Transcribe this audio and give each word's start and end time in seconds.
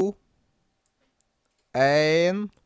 én 0.00 0.12
I 1.74 2.65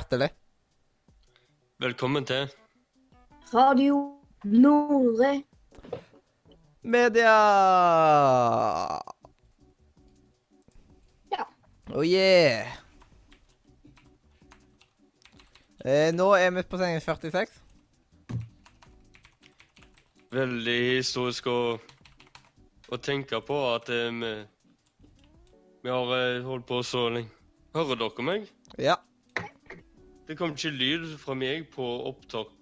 Hjertelig. 0.00 0.30
Velkommen 1.78 2.24
til. 2.24 2.48
Radio 3.52 3.96
Nore. 4.44 5.42
Media! 6.82 7.34
Ja. 11.34 11.44
Oh 11.92 12.06
yeah! 12.06 12.72
Eh, 15.84 16.14
nå 16.16 16.30
er 16.38 16.48
vi 16.56 16.64
på 16.64 16.80
sending 16.80 17.04
46. 17.04 17.60
Veldig 20.32 20.78
historisk 20.94 21.52
å, 21.52 21.58
å 22.88 23.02
tenke 23.04 23.42
på 23.44 23.60
at 23.74 23.92
eh, 23.92 24.08
vi, 24.16 24.32
vi 25.84 25.92
har 25.92 26.16
eh, 26.16 26.40
holdt 26.48 26.70
på 26.72 26.80
så 26.88 27.10
lenge. 27.18 27.28
Hører 27.76 28.00
dere 28.06 28.28
meg? 28.32 28.50
Ja. 28.80 28.96
Det 30.30 30.36
kom 30.38 30.52
ikke 30.54 30.70
lyd 30.70 31.16
fra 31.18 31.34
meg 31.34 31.64
på 31.74 31.84
opptak 32.06 32.52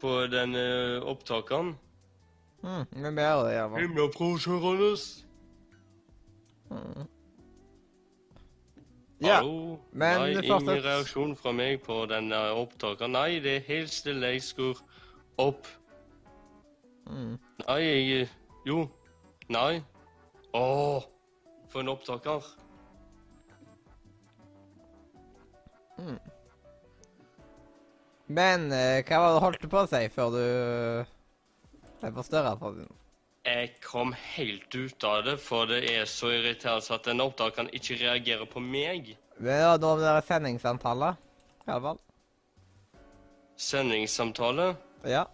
på 0.00 0.10
den 0.28 0.52
eh, 0.54 1.00
opptakeren. 1.08 1.70
Mm, 2.60 2.84
men 3.00 3.16
vi 3.16 3.22
gjør 3.24 3.46
det. 3.48 3.80
Himla 3.80 4.04
provoserende. 4.12 4.90
Mm. 6.70 7.06
Ja, 9.22 9.34
Hallo? 9.34 9.78
men 9.92 10.20
Nei, 10.20 10.34
det 10.34 10.44
ingen 10.44 10.84
reaksjon 10.84 11.32
fra 11.36 11.52
meg 11.56 11.80
på 11.80 12.04
den 12.12 12.28
eh, 12.32 12.52
opptakeren. 12.52 13.16
Nei, 13.16 13.40
det 13.40 13.54
er 13.56 13.64
helt 13.68 13.92
stille. 13.96 14.34
Jeg 14.34 14.42
skrur 14.44 14.82
opp. 15.40 15.68
Mm. 17.08 17.38
Nei, 17.66 17.78
jeg 17.80 18.28
Jo. 18.66 18.84
Nei. 19.48 19.80
Åh, 20.52 21.08
for 21.72 21.80
en 21.80 21.88
opptaker. 21.88 22.52
Men 28.30 28.68
eh, 28.72 29.00
hva 29.08 29.18
var 29.18 29.32
det 29.32 29.38
du 29.38 29.44
holdt 29.44 29.64
på 29.72 29.80
å 29.82 29.88
si 29.90 30.00
før 30.14 30.34
du 30.36 30.42
ble 32.00 32.10
forstørra 32.14 32.52
for 32.60 32.76
din? 32.78 32.90
Jeg 33.48 33.72
kom 33.82 34.12
helt 34.36 34.74
ut 34.76 35.04
av 35.08 35.24
det, 35.26 35.34
for 35.42 35.66
det 35.66 35.80
er 35.90 36.04
så 36.06 36.28
irriterende 36.36 36.94
at 36.94 37.08
den 37.08 37.22
opptakeren 37.24 37.70
ikke 37.74 37.96
reagerer 38.02 38.46
på 38.46 38.62
meg. 38.62 39.14
Men 39.40 39.64
var 39.64 39.80
noe 39.82 39.96
med 39.98 40.06
det 40.06 40.26
sendingsantallet, 40.28 41.18
i 41.64 41.72
alle 41.72 41.84
fall. 41.88 42.00
Sendingssamtale. 43.60 44.68
Ja. 45.08 45.24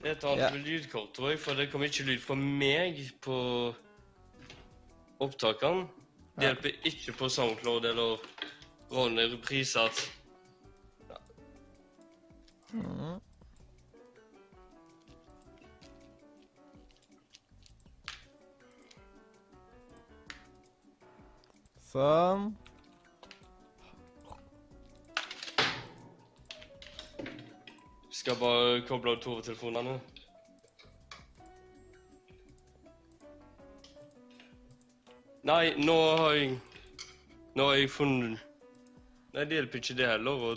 Det 0.00 0.08
er 0.12 0.16
et 0.16 0.24
annet 0.24 0.46
Ja. 0.46 0.50
lydkort, 0.62 1.12
tror 1.14 1.30
jeg, 1.34 1.38
for 1.42 1.54
det 1.58 1.68
kom 1.72 1.82
ikke 1.82 2.06
lyd 2.06 2.22
fra 2.22 2.34
meg 2.38 3.02
på 3.20 3.36
opptakeren. 5.20 5.88
Det 6.36 6.46
hjelper 6.48 6.72
ikke 6.84 7.12
på 7.16 7.28
SoundCloud 7.32 7.84
eller 7.90 8.18
Ronny 8.90 9.22
Reprise 9.22 9.90
Ja. 11.08 11.18
Mm. 12.72 13.20
Sånn. 21.86 22.50
Skal 28.10 28.38
bare 28.40 28.82
koble 28.88 29.16
av 29.16 29.22
to 29.22 29.38
telefonene. 29.40 29.98
Nei, 35.46 35.74
nå 35.78 35.94
har 36.18 36.32
jeg 36.34 36.58
Nå 37.56 37.70
har 37.70 37.78
jeg 37.78 37.88
funnet 37.88 38.45
Nei, 39.36 39.44
det 39.44 39.58
hjelper 39.58 39.82
ikke 39.82 39.94
det 39.98 40.06
heller 40.08 40.44
å 40.46 40.50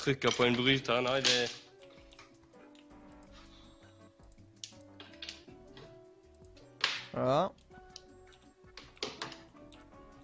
trykke 0.00 0.30
på 0.32 0.46
en 0.46 0.54
bryter. 0.56 1.02
Nei, 1.04 1.18
det 1.26 1.42
Ja. 7.12 7.50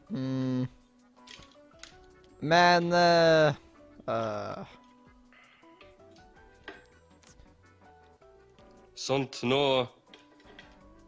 Mm. 0.09 0.65
Men 2.41 2.89
uh, 2.97 3.53
uh. 4.09 4.65
Sånt. 8.97 9.43
Nå 9.43 9.61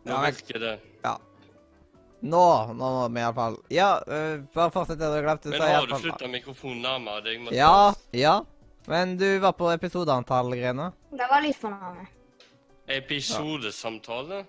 Nå 0.04 0.12
Ja, 0.12 0.21
virker 0.28 0.60
det. 0.60 0.77
Nå, 2.20 2.44
nå 2.76 2.88
må 2.94 3.04
vi 3.08 3.20
iallfall 3.22 3.54
Ja, 3.72 3.91
uh, 4.04 4.42
bare 4.54 4.72
fortsett 4.75 4.98
det 5.00 5.08
du 5.08 5.20
glemte. 5.25 5.53
Men 5.54 5.62
har 5.64 5.86
du 5.88 5.97
flytta 6.03 6.28
mikrofonen 6.28 6.82
nærmere 6.84 7.25
deg? 7.25 7.48
Ja, 7.56 7.94
ja. 8.12 8.41
Men 8.91 9.16
du 9.20 9.28
var 9.41 9.54
på 9.56 9.70
episodeantall-greiene. 9.72 10.91
Det 11.14 11.28
var 11.30 11.44
litt 11.44 11.59
for 11.60 11.72
nærme. 11.72 12.09
Episodesamtale? 12.91 14.44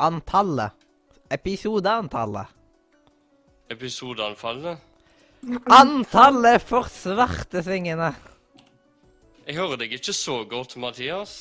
Antallet. 0.00 0.86
Episodeantallet. 1.30 2.54
Episodeanfallet? 3.68 4.78
Antallet 5.66 6.62
for 6.62 6.86
svartesvingene. 6.90 8.12
Jeg 9.46 9.58
hører 9.58 9.82
deg 9.82 9.96
ikke 9.98 10.14
så 10.14 10.40
godt, 10.48 10.76
Mathias. 10.78 11.34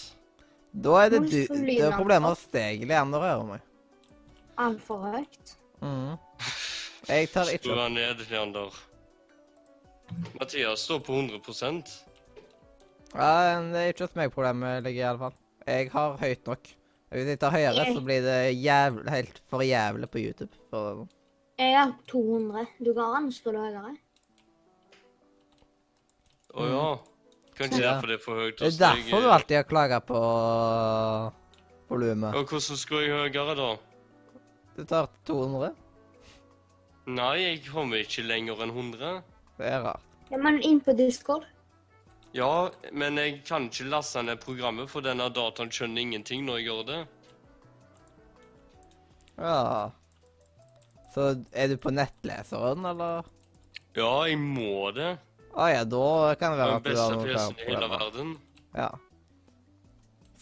Da 0.73 0.97
er 1.05 1.13
det 1.13 1.21
du 1.25 1.37
Det 1.47 1.77
er 1.79 1.95
problemet 1.95 2.33
hos 2.33 2.43
deg, 2.53 2.83
Leander, 2.89 3.21
å 3.21 3.29
høre 3.29 3.47
meg. 3.53 3.63
Altfor 4.57 5.01
høyt. 5.11 5.55
Mhm. 5.81 6.17
Jeg 7.09 7.29
tar 7.33 7.49
ikke 7.53 7.67
Skru 7.67 7.75
deg 7.77 7.91
ned, 7.93 8.21
Leander. 8.31 8.77
Mathias 10.39 10.85
står 10.85 10.99
på 11.05 11.13
100% 11.17 11.91
Ja, 13.15 13.59
det 13.71 13.81
er 13.81 13.91
ikke 13.93 14.05
hos 14.05 14.15
meg 14.17 14.31
problemet 14.33 14.83
ligger, 14.85 15.01
i 15.01 15.07
alle 15.09 15.19
fall. 15.21 15.35
Jeg 15.65 15.89
har 15.93 16.17
høyt 16.21 16.45
nok. 16.49 16.67
Hvis 17.15 17.29
jeg 17.31 17.39
tar 17.39 17.53
høyere, 17.53 17.85
så 17.93 18.01
blir 18.03 18.21
det 18.25 18.39
jævlig, 18.59 19.05
helt 19.13 19.41
for 19.49 19.63
jævlig 19.65 20.09
på 20.11 20.19
YouTube. 20.19 20.51
For, 20.69 21.05
Jeg 21.57 21.77
har 21.77 21.93
200. 22.11 22.65
Du 22.83 22.91
går 22.93 23.15
an 23.17 23.29
å 23.29 23.33
skru 23.33 23.51
det 23.55 23.61
høyere. 23.63 23.95
Å 26.55 26.69
ja. 26.71 26.87
Kanskje 27.55 27.79
Ja. 27.81 27.93
derfor 27.93 28.07
det 28.07 28.15
er 28.19 28.23
for 28.23 28.35
høyt 28.35 28.57
det 28.59 28.67
er 28.67 28.79
derfor 28.79 29.15
jeg... 29.15 29.23
du 29.23 29.29
alltid 29.31 29.55
har 29.55 29.63
klaga 29.63 29.99
på 30.03 30.19
volumet. 31.89 32.35
Og 32.35 32.49
hvordan 32.51 32.77
skal 32.81 32.97
jeg 33.05 33.11
høyere, 33.15 33.55
da? 33.55 33.69
Du 34.75 34.83
tar 34.85 35.07
200? 35.27 35.73
Nei, 37.15 37.35
jeg 37.39 37.59
kommer 37.69 38.01
ikke 38.01 38.25
lenger 38.25 38.63
enn 38.65 38.73
100. 38.73 39.19
Det 39.59 39.67
er 39.69 39.83
rart. 39.85 40.15
Ja, 40.31 40.39
men 40.41 40.57
inn 40.65 40.81
på 40.83 40.95
Discord. 40.97 41.45
Ja, 42.35 42.69
men 42.91 43.15
jeg 43.21 43.37
kan 43.47 43.69
ikke 43.69 43.85
laste 43.87 44.23
ned 44.25 44.41
programmet, 44.43 44.89
for 44.91 45.05
denne 45.05 45.29
dataen 45.31 45.71
skjønner 45.71 46.03
ingenting 46.03 46.43
når 46.47 46.59
jeg 46.59 46.67
gjør 46.67 46.81
det. 46.89 46.97
Ja. 49.37 49.61
Så 51.13 51.29
er 51.55 51.71
du 51.71 51.77
på 51.79 51.93
nettleseren, 51.95 52.83
eller? 52.89 53.29
Ja, 53.95 54.11
jeg 54.27 54.41
må 54.41 54.89
det. 54.97 55.13
Å 55.55 55.69
ja, 55.71 55.85
da 55.87 56.35
kan 56.35 56.51
det 56.51 56.59
være 56.59 56.75
at 56.75 56.83
du 56.83 56.89
har 56.89 56.89
beste 56.89 57.07
noen 57.13 57.29
PC-en 57.29 57.55
i 57.55 57.69
hele 57.69 57.79
problemer. 57.79 58.01
verden. 58.01 58.35
Ja. 58.75 58.89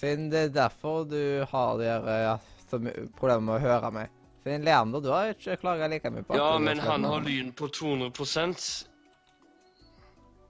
Siden 0.01 0.25
det 0.33 0.41
er 0.47 0.55
derfor 0.57 1.05
du 1.05 1.21
har 1.51 1.77
de 1.77 1.91
her, 1.91 2.09
ja, 2.23 2.35
så 2.71 2.81
mye 2.81 3.05
problemer 3.19 3.45
med 3.51 3.59
å 3.59 3.63
høre 3.67 3.93
meg. 3.93 4.19
Siden 4.43 4.65
Leander, 4.65 4.99
du 4.99 5.07
har 5.13 5.31
ikke 5.31 5.55
klaga 5.61 5.87
like 5.87 6.09
mye 6.11 6.25
på 6.27 6.35
Ja, 6.35 6.57
men 6.59 6.81
han 6.83 7.05
har 7.07 7.23
lyn 7.23 7.53
på 7.55 7.69
200 7.71 8.11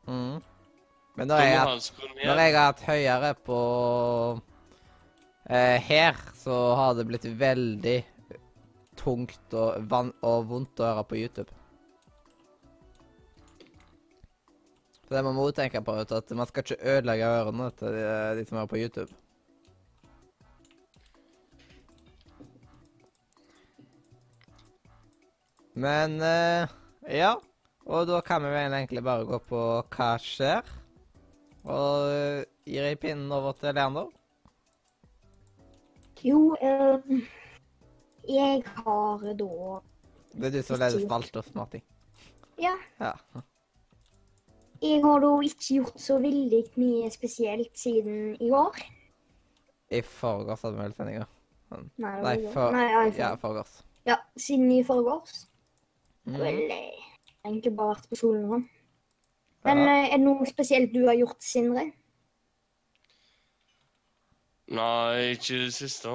Mm. 0.04 0.42
Men 1.16 1.28
når 1.28 1.40
jeg, 1.40 1.82
når 2.26 2.40
jeg 2.42 2.54
har 2.56 2.66
hatt 2.66 2.82
høyere 2.84 3.34
på 3.46 3.60
eh, 5.48 5.78
her, 5.80 6.18
så 6.36 6.58
har 6.76 6.98
det 6.98 7.06
blitt 7.08 7.28
veldig 7.40 8.00
tungt 9.00 9.56
og, 9.56 9.86
van 9.90 10.12
og 10.26 10.50
vondt 10.50 10.82
å 10.82 10.90
høre 10.90 11.06
på 11.08 11.20
YouTube. 11.22 11.54
Så 15.04 15.16
det 15.16 15.24
må 15.24 15.32
man 15.32 15.44
også 15.46 15.62
tenke 15.62 15.84
på, 15.86 15.96
at 16.02 16.36
man 16.36 16.50
skal 16.50 16.66
ikke 16.66 16.82
ødelegge 16.96 17.32
ørene 17.38 17.70
til 17.78 17.96
de, 17.96 18.06
de 18.40 18.46
som 18.50 18.60
hører 18.60 18.74
på 18.74 18.82
YouTube. 18.82 19.12
Men 25.76 26.20
eh, 26.22 26.70
ja. 27.20 27.34
Og 27.86 28.08
da 28.08 28.22
kan 28.24 28.44
vi 28.46 28.52
vel 28.54 28.74
egentlig 28.78 29.04
bare 29.04 29.26
gå 29.28 29.40
på 29.44 29.62
hva 29.92 30.10
skjer. 30.22 30.68
Og 31.64 32.12
uh, 32.12 32.44
gir 32.68 32.86
jeg 32.88 33.00
pinnen 33.00 33.32
over 33.32 33.56
til 33.60 33.76
Leander. 33.76 34.08
Jo, 36.24 36.56
um, 36.56 37.24
jeg 38.28 38.64
har 38.64 39.24
da 39.24 39.80
Det 40.32 40.48
er 40.48 40.54
du 40.54 40.62
som 40.64 40.80
leder 40.80 41.04
spalta, 41.04 41.44
Martin? 41.56 41.84
Ja, 42.60 42.76
Ja. 43.00 43.12
jeg 44.82 45.02
har 45.04 45.20
da 45.20 45.32
ikke 45.44 45.68
gjort 45.68 46.00
så 46.00 46.20
veldig 46.24 46.64
mye 46.80 47.12
spesielt 47.12 47.76
siden 47.80 48.36
i 48.40 48.50
går. 48.50 48.80
I 49.92 50.02
forgårs 50.02 50.62
hadde 50.64 50.78
vi 50.78 50.84
vel 50.84 50.96
sendinga. 50.96 51.26
Nei, 51.74 52.22
Nei, 52.22 52.38
for, 52.54 52.72
Nei, 52.72 53.12
ja, 53.18 53.36
forgårs. 53.36 53.82
ja, 54.08 54.16
siden 54.38 54.72
i 54.72 54.84
forgårs. 54.84 55.48
Mm. 56.28 56.38
Vel, 56.40 56.60
eh, 56.72 57.02
egentlig 57.46 57.76
bare 57.76 57.96
vært 57.96 58.10
på 58.10 58.16
skolen 58.20 58.46
nå. 58.50 58.62
Men 59.66 59.78
Ja. 59.78 59.90
eh, 60.04 60.14
er 60.14 60.18
det 60.18 60.26
noe 60.26 60.46
spesielt 60.46 60.94
du 60.94 61.06
har 61.08 61.16
gjort, 61.16 61.42
Sindre? 61.44 61.92
Nei, 64.74 65.34
ikke 65.36 65.58
det 65.66 65.74
siste. 65.76 66.14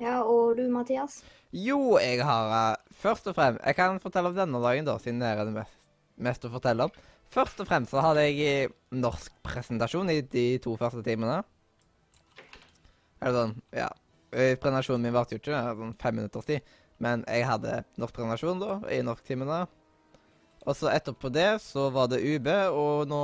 Ja, 0.00 0.20
og 0.22 0.56
du, 0.58 0.66
Mathias? 0.70 1.22
Jo, 1.56 1.96
jeg 2.02 2.20
har 2.26 2.50
eh, 2.72 2.76
Først 2.96 3.26
og 3.28 3.34
fremst 3.36 3.60
Jeg 3.64 3.76
kan 3.76 3.98
fortelle 4.00 4.28
om 4.30 4.36
denne 4.36 4.60
dagen, 4.62 4.86
da, 4.88 4.96
siden 4.98 5.20
det 5.20 5.28
er 5.28 5.44
det 5.44 5.52
mest, 5.54 5.74
mest 6.16 6.46
å 6.48 6.50
fortelle 6.52 6.86
om. 6.88 6.90
Først 7.32 7.60
og 7.60 7.68
fremst 7.68 7.90
så 7.92 8.00
hadde 8.00 8.22
jeg 8.30 8.70
norsk 8.94 9.32
presentasjon 9.44 10.08
i 10.14 10.20
de 10.22 10.44
to 10.64 10.76
første 10.80 11.02
timene. 11.04 11.42
Eller 13.20 13.36
sånn, 13.36 13.54
ja. 13.76 13.88
Presentasjonen 14.30 15.02
min 15.08 15.14
varte 15.16 15.36
jo 15.36 15.40
ikke 15.42 15.60
sånn 15.76 15.94
fem 16.00 16.16
minutters 16.20 16.48
tid, 16.48 16.72
men 17.02 17.24
jeg 17.28 17.46
hadde 17.48 17.82
norsk 18.00 18.16
prenasjon 18.16 18.62
da, 18.62 18.78
i 18.92 19.02
norsktimene. 19.04 19.64
Og 20.66 20.74
så 20.74 20.90
etterpå 20.90 21.30
det 21.30 21.60
så 21.62 21.90
var 21.94 22.08
det 22.10 22.24
UB, 22.24 22.48
og 22.74 23.06
nå 23.10 23.20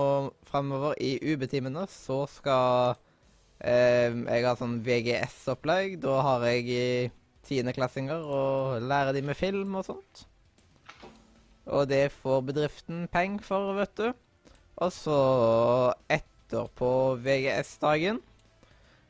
fremover 0.46 0.94
i 1.02 1.16
UB-timene 1.32 1.88
så 1.90 2.22
skal 2.30 2.94
eh, 3.58 4.12
jeg 4.14 4.46
ha 4.46 4.52
sånn 4.58 4.78
VGS-opplegg. 4.86 5.96
Da 6.04 6.20
har 6.28 6.46
jeg 6.52 7.10
tiendeklassinger 7.48 8.22
og 8.22 8.84
lærer 8.86 9.16
de 9.16 9.24
med 9.26 9.38
film 9.38 9.74
og 9.80 9.88
sånt. 9.88 10.26
Og 11.66 11.88
det 11.90 12.12
får 12.14 12.44
bedriften 12.46 13.06
penger 13.10 13.46
for, 13.46 13.72
vet 13.78 13.96
du. 13.98 14.12
Og 14.82 14.90
så 14.94 15.18
etterpå 16.10 16.92
VGS-dagen 17.22 18.22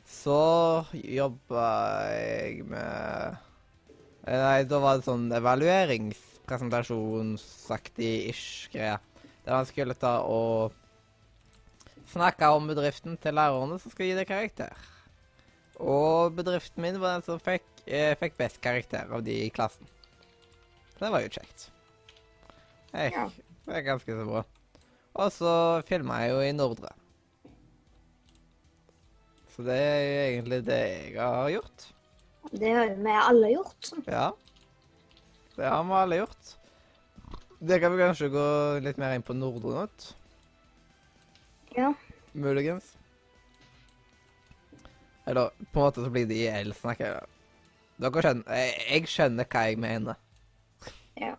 så 0.09 0.85
jobba 0.93 1.69
jeg 2.13 2.67
med 2.69 3.39
Nei, 4.23 4.63
da 4.71 4.79
var 4.79 4.99
det 4.99 5.07
sånn 5.09 5.25
evalueringspresentasjonsaktig 5.35 8.31
ish 8.31 8.71
greie. 8.71 8.99
Der 9.43 9.57
han 9.57 9.67
skulle 9.67 9.95
ta 9.99 10.23
og 10.23 10.71
snakke 12.13 12.47
om 12.55 12.69
bedriften 12.71 13.17
til 13.19 13.35
lærerne 13.35 13.79
som 13.83 13.91
skal 13.91 14.07
gi 14.07 14.19
det 14.19 14.29
karakter. 14.29 14.71
Og 15.83 16.37
bedriften 16.37 16.83
min 16.85 17.01
var 17.03 17.17
den 17.17 17.25
som 17.27 17.41
fikk, 17.43 17.65
eh, 17.87 18.15
fikk 18.21 18.37
best 18.39 18.61
karakter 18.63 19.11
av 19.11 19.25
de 19.27 19.35
i 19.47 19.51
klassen. 19.51 19.87
Så 20.95 20.99
det 21.07 21.11
var 21.11 21.21
jo 21.25 21.35
kjekt. 21.35 21.71
Ja. 22.93 23.31
Det 23.67 23.75
er 23.75 23.87
ganske 23.87 24.13
så 24.13 24.25
bra. 24.29 24.45
Og 25.15 25.33
så 25.33 25.83
filma 25.89 26.21
jeg 26.23 26.31
jo 26.31 26.41
i 26.45 26.53
Nordre. 26.53 26.93
Så 29.53 29.65
det 29.67 29.77
er 29.77 30.01
jo 30.01 30.21
egentlig 30.23 30.65
det 30.65 31.13
jeg 31.13 31.19
har 31.19 31.51
gjort. 31.51 31.92
Det 32.53 32.73
har 32.77 32.87
jo 32.91 32.97
vi 33.05 33.13
alle 33.17 33.51
gjort. 33.55 33.79
sånn. 33.89 34.03
Ja. 34.07 34.33
Det 35.57 35.69
har 35.69 35.85
vi 35.85 35.93
alle 36.01 36.17
gjort. 36.23 36.51
Det 37.63 37.79
kan 37.81 37.93
vi 37.95 38.03
kanskje 38.03 38.29
gå 38.33 38.47
litt 38.83 38.99
mer 38.99 39.15
inn 39.17 39.23
på 39.25 39.35
Nordre 39.37 39.85
Nytt. 39.87 40.09
Ja. 41.77 41.93
Muligens. 42.35 42.97
Eller 45.27 45.51
på 45.73 45.79
en 45.81 45.87
måte 45.87 46.03
så 46.05 46.11
blir 46.11 46.27
det 46.27 46.37
i 46.37 46.49
elsnakk. 46.51 47.01
eller- 47.01 47.29
Dere 48.01 48.23
skjønner 48.23 48.57
jeg, 48.57 48.87
jeg 48.91 49.07
skjønner 49.07 49.45
hva 49.45 49.61
jeg 49.69 49.79
mener. 49.79 50.17
Ja. 51.17 51.37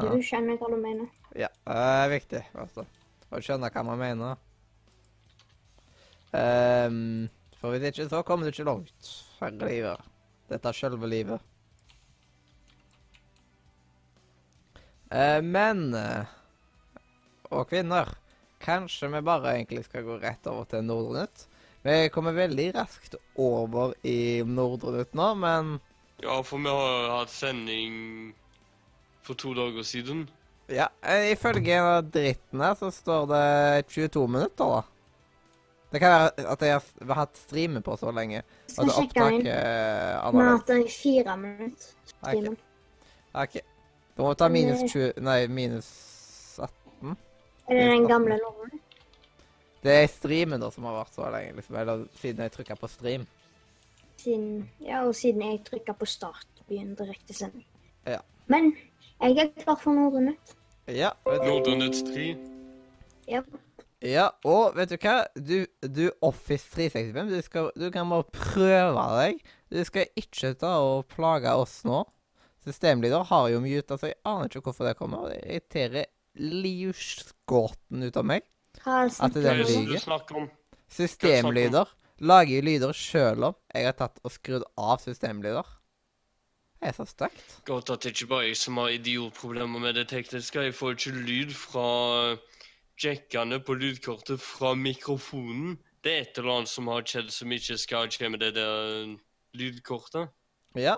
Du 0.00 0.18
skjønner 0.24 0.56
hva 0.58 0.68
du 0.72 0.76
mener. 0.76 1.08
ja 1.36 1.48
det 1.66 1.76
er 1.76 2.08
viktig, 2.08 2.42
altså. 2.54 2.86
Å 3.30 3.40
skjønne 3.40 3.70
hva 3.70 3.84
man 3.84 3.98
mener. 3.98 4.36
Ehm, 6.34 7.28
for 7.62 7.70
hvis 7.76 7.92
ikke, 7.92 8.08
så 8.10 8.20
kommer 8.26 8.48
du 8.48 8.50
ikke 8.52 8.66
langt. 8.66 9.10
Herre 9.38 9.68
livet. 9.70 10.08
Dette 10.50 10.68
er 10.68 10.76
sjølve 10.76 11.08
livet. 11.08 11.48
Uh, 15.12 15.40
men 15.44 15.92
eh, 15.94 16.24
Og 17.52 17.66
kvinner. 17.68 18.08
Kanskje 18.62 19.10
vi 19.12 19.20
bare 19.26 19.56
egentlig 19.56 19.82
skal 19.84 20.04
gå 20.06 20.16
rett 20.22 20.46
over 20.48 20.64
til 20.70 20.84
Nordre 20.86 21.24
Nytt. 21.24 21.46
Vi 21.82 21.96
kommer 22.14 22.32
veldig 22.36 22.68
raskt 22.76 23.16
over 23.36 23.92
i 24.06 24.40
Nordre 24.46 24.94
Nytt 25.00 25.16
nå, 25.18 25.32
men 25.42 25.72
Ja, 26.22 26.36
for 26.46 26.62
vi 26.62 26.70
har 26.70 27.10
hatt 27.18 27.32
sending 27.34 28.30
for 29.26 29.34
to 29.38 29.52
dager 29.58 29.82
siden. 29.82 30.28
ja, 30.70 30.86
eh, 31.02 31.32
ifølge 31.34 31.76
dritten 32.14 32.60
her 32.62 32.74
så 32.78 32.90
står 32.94 33.26
det 33.34 33.86
22 33.90 34.28
minutter, 34.30 34.64
da. 34.64 34.82
Det 35.92 36.00
kan 36.00 36.14
være 36.14 36.46
at 36.54 36.62
jeg 36.64 36.80
har 37.08 37.18
hatt 37.18 37.36
streamen 37.36 37.84
på 37.84 37.96
så 38.00 38.12
lenge. 38.16 38.42
Skal 38.66 38.88
det 38.88 38.94
sjekke 38.96 39.24
annerledes. 39.24 39.50
er 39.52 40.30
Vi 40.32 40.38
har 40.38 40.54
hatt 40.56 40.70
den 40.70 40.86
i 40.86 40.92
fire 40.92 41.36
minutter. 41.36 41.90
Ok. 42.12 42.22
Streamen. 42.22 42.56
OK. 43.42 43.58
Da 44.16 44.22
må 44.22 44.30
vi 44.32 44.38
ta 44.40 44.48
minus 44.52 44.80
eh, 44.82 44.88
20 44.92 45.24
Nei, 45.24 45.36
minus 45.48 45.90
18. 46.60 47.16
Er 47.68 47.78
det 47.78 47.84
den 47.90 48.08
gamle 48.08 48.38
loven? 48.40 48.80
Det 49.82 49.94
er 49.98 50.08
streamen 50.08 50.62
da 50.62 50.70
som 50.70 50.84
har 50.86 50.98
vært 51.00 51.16
så 51.16 51.28
lenge, 51.34 51.56
liksom. 51.58 51.76
Eller 51.80 52.04
siden 52.20 52.44
jeg 52.44 52.54
trykka 52.56 52.76
på 52.78 52.90
stream. 52.92 53.26
Siden, 54.22 54.50
ja, 54.80 55.02
og 55.02 55.16
siden 55.18 55.42
jeg 55.42 55.60
trykka 55.66 55.96
på 55.98 56.06
start 56.06 56.60
og 56.60 56.68
begynte 56.68 57.04
direktesending. 57.04 57.66
Ja. 58.06 58.20
Men 58.52 58.72
jeg 59.22 59.38
er 59.42 59.50
klar 59.64 59.80
for 59.80 59.96
Nordre 59.96 60.22
Nytt. 60.28 60.54
Ja, 60.88 61.10
Nytt 61.26 62.04
3. 62.12 62.28
Ja. 63.28 63.42
Ja, 64.02 64.30
og 64.48 64.74
vet 64.74 64.90
du 64.90 64.96
hva? 64.98 65.18
Du, 65.38 65.60
du 65.86 66.08
Office 66.26 66.66
365, 66.74 67.28
du, 67.30 67.36
skal, 67.46 67.68
du 67.78 67.86
kan 67.94 68.10
bare 68.10 68.26
prøve 68.34 69.04
deg. 69.20 69.42
Du 69.70 69.78
skal 69.86 70.10
ikke 70.18 70.54
ta 70.58 70.72
og 70.82 71.06
plage 71.12 71.52
oss 71.54 71.80
nå. 71.86 72.02
Systemleder 72.66 73.24
har 73.30 73.48
jo 73.50 73.60
muta, 73.62 73.98
så 73.98 74.10
jeg 74.10 74.18
aner 74.26 74.50
ikke 74.50 74.64
hvorfor 74.66 74.86
det 74.88 74.96
kommer. 74.98 75.30
Det 75.30 75.38
irriterer 75.42 76.10
livsgåten 76.38 78.02
ut 78.06 78.18
av 78.18 78.26
meg. 78.26 78.46
Hva 78.82 79.04
At 79.06 79.34
det 79.36 79.44
er 79.44 79.52
er 79.52 79.62
den 79.62 79.62
det 79.62 79.70
som 79.70 79.86
lyger. 79.86 80.50
Systemlyder 80.92 81.94
lager 82.22 82.64
lyder 82.64 82.94
sjøl 82.96 83.48
om 83.50 83.56
jeg 83.72 83.86
har 83.88 83.96
tatt 83.98 84.18
og 84.22 84.34
skrudd 84.34 84.66
av 84.78 84.98
systemlyder. 85.02 85.66
Det 86.82 86.90
er 86.90 86.96
så 86.96 87.06
stygt. 87.06 87.58
Godt 87.68 87.92
at 87.94 88.02
det 88.02 88.10
ikke 88.16 88.30
bare 88.32 88.48
er 88.48 88.52
jeg 88.52 88.58
som 88.58 88.78
har 88.82 88.90
idiotproblemer 88.90 89.82
med 89.82 89.94
det 89.98 90.08
tekniske. 90.10 90.64
Jeg 90.66 90.74
får 90.74 90.96
ikke 90.96 91.14
lyd 91.14 91.52
fra 91.54 91.86
jackene 93.00 93.60
på 93.64 93.76
lydkortet 93.78 94.42
fra 94.42 94.74
mikrofonen. 94.78 95.78
Det 96.02 96.12
er 96.12 96.24
et 96.24 96.38
eller 96.38 96.58
annet 96.58 96.72
som 96.72 96.90
har 96.90 97.06
skjedd 97.06 97.30
som 97.32 97.54
ikke 97.54 97.78
skal 97.78 98.10
skje 98.12 98.30
med 98.32 98.42
det 98.42 98.54
der 98.58 99.14
lydkortet. 99.58 100.32
Ja. 100.78 100.96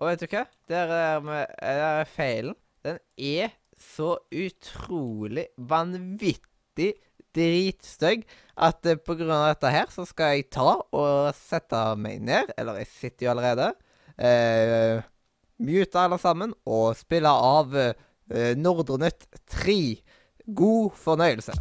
Og 0.00 0.08
vet 0.08 0.22
du 0.24 0.28
hva? 0.32 0.46
Der 0.72 0.92
er, 0.96 1.24
med, 1.24 1.46
der 1.60 1.82
er 2.00 2.08
feilen. 2.08 2.56
Den 2.82 2.98
er 3.16 3.52
så 3.78 4.16
utrolig 4.32 5.46
vanvittig 5.58 6.92
dritstygg 7.36 8.24
at 8.60 8.86
eh, 8.88 9.00
på 9.00 9.16
grunn 9.16 9.32
av 9.32 9.52
dette 9.52 9.72
her 9.72 9.92
så 9.92 10.04
skal 10.08 10.36
jeg 10.36 10.50
ta 10.52 10.74
og 10.84 11.32
sette 11.36 11.80
meg 12.00 12.22
ned, 12.24 12.52
eller 12.60 12.82
jeg 12.82 12.90
sitter 12.92 13.26
jo 13.26 13.32
allerede, 13.32 13.70
uh, 14.20 15.00
mute 15.62 16.00
alle 16.02 16.18
sammen 16.20 16.52
og 16.68 16.92
spille 16.98 17.30
av 17.32 17.72
uh, 17.72 17.92
Nordre 18.58 18.98
Nytt 19.00 19.26
3. 19.50 19.78
God 20.46 20.90
fornøyelse. 20.98 21.52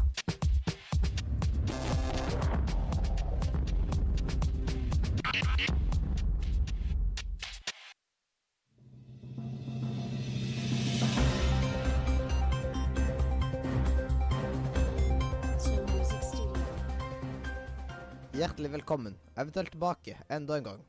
Hjertelig 18.33 18.71
velkommen, 18.71 19.17
eventuelt 19.37 19.69
tilbake 19.71 20.17
enda 20.29 20.57
en 20.57 20.63
gang, 20.63 20.79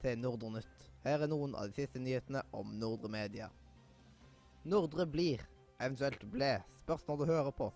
til 0.00 0.16
Nordre 0.18 0.54
Nytt. 0.54 0.86
Her 1.04 1.20
er 1.20 1.28
noen 1.28 1.52
av 1.52 1.68
de 1.68 1.76
siste 1.76 2.00
nyhetene 2.00 2.40
om 2.56 2.72
Nordre 2.80 3.12
Media. 3.12 3.50
Nordre 4.64 5.04
blir, 5.04 5.44
eventuelt 5.82 6.24
ble, 6.32 6.54
spørs 6.82 7.06
når 7.08 7.20
du 7.20 7.24
hører 7.30 7.54
på, 7.58 7.68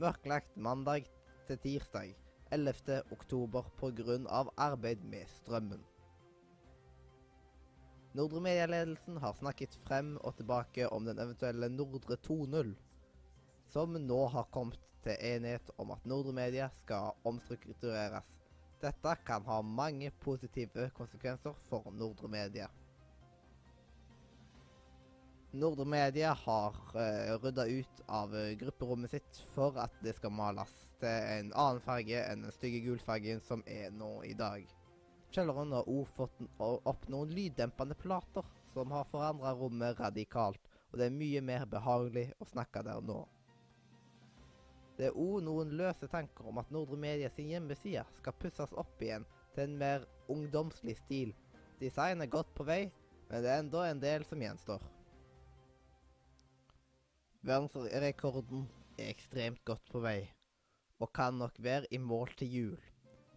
mørklagt 0.00 0.56
mandag 0.56 1.08
til 1.48 1.58
tirsdag 1.58 2.14
11. 2.54 3.02
oktober 3.14 3.66
av 4.28 4.50
arbeid 4.56 5.02
med 5.06 5.28
strømmen. 5.28 5.82
Nordre 8.14 8.40
Media-ledelsen 8.42 9.20
har 9.22 9.36
snakket 9.38 9.76
frem 9.86 10.16
og 10.26 10.34
tilbake 10.36 10.88
om 10.90 11.04
den 11.06 11.18
eventuelle 11.22 11.68
Nordre 11.70 12.16
2.0, 12.26 12.72
som 13.70 13.94
nå 13.94 14.20
har 14.34 14.48
kommet 14.50 14.80
til 15.04 15.14
enighet 15.14 15.70
om 15.78 15.92
at 15.94 16.06
Nordre 16.06 16.34
Media 16.34 16.68
skal 16.82 17.14
omstruktureres. 17.24 18.26
Dette 18.82 19.14
kan 19.26 19.44
ha 19.46 19.60
mange 19.62 20.10
positive 20.24 20.90
konsekvenser 20.96 21.54
for 21.68 21.90
Nordre 21.92 22.28
Media. 22.28 22.66
Nordre 25.52 25.84
Media 25.84 26.32
har 26.32 26.76
uh, 26.94 27.38
rydda 27.42 27.66
ut 27.66 28.02
av 28.06 28.36
eh, 28.36 28.52
grupperommet 28.54 29.10
sitt 29.10 29.40
for 29.54 29.74
at 29.82 29.96
det 29.98 30.12
skal 30.14 30.30
males 30.30 30.70
til 31.00 31.10
en 31.10 31.48
annen 31.50 31.82
farge 31.82 32.20
enn 32.22 32.44
den 32.44 32.54
stygge 32.54 32.84
gulfargen 32.84 33.42
som 33.42 33.64
er 33.66 33.90
nå 33.90 34.20
i 34.28 34.36
dag. 34.38 34.62
Kjelleren 35.34 35.74
har 35.74 35.90
òg 35.90 36.06
fått 36.14 36.38
opp 36.58 37.08
noen 37.10 37.34
lyddempende 37.34 37.96
plater 37.98 38.46
som 38.70 38.94
har 38.94 39.10
forandra 39.10 39.56
rommet 39.58 39.98
radikalt, 39.98 40.70
og 40.92 41.02
det 41.02 41.08
er 41.08 41.18
mye 41.18 41.42
mer 41.42 41.66
behagelig 41.70 42.28
å 42.38 42.46
snakke 42.52 42.84
der 42.86 43.02
nå. 43.02 43.18
Det 44.98 45.08
er 45.10 45.18
òg 45.18 45.42
noen 45.42 45.74
løse 45.74 46.06
tanker 46.14 46.46
om 46.46 46.62
at 46.62 46.70
Nordre 46.70 46.98
Media 47.00 47.30
sin 47.34 47.50
hjemmeside 47.50 48.06
skal 48.20 48.38
pusses 48.38 48.78
opp 48.78 49.02
igjen 49.02 49.26
til 49.56 49.66
en 49.66 49.76
mer 49.82 50.06
ungdomslig 50.30 50.94
stil. 51.02 51.34
Design 51.82 52.22
er 52.22 52.30
godt 52.30 52.54
på 52.54 52.70
vei, 52.70 52.84
men 53.30 53.42
det 53.42 53.50
er 53.50 53.62
enda 53.64 53.86
en 53.88 54.02
del 54.06 54.26
som 54.30 54.42
gjenstår. 54.42 54.82
Verdensrekorden 57.40 58.66
er 59.00 59.06
ekstremt 59.08 59.62
godt 59.64 59.86
på 59.88 60.02
vei, 60.04 60.26
og 61.00 61.08
kan 61.16 61.38
nok 61.40 61.54
være 61.64 61.88
i 61.88 61.98
mål 61.98 62.34
til 62.36 62.50
jul. 62.52 62.80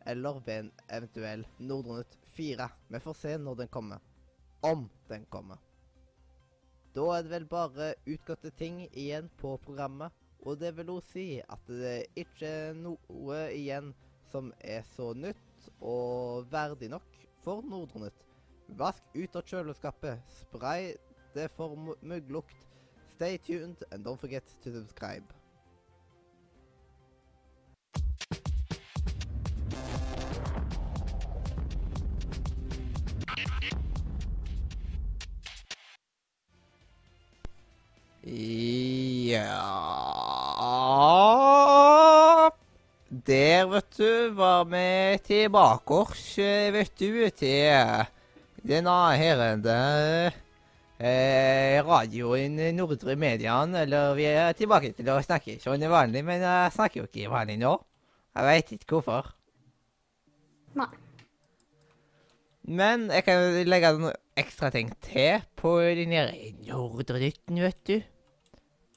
Eller 0.05 0.41
ved 0.43 0.65
en 0.65 0.71
eventuell 0.91 1.45
Nordnytt 1.59 2.17
4. 2.35 2.67
Vi 2.91 2.99
får 2.99 3.15
se 3.15 3.37
når 3.37 3.61
den 3.61 3.69
kommer. 3.71 4.01
Om 4.61 4.89
den 5.07 5.23
kommer. 5.31 5.61
Da 6.95 7.05
er 7.13 7.23
det 7.23 7.31
vel 7.31 7.47
bare 7.47 7.93
utgåtte 8.03 8.51
ting 8.59 8.81
igjen 8.91 9.31
på 9.39 9.55
programmet, 9.63 10.11
og 10.43 10.59
det 10.59 10.73
vil 10.77 10.91
også 10.91 11.15
si 11.15 11.39
at 11.39 11.71
det 11.71 11.95
ikke 12.19 12.51
er 12.67 12.75
noe 12.75 13.39
igjen 13.55 13.93
som 14.33 14.51
er 14.59 14.83
så 14.97 15.13
nytt 15.15 15.71
og 15.79 16.51
verdig 16.51 16.91
nok 16.91 17.07
for 17.45 17.63
Nordnytt. 17.63 18.19
Vask 18.67 19.15
ut 19.15 19.39
av 19.39 19.47
kjøleskapet, 19.47 20.19
spray 20.43 20.91
det 21.33 21.47
for 21.55 21.95
mygglukt. 22.03 22.72
Stay 23.15 23.37
tuned 23.37 23.77
and 23.91 24.03
don't 24.03 24.19
forget 24.19 24.43
to 24.63 24.71
subscribe. 24.71 25.23
Ja 39.29 39.59
Der, 43.09 43.65
vet 43.65 43.97
du, 43.97 44.29
var 44.29 44.65
vi 44.65 45.17
tilbake 45.23 46.01
eh, 46.41 46.73
vet 46.73 46.99
du, 46.99 47.29
til 47.29 48.05
denne 48.63 49.15
herrende 49.17 50.42
eh, 50.99 51.79
radioen 51.85 52.59
Nordre 52.77 53.15
Median. 53.19 53.75
Eller 53.75 54.13
vi 54.17 54.27
er 54.29 54.57
tilbake 54.57 54.93
til 54.97 55.09
å 55.13 55.21
snakke 55.23 55.59
sånn 55.61 55.85
vanlig, 55.91 56.25
men 56.25 56.43
jeg 56.43 56.75
snakker 56.77 57.03
jo 57.03 57.07
ikke 57.09 57.31
vanlig 57.33 57.59
nå. 57.61 57.77
Jeg 58.33 58.49
veit 58.49 58.75
ikke 58.77 58.97
hvorfor. 58.97 59.33
Nei. 60.77 60.89
Men 62.63 63.09
jeg 63.11 63.25
kan 63.27 63.59
legge 63.67 63.91
noen 63.97 64.19
ekstra 64.39 64.69
ting 64.71 64.89
til 65.03 65.43
på 65.59 65.75
den 65.97 66.13
i 66.15 66.53
Nordre-nytten, 66.69 67.59
vet 67.59 67.81
du. 67.89 67.97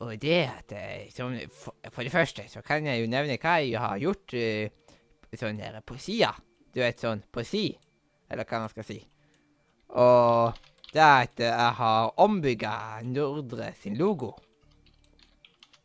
Og 0.04 0.12
det 0.20 0.42
at 0.44 0.72
eh, 0.76 1.08
som, 1.12 1.34
for, 1.56 2.02
det 2.04 2.12
første 2.12 2.44
så 2.52 2.60
kan 2.64 2.84
jeg 2.86 3.00
jo 3.00 3.08
nevne 3.10 3.38
hva 3.40 3.56
jeg 3.64 3.80
har 3.80 3.96
gjort 4.00 4.34
eh, 4.36 4.68
sånn 5.36 5.60
her 5.60 5.80
på 5.84 5.96
sida. 6.00 6.34
Du 6.72 6.82
vet, 6.82 7.00
sånn 7.00 7.22
på 7.32 7.42
si, 7.48 7.70
eller 8.28 8.44
hva 8.44 8.62
man 8.66 8.72
skal 8.72 8.86
si. 8.86 8.98
Og 9.96 10.58
det 10.92 11.02
er 11.02 11.26
at 11.26 11.42
jeg 11.42 11.72
har 11.80 12.12
ombygga 12.22 12.72
Nordre 13.04 13.72
sin 13.80 13.98
logo. 13.98 14.32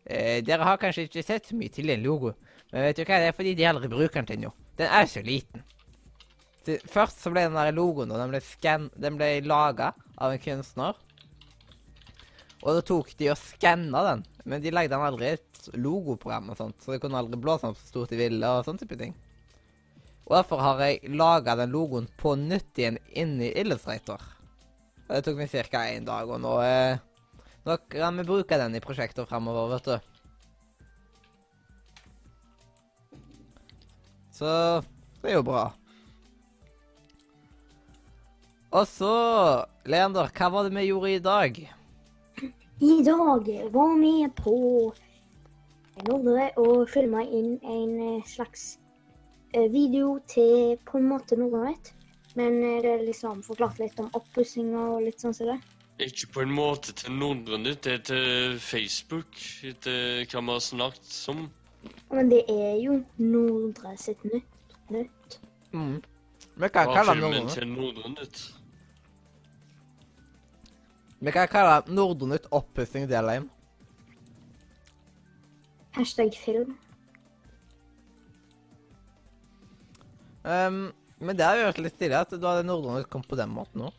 Eh, 0.05 0.39
dere 0.45 0.65
har 0.65 0.79
kanskje 0.81 1.07
ikke 1.07 1.25
sett 1.25 1.49
så 1.49 1.57
mye 1.57 1.71
til 1.73 1.91
den 1.91 2.03
logo, 2.05 2.33
men 2.71 2.87
vet 2.87 2.97
du 2.97 3.03
hva, 3.03 3.19
det 3.21 3.31
er 3.31 3.37
fordi 3.37 3.53
de 3.57 3.67
aldri 3.69 3.89
bruker 3.91 4.21
den 4.21 4.29
til 4.29 4.41
noe. 4.45 4.55
Den 4.79 4.89
er 4.89 5.09
så 5.09 5.23
liten. 5.25 5.63
Så 6.65 6.77
først 6.89 7.23
så 7.23 7.31
ble 7.33 7.47
den 7.47 7.57
der 7.57 7.73
logoen 7.73 8.11
og 8.13 8.19
den 8.21 8.33
ble, 8.33 8.41
scan 8.45 8.89
den 9.01 9.17
ble 9.17 9.33
laga 9.45 9.91
av 10.21 10.33
en 10.33 10.41
kunstner. 10.41 10.97
Og 12.61 12.77
da 12.77 12.83
tok 12.85 13.15
de 13.17 13.31
og 13.33 13.39
skanna 13.41 14.03
den, 14.05 14.23
men 14.45 14.61
de 14.61 14.73
lagde 14.73 14.93
den 14.93 15.05
aldri 15.05 15.31
et 15.33 15.71
logoprogram 15.73 16.51
og 16.53 16.59
sånt, 16.59 16.77
så 16.81 16.93
de 16.93 17.01
kunne 17.01 17.17
aldri 17.17 17.39
blåse 17.41 17.69
opp 17.69 17.79
så 17.79 17.89
stort 17.89 18.13
de 18.13 18.19
ville 18.21 18.45
og 18.45 18.65
sånne 18.67 18.83
type 18.83 18.97
ting. 18.99 19.15
Og 20.29 20.37
derfor 20.37 20.61
har 20.61 20.83
jeg 20.85 21.15
laga 21.17 21.57
den 21.57 21.73
logoen 21.73 22.05
på 22.21 22.35
nytt 22.39 22.77
igjen 22.77 23.01
inni 23.17 23.49
Illustrator. 23.57 24.21
Det 25.11 25.25
tok 25.25 25.41
meg 25.41 25.51
ca. 25.51 25.81
én 25.91 26.05
dag, 26.07 26.29
og 26.31 26.39
nå, 26.39 26.53
eh, 26.63 26.95
nå 27.67 27.75
kan 27.91 28.15
vi 28.15 28.23
bruke 28.23 28.55
den 28.57 28.75
i 28.75 28.79
prosjekter 28.79 29.27
fremover, 29.27 29.73
vet 29.73 29.89
du. 29.89 29.97
Så 34.31 34.47
det 35.21 35.33
er 35.33 35.35
jo 35.35 35.43
bra. 35.43 35.65
Og 38.71 38.87
så, 38.87 39.11
Leander, 39.83 40.31
hva 40.31 40.47
var 40.47 40.63
det 40.63 40.77
vi 40.77 40.87
gjorde 40.87 41.11
i 41.11 41.19
dag? 41.19 41.59
I 42.79 43.03
dag 43.03 43.49
var 43.75 43.97
vi 43.99 44.13
på 44.37 44.55
Nordre 46.07 46.47
og 46.55 46.87
filma 46.89 47.25
inn 47.27 47.57
en 47.67 47.97
eh, 47.99 48.23
slags 48.25 48.79
eh, 49.51 49.67
video 49.67 50.21
til 50.31 50.79
på 50.87 51.01
en 51.01 51.11
måte 51.11 51.35
Nordnett. 51.35 51.91
Men 52.35 52.63
eh, 52.63 52.79
det 52.83 52.91
er 52.95 53.05
liksom 53.05 53.43
forklart 53.43 53.79
litt 53.81 53.99
om 53.99 54.09
oppussinga 54.17 54.87
og 54.95 55.05
litt 55.07 55.23
sånn 55.23 55.35
som 55.35 55.51
det. 55.51 55.59
Ikke 56.01 56.31
på 56.33 56.43
en 56.45 56.53
måte 56.55 56.95
til 56.97 57.13
Nordre 57.13 57.59
Nytt, 57.61 57.83
det 57.85 57.93
er 57.93 58.05
til 58.07 58.55
Facebook. 58.63 59.35
Etter 59.67 60.23
hva 60.31 60.41
vi 60.41 60.55
har 60.55 60.63
snakket 60.65 61.17
om. 61.33 61.43
Men 62.11 62.31
det 62.31 62.41
er 62.49 62.79
jo 62.81 63.01
Nordre 63.17 63.93
sitt 63.97 64.23
nytt. 64.25 64.77
nytt. 64.89 65.37
Mm. 65.73 66.01
Vi 66.55 66.69
kan 66.69 66.89
kalle 66.89 67.13
filmen 67.13 67.31
Nordnytt 67.31 67.53
til 67.57 67.67
Nordre 67.67 68.13
Nytt. 68.15 68.41
Vi 71.21 71.31
kan 71.31 71.47
kalle 71.47 71.81
Nordnytt 71.87 72.47
oppussing 72.51 73.09
del 73.09 73.29
1. 73.29 73.49
Hashtag 75.91 76.33
film. 76.33 76.77
Um, 80.43 80.93
men 81.21 81.37
det 81.37 81.45
har 81.45 81.59
vært 81.67 81.81
litt 81.85 81.97
stilig 81.97 82.17
at 82.17 82.33
du 82.33 82.45
hadde 82.47 82.65
Nordnytt 82.65 83.09
kommet 83.11 83.29
på 83.29 83.37
den 83.39 83.51
måten 83.53 83.85
nå. 83.85 83.91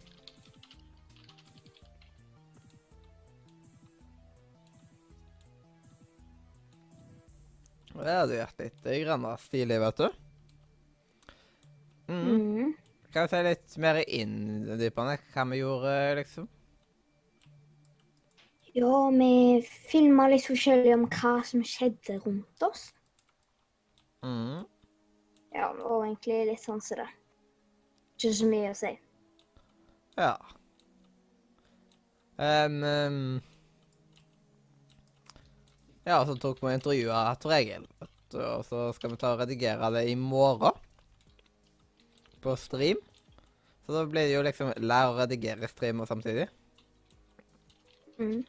Det 7.93 8.14
hadde 8.17 8.41
vært 8.41 8.62
litt 8.64 8.88
eh, 8.88 9.02
grann 9.05 9.26
stilig, 9.38 9.79
vet 9.83 10.00
du. 10.00 10.09
Mm. 12.09 12.25
Mm. 12.25 12.73
Kan 13.12 13.29
vi 13.29 13.31
se 13.31 13.43
litt 13.47 13.76
mer 13.85 14.00
inndypende 14.02 15.19
hva 15.35 15.45
vi 15.52 15.61
gjorde, 15.61 15.95
liksom? 16.19 16.49
Ja, 18.73 19.11
vi 19.12 19.61
filma 19.93 20.31
litt 20.33 20.49
forskjellig 20.49 20.95
om 20.97 21.07
hva 21.12 21.35
som 21.45 21.62
skjedde 21.67 22.17
rundt 22.25 22.64
oss. 22.64 22.88
Mm. 24.25 24.64
Ja, 25.52 25.68
og 25.71 26.06
egentlig 26.06 26.38
litt 26.49 26.62
sånn 26.62 26.80
som 26.80 27.02
det. 27.02 27.09
Ikke 28.16 28.32
så 28.38 28.49
mye 28.49 28.71
å 28.73 28.76
si. 28.78 28.92
Ja. 30.16 30.35
Um, 32.42 32.78
um, 32.82 33.18
ja, 36.06 36.16
så 36.26 36.35
tok 36.40 36.62
vi 36.62 36.71
og 36.71 36.76
intervjua 36.76 37.21
Tor 37.42 37.54
Egil, 37.59 37.85
og 38.00 38.64
så 38.66 38.88
skal 38.97 39.12
vi 39.12 39.21
ta 39.21 39.35
og 39.35 39.42
redigere 39.44 39.92
det 39.94 40.06
i 40.11 40.16
morgen. 40.18 40.78
På 42.42 42.56
stream. 42.59 42.99
Så 43.87 43.94
da 43.94 44.02
blir 44.09 44.26
det 44.26 44.35
jo 44.35 44.42
liksom 44.47 44.73
lære 44.82 45.12
å 45.12 45.18
redigere 45.21 45.71
streamer 45.71 46.09
samtidig. 46.11 46.49
Mm. 48.18 48.42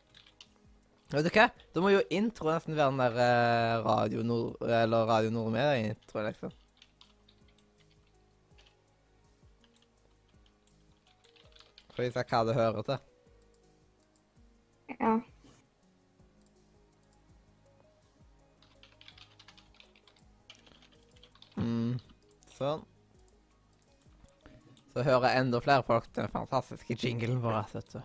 Vet 1.13 1.27
du 1.27 1.29
hva? 1.35 1.45
Da 1.73 1.81
må 1.83 1.91
jo 1.93 2.01
intro 2.13 2.49
nesten 2.49 2.77
være 2.77 2.89
den 2.89 3.01
der 3.03 3.17
eh, 3.21 3.85
Radio 3.85 4.23
Nord... 4.25 4.61
Eller 4.65 5.05
Radio 5.09 5.33
Nordmedia-intro, 5.33 6.23
liksom. 6.25 6.53
For 11.93 12.01
å 12.01 12.07
vise 12.07 12.23
hva 12.25 12.39
det 12.47 12.55
hører 12.57 12.87
til. 12.87 12.97
Ja. 14.97 15.13
Mm, 21.61 21.99
sånn. 22.57 22.81
Så 24.93 25.05
hører 25.05 25.37
enda 25.37 25.61
flere 25.61 25.85
folk 25.85 26.09
den 26.17 26.33
fantastiske 26.33 26.97
jinglen 26.97 27.39
vår. 27.41 27.61
vet 27.73 27.93
du. 27.93 28.01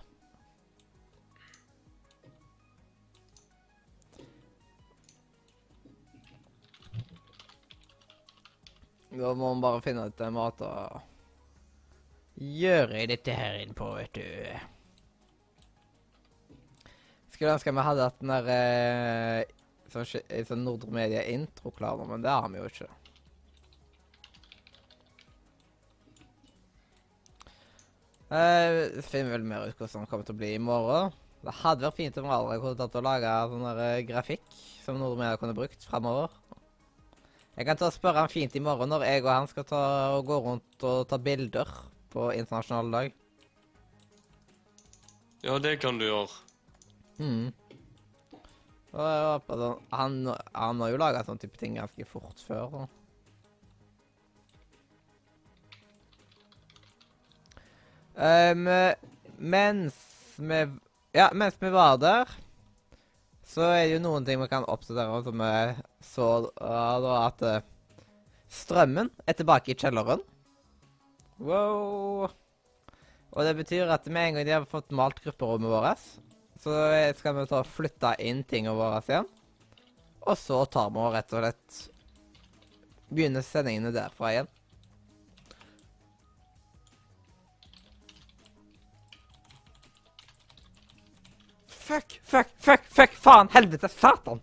Da 9.19 9.35
må 9.35 9.55
man 9.55 9.61
bare 9.65 9.83
finne 9.83 10.07
ut 10.07 10.21
en 10.21 10.37
måte 10.37 10.69
å 10.69 11.01
gjøre 12.39 13.07
dette 13.11 13.35
her 13.35 13.59
innpå, 13.63 13.89
vet 13.99 14.19
du. 14.19 14.25
Skulle 17.35 17.55
ønske 17.55 17.75
vi 17.75 17.87
hadde 17.87 18.07
hatt 18.07 18.21
den 18.23 18.33
der 18.35 18.49
eh, 18.55 19.51
sånn, 19.93 20.07
sk- 20.09 20.39
sånn 20.49 20.65
Nordre 20.67 20.91
Media 20.95 21.23
intro 21.31 21.71
klar 21.75 22.01
men 22.07 22.25
det 22.25 22.35
har 22.35 22.49
vi 22.51 22.59
jo 22.63 22.71
ikke. 22.71 22.89
Uh, 28.29 29.01
finner 29.09 29.33
vel 29.39 29.47
mer 29.49 29.71
ut 29.71 29.79
hvordan 29.79 30.03
det 30.05 30.11
kommer 30.11 30.27
til 30.29 30.35
å 30.37 30.41
bli 30.43 30.51
i 30.57 30.61
morgen. 30.61 31.15
Det 31.41 31.55
hadde 31.63 31.87
vært 31.87 31.97
fint 32.01 32.19
om 32.21 32.27
Radar 32.29 32.59
kunne 32.61 32.77
tatt 32.77 32.97
og 32.99 33.07
laga 33.07 33.37
sånn 33.49 33.63
der 33.65 33.79
eh, 33.87 34.03
grafikk 34.09 34.43
som 34.85 34.99
Nordre 34.99 35.21
Media 35.23 35.39
kunne 35.41 35.57
brukt 35.57 35.87
framover. 35.87 36.35
Jeg 37.55 37.67
kan 37.67 37.79
ta 37.79 37.89
og 37.89 37.95
spørre 37.95 38.25
han 38.25 38.31
fint 38.33 38.55
i 38.59 38.63
morgen 38.63 38.91
når 38.93 39.07
jeg 39.07 39.23
og 39.25 39.31
han 39.33 39.49
skal 39.51 39.65
ta 39.67 39.81
og 40.19 40.27
gå 40.29 40.37
rundt 40.45 40.85
og 40.87 41.07
ta 41.11 41.19
bilder 41.23 41.71
på 42.13 42.29
internasjonal 42.35 42.93
dag. 42.93 43.17
Ja, 45.47 45.59
det 45.63 45.79
kan 45.83 45.99
du 46.01 46.07
gjøre. 46.09 46.35
Mm. 47.19 47.51
Og 48.89 49.05
jeg 49.05 49.27
håper 49.29 49.61
sånn, 49.61 49.83
han, 49.93 50.15
han 50.57 50.81
har 50.83 50.93
jo 50.93 51.01
laga 51.01 51.25
sånne 51.27 51.43
type 51.45 51.61
ting 51.61 51.77
ganske 51.79 52.07
fort 52.09 52.41
før. 52.47 52.73
Da. 52.73 52.87
Um, 58.19 58.67
mens 59.39 59.95
vi 60.43 60.65
Ja, 61.15 61.29
mens 61.33 61.55
vi 61.61 61.71
var 61.71 62.01
der, 62.03 62.31
så 63.47 63.69
er 63.71 63.87
det 63.87 63.93
jo 63.95 64.01
noen 64.03 64.27
ting 64.27 64.41
vi 64.43 64.49
kan 64.51 64.67
oppdatere 64.69 65.23
som 65.25 65.41
vi 65.41 65.53
så 66.05 66.27
uh, 66.61 66.97
da 67.03 67.15
at 67.25 67.45
eh, 67.47 67.63
strømmen 68.53 69.09
er 69.25 69.39
tilbake 69.39 69.73
i 69.73 69.79
kjelleren. 69.79 70.21
Wow. 71.39 72.29
Og 73.31 73.45
det 73.45 73.55
betyr 73.59 73.91
at 73.93 74.07
med 74.11 74.29
en 74.29 74.39
gang 74.39 74.47
de 74.47 74.57
har 74.57 74.67
fått 74.67 74.91
malt 74.91 75.21
grupperommet 75.23 75.71
vårt, 75.71 76.07
så 76.59 76.75
skal 77.19 77.37
vi 77.37 77.47
ta 77.47 77.61
og 77.63 77.71
flytte 77.71 78.17
inn 78.25 78.43
tingene 78.49 78.75
våre 78.75 79.03
igjen. 79.07 79.29
Og 80.27 80.37
så 80.39 80.65
tar 80.67 80.91
vi 80.91 81.03
og 81.03 81.15
rett 81.15 81.35
og 81.37 81.45
slett 81.45 81.83
begynner 83.09 83.45
sendingene 83.47 83.93
derfra 83.95 84.33
igjen. 84.35 84.51
Fuck, 91.89 92.19
fuck, 92.23 92.51
fuck, 92.61 92.85
fuck, 92.93 93.15
faen, 93.17 93.49
helvete, 93.55 93.89
satan! 93.89 94.43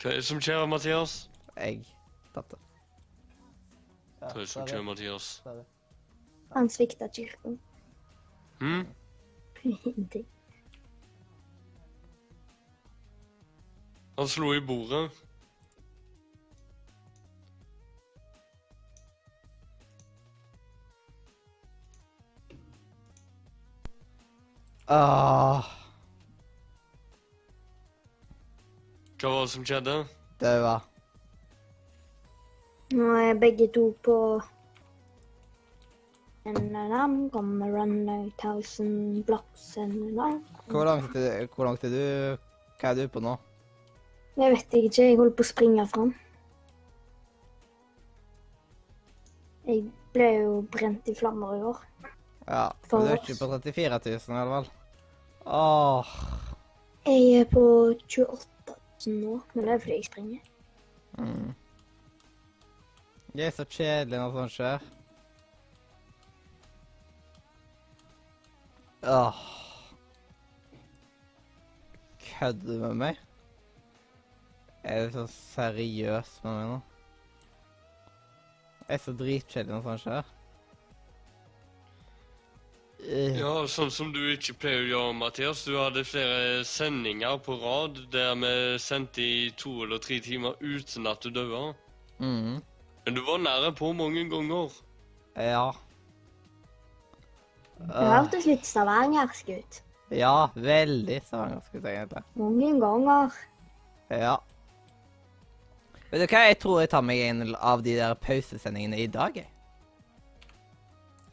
Hva 0.00 0.12
er 0.12 0.20
det 0.20 0.26
som 0.28 0.38
skjer, 0.38 0.62
Mathias? 0.70 1.24
Jeg 1.56 1.82
tapte. 2.36 2.69
Hva 4.20 4.28
er 4.34 4.42
det 4.42 4.48
som 4.52 4.66
skjer, 4.68 4.82
Mathias? 4.84 5.28
Han 6.52 6.68
svikta 6.68 7.08
kirken. 7.08 7.56
Hm? 8.60 8.86
Ingenting. 9.62 10.26
Han 14.18 14.28
slo 14.28 14.52
i 14.54 14.60
bordet. 14.60 15.08
Ah. 24.90 25.64
Hva 29.20 29.28
var 29.30 29.44
det 29.46 29.50
som 29.54 29.64
skjedde? 29.64 30.00
det 30.40 30.60
var 30.60 30.89
Nå 32.92 33.10
er 33.16 33.38
begge 33.38 33.68
to 33.74 33.90
på 34.02 34.16
And 36.48 36.74
I'm 36.74 37.28
gonna 37.30 37.66
run 37.70 38.08
a 38.08 38.30
thousand 38.38 39.24
blocks 39.26 39.76
and 39.76 40.18
I'm 40.18 40.40
Hvor 40.66 40.84
langt 40.84 41.16
er, 41.16 41.46
hvor 41.54 41.64
langt 41.64 41.84
er 41.84 41.88
du 41.88 42.00
Hva 42.80 42.90
er 42.90 42.94
du 42.94 43.08
på 43.08 43.20
nå? 43.20 43.36
Jeg 44.40 44.52
vet 44.54 44.74
ikke, 44.78 45.02
jeg 45.04 45.16
holder 45.18 45.34
på 45.36 45.44
å 45.44 45.48
springe 45.50 45.84
fram. 45.90 46.12
Jeg 49.68 49.82
ble 50.14 50.28
jo 50.38 50.52
brent 50.72 51.10
i 51.10 51.14
flammer 51.18 51.58
i 51.58 51.64
år. 51.70 51.82
Ja, 52.46 52.62
men 52.90 53.04
du 53.04 53.10
er 53.10 53.18
ikke 53.18 53.36
på 53.36 53.48
34 53.52 53.98
000, 54.06 54.22
eller 54.30 54.52
vel? 54.54 54.70
Åh, 55.44 56.14
Jeg 57.04 57.26
er 57.42 57.50
på 57.52 57.64
28 58.08 58.78
000 59.06 59.20
nå, 59.20 59.36
men 59.52 59.66
det 59.66 59.74
er 59.74 59.82
fordi 59.84 59.98
jeg 59.98 60.08
springer. 60.08 60.40
mm. 61.18 61.50
Det 63.32 63.46
er 63.46 63.52
så 63.54 63.64
kjedelig 63.64 64.18
når 64.18 64.32
sånt 64.34 64.54
skjer. 64.56 64.86
Åh. 69.06 69.42
Kødder 72.24 72.66
du 72.66 72.78
med 72.88 72.96
meg? 73.04 73.20
Er 74.82 75.06
du 75.06 75.12
så 75.14 75.26
seriøs 75.30 76.32
med 76.42 76.56
meg 76.56 76.68
nå? 76.72 76.80
Jeg 78.88 78.96
er 78.96 79.02
så 79.04 79.14
dritkjedelig 79.14 79.76
når 79.76 79.86
sånt 79.86 80.04
skjer. 80.06 80.32
Øh. 83.00 83.38
Ja, 83.38 83.52
sånn 83.70 83.92
som 83.94 84.10
du 84.12 84.18
ikke 84.32 84.56
pleier 84.60 84.82
å 84.82 84.88
gjøre, 84.90 85.14
Mathias. 85.20 85.62
Du 85.64 85.78
hadde 85.78 86.02
flere 86.04 86.64
sendinger 86.68 87.38
på 87.46 87.56
rad 87.62 88.02
der 88.12 88.34
vi 88.42 88.52
sendte 88.82 89.22
i 89.22 89.46
to 89.56 89.84
eller 89.86 90.02
tre 90.02 90.18
timer 90.20 90.58
uten 90.60 91.06
at 91.06 91.22
du 91.22 91.30
døde. 91.30 91.62
Mm. 92.18 92.58
Men 93.10 93.16
du 93.16 93.24
var 93.26 93.40
nære 93.42 93.72
på 93.74 93.88
mange 93.98 94.22
ganger. 94.30 94.74
Ja. 95.34 95.72
Det 97.80 98.02
hørtes 98.06 98.44
litt 98.46 98.68
stavangersk 98.68 99.48
ut. 99.50 99.78
Ja, 100.14 100.34
veldig 100.54 101.16
stavangersk 101.26 101.74
ut, 101.74 101.88
egentlig. 101.90 102.22
Mange 102.38 102.68
ganger. 102.84 103.34
Ja. 104.14 104.36
Vet 106.12 106.22
du 106.22 106.26
hva, 106.28 106.44
jeg 106.52 106.58
tror 106.62 106.78
jeg 106.84 106.92
tar 106.92 107.02
meg 107.08 107.24
en 107.24 107.56
av 107.56 107.82
de 107.82 107.96
der 107.98 108.14
pausesendingene 108.14 109.02
i 109.02 109.08
dag, 109.10 109.40
jeg. 109.42 109.50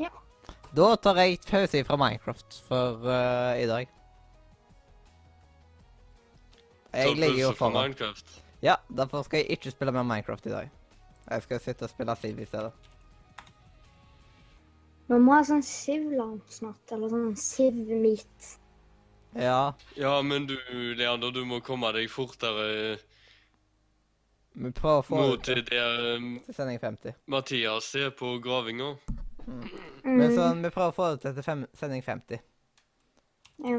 Ja. 0.01 0.09
Da 0.81 0.89
tar 1.05 1.21
jeg 1.21 1.37
pause 1.45 1.83
fra 1.85 1.99
Minecraft 2.07 2.57
for 2.71 3.05
uh, 3.05 3.53
i 3.53 3.69
dag. 3.69 3.93
Jeg 6.97 7.13
Ta 7.13 7.15
ligger 7.21 7.39
jo 7.43 7.53
foran. 7.61 7.83
Minecraft. 7.83 8.35
Ja, 8.65 8.79
derfor 8.89 9.29
skal 9.29 9.43
jeg 9.43 9.59
ikke 9.59 9.77
spille 9.77 9.93
mer 9.93 10.09
Minecraft 10.15 10.49
i 10.49 10.55
dag. 10.57 10.73
Jeg 11.27 11.43
skal 11.43 11.59
sitte 11.63 11.87
og 11.87 11.91
spille 11.91 12.15
Siv 12.15 12.39
i 12.39 12.45
stedet. 12.47 12.71
Vi 15.07 15.17
må 15.23 15.35
ha 15.37 15.43
sånn 15.47 15.63
Siv-land 15.63 16.41
snart, 16.51 16.91
eller 16.91 17.11
sånn 17.11 17.35
Siv-meet. 17.39 18.55
Ja, 19.37 19.73
Ja, 19.99 20.21
men 20.23 20.47
du, 20.47 20.57
Leander, 20.97 21.31
du 21.31 21.43
må 21.45 21.59
komme 21.61 21.91
deg 21.95 22.09
fortere 22.09 22.97
vi 24.57 24.71
prøver 24.73 25.03
å 25.03 25.05
få 25.05 25.17
mot 25.21 25.43
det 25.45 25.67
der 25.69 26.15
um, 26.17 26.31
til 26.47 26.55
sending 26.57 26.79
50. 26.81 27.13
Mathias 27.29 27.91
er 27.99 28.09
på 28.17 28.37
gravinga. 28.41 28.95
Men 29.47 30.25
Mm, 30.27 30.33
sånn, 30.33 30.63
vi 30.65 30.71
prøver 30.73 30.89
å 30.89 30.95
få 30.95 31.09
det 31.13 31.21
til 31.21 31.35
til 31.37 31.45
fem, 31.45 31.61
sending 31.77 32.01
50. 32.03 32.41
ja. 33.67 33.77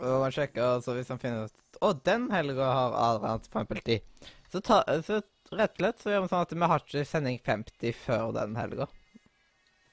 Og 0.00 0.22
man 0.22 0.32
sjekker, 0.32 0.64
altså 0.64 0.94
hvis 0.96 1.10
han 1.12 1.20
finner 1.20 1.48
ut 1.50 1.80
Å, 1.84 1.92
den 2.04 2.30
helga 2.32 2.68
har 2.72 2.96
Adrian 2.96 3.42
eksempel 3.42 3.80
tid. 3.84 4.28
Så, 4.52 4.60
ta, 4.64 4.80
så 5.04 5.20
rett 5.52 5.76
og 5.76 5.82
slett 5.82 6.02
så 6.02 6.12
gjør 6.12 6.24
vi 6.24 6.30
sånn 6.32 6.44
at 6.46 6.54
vi 6.56 6.68
har 6.72 6.84
ikke 6.84 7.04
sending 7.08 7.38
50 7.46 7.96
før 7.96 8.32
den 8.36 8.56
helga. 8.58 8.88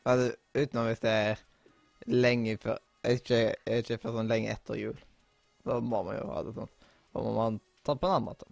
Altså, 0.07 0.31
utenom 0.55 0.89
hvis 0.89 1.03
det 1.03 1.13
er 1.13 1.43
lenge 2.07 2.57
før 2.63 2.83
Ikke, 3.07 3.55
ikke 3.71 3.99
før 4.01 4.17
sånn 4.17 4.31
lenge 4.31 4.51
etter 4.51 4.79
jul. 4.79 4.97
Da 5.67 5.77
må 5.79 6.01
man 6.03 6.17
jo 6.17 6.27
ha 6.31 6.41
det 6.43 6.55
sånn. 6.57 6.71
Da 7.13 7.23
må 7.23 7.33
man 7.35 7.59
ta 7.85 7.93
det 7.93 8.01
på 8.01 8.09
en 8.09 8.15
annen 8.17 8.27
måte. 8.27 8.49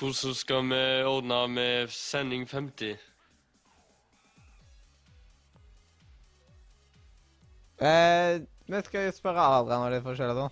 Hvordan 0.00 0.36
skal 0.38 0.68
vi 0.70 0.84
ordne 1.04 1.40
med 1.52 1.92
sending 1.92 2.46
50? 2.48 2.96
Eh, 7.82 8.40
vi 8.72 8.82
skal 8.86 9.06
jo 9.06 9.14
spørre 9.14 9.46
Adrian 9.58 9.86
og 9.86 9.92
litt 9.92 10.04
forskjellig, 10.06 10.36
da. 10.38 10.48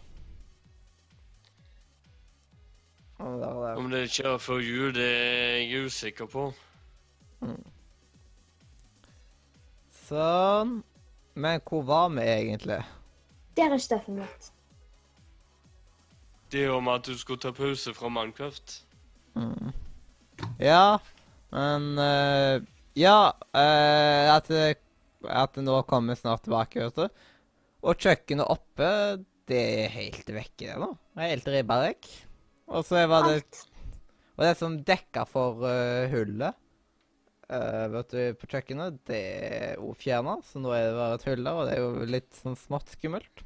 Om 3.20 3.36
det 3.40 3.48
er 3.48 3.58
det. 3.64 3.72
Om 3.80 3.90
det 3.92 4.02
skjer 4.12 4.38
før 4.40 4.60
jul, 4.64 4.92
det 4.96 5.08
er 5.08 5.58
jeg 5.60 5.88
usikker 5.88 6.28
på. 6.30 6.46
Sånn. 10.06 10.80
Men 11.40 11.60
hvor 11.68 11.84
var 11.86 12.08
vi 12.16 12.24
egentlig? 12.26 12.80
Der 13.56 13.72
er 13.72 13.80
Steffen 13.80 14.18
mitt. 14.18 14.50
Det 16.50 16.66
om 16.70 16.88
at 16.90 17.06
du 17.06 17.14
skulle 17.18 17.40
ta 17.40 17.52
pause 17.54 17.94
fra 17.94 18.10
Minecraft. 18.10 18.80
Mm. 19.38 19.70
Ja, 20.58 20.98
men 21.54 21.92
uh, 21.98 22.58
Ja, 22.98 23.30
uh, 23.54 24.34
at, 24.34 24.50
at 25.22 25.60
nå 25.62 25.76
kommer 25.86 26.18
snart 26.18 26.42
tilbake, 26.42 26.88
vet 26.88 26.96
du. 26.98 27.28
Og 27.80 27.96
kjøkkenet 27.96 28.50
oppe, 28.52 28.88
det 29.48 29.60
er 29.84 29.94
helt 29.94 30.32
vekke, 30.34 30.66
det 30.66 30.78
nå. 30.80 30.90
Det 31.16 31.24
er 31.24 31.32
helt 31.34 31.52
ribba 31.54 31.78
vekk. 31.86 32.08
Og 32.70 32.84
så 32.86 33.04
var 33.10 33.28
det. 33.28 33.40
Og 34.36 34.44
det 34.46 34.56
som 34.56 34.76
dekka 34.86 35.26
for 35.28 35.64
uh, 35.64 36.06
hullet 36.12 36.56
uh, 37.50 37.86
vet 37.92 38.12
du, 38.14 38.20
på 38.40 38.48
kjøkkenet, 38.52 39.00
det 39.10 39.20
er 39.20 39.74
jo 39.80 39.92
fjerna, 39.98 40.38
så 40.46 40.62
nå 40.62 40.72
er 40.76 40.86
det 40.86 40.94
bare 40.96 41.18
et 41.18 41.26
hull 41.28 41.42
der, 41.44 41.58
og 41.58 41.68
det 41.68 41.74
er 41.74 41.82
jo 41.82 42.08
litt 42.14 42.30
sånn 42.38 42.56
smått 42.56 42.94
skummelt. 42.94 43.44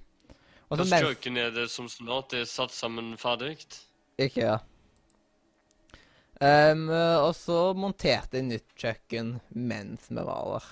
Og 0.68 0.79
så 0.79 0.85
Hvilket 0.85 0.92
mens 0.92 1.09
kjøkken 1.09 1.40
er 1.40 1.51
det 1.55 1.66
som 1.73 1.90
snart 1.90 2.37
er 2.37 2.47
satt 2.49 2.75
sammen 2.75 3.12
ferdig? 3.20 3.57
Ikke, 4.18 4.53
ja. 4.53 4.61
Um, 6.42 6.88
og 6.90 7.31
så 7.38 7.59
monterte 7.79 8.40
jeg 8.40 8.49
nytt 8.49 8.73
kjøkken 8.79 9.37
mens 9.55 10.11
vi 10.11 10.23
var 10.23 10.57
der. 10.57 10.70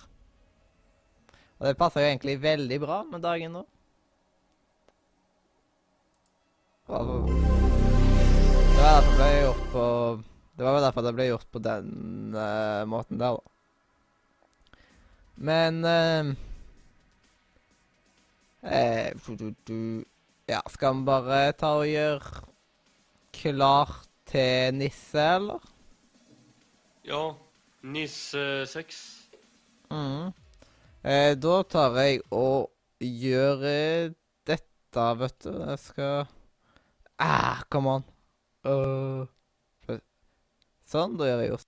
Og 1.63 1.69
det 1.69 1.79
passer 1.79 2.03
jo 2.03 2.09
egentlig 2.11 2.41
veldig 2.43 2.77
bra 2.83 2.97
med 3.07 3.23
dagen 3.23 3.53
nå. 3.55 3.61
Det 6.89 6.97
var 6.99 7.13
det 8.75 8.81
var 8.83 8.99
derfor 8.99 9.07
det 9.07 9.13
ble 9.15 9.29
gjort 9.45 9.69
på 9.71 9.85
Det 10.57 10.65
var 10.67 10.75
vel 10.75 10.83
derfor 10.89 11.07
det 11.07 11.13
ble 11.15 11.29
gjort 11.29 11.47
på 11.55 11.63
den 11.63 12.35
uh, 12.35 12.83
måten 12.91 13.23
der, 13.23 13.39
da. 13.39 13.47
Men 15.37 15.79
ehm, 15.87 16.35
eh, 18.67 19.15
du, 19.27 19.37
du, 19.37 19.55
du, 19.69 19.79
Ja, 20.51 20.61
skal 20.67 20.99
vi 20.99 21.07
bare 21.07 21.41
ta 21.55 21.77
og 21.79 21.87
gjøre 21.87 22.43
klar 23.39 23.97
til 24.27 24.75
nisse, 24.83 25.31
eller? 25.39 25.73
Ja. 27.07 27.25
Nisse 27.83 28.67
6. 28.67 29.03
Mhm. 29.91 30.42
Eh, 31.03 31.35
da 31.35 31.55
tar 31.67 31.97
jeg 31.99 32.21
og 32.31 32.71
gjør 33.03 33.65
eh, 33.67 34.13
dette, 34.47 35.07
vet 35.19 35.39
du. 35.43 35.51
Jeg 35.59 35.79
skal 35.83 36.31
Ah, 37.23 37.63
come 37.71 37.91
on. 37.99 38.05
Uh. 38.67 39.27
Sånn, 40.87 41.15
da 41.19 41.29
gjør 41.29 41.43
jeg 41.43 41.51
jo 41.53 41.59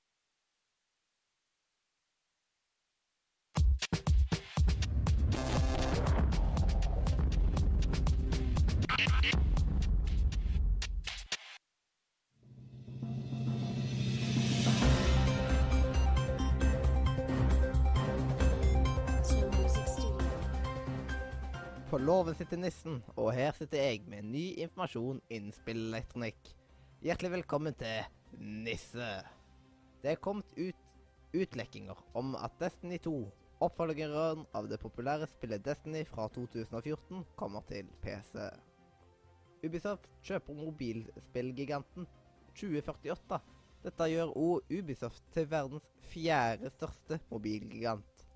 På 21.95 21.99
låven 21.99 22.35
sitter 22.35 22.59
nissen, 22.59 22.97
og 23.15 23.29
her 23.37 23.53
sitter 23.55 23.79
jeg 23.79 24.01
med 24.11 24.27
ny 24.27 24.41
informasjon 24.65 25.21
innen 25.31 25.55
spillelektronikk. 25.55 26.49
Hjertelig 27.07 27.31
velkommen 27.37 27.77
til 27.79 28.09
Nisse. 28.65 29.11
Det 30.03 30.11
er 30.11 30.19
kommet 30.19 30.51
ut 30.59 30.97
utlekkinger 31.39 32.01
om 32.19 32.35
at 32.35 32.59
Destiny 32.59 32.99
2, 33.05 33.15
oppfølgeren 33.63 34.43
av 34.59 34.67
det 34.73 34.81
populære 34.83 35.31
spillet 35.37 35.63
Destiny 35.63 36.03
fra 36.11 36.27
2014, 36.35 37.23
kommer 37.39 37.63
til 37.71 37.87
PC. 38.03 38.43
Ubisoft 39.63 40.11
kjøper 40.27 40.59
mobilspillgiganten 40.65 42.11
2048. 42.59 43.39
Dette 43.87 44.15
gjør 44.17 44.35
òg 44.35 44.81
Ubisoft 44.81 45.31
til 45.37 45.47
verdens 45.47 45.87
fjerde 46.11 46.75
største 46.75 47.23
mobilgigant. 47.31 48.27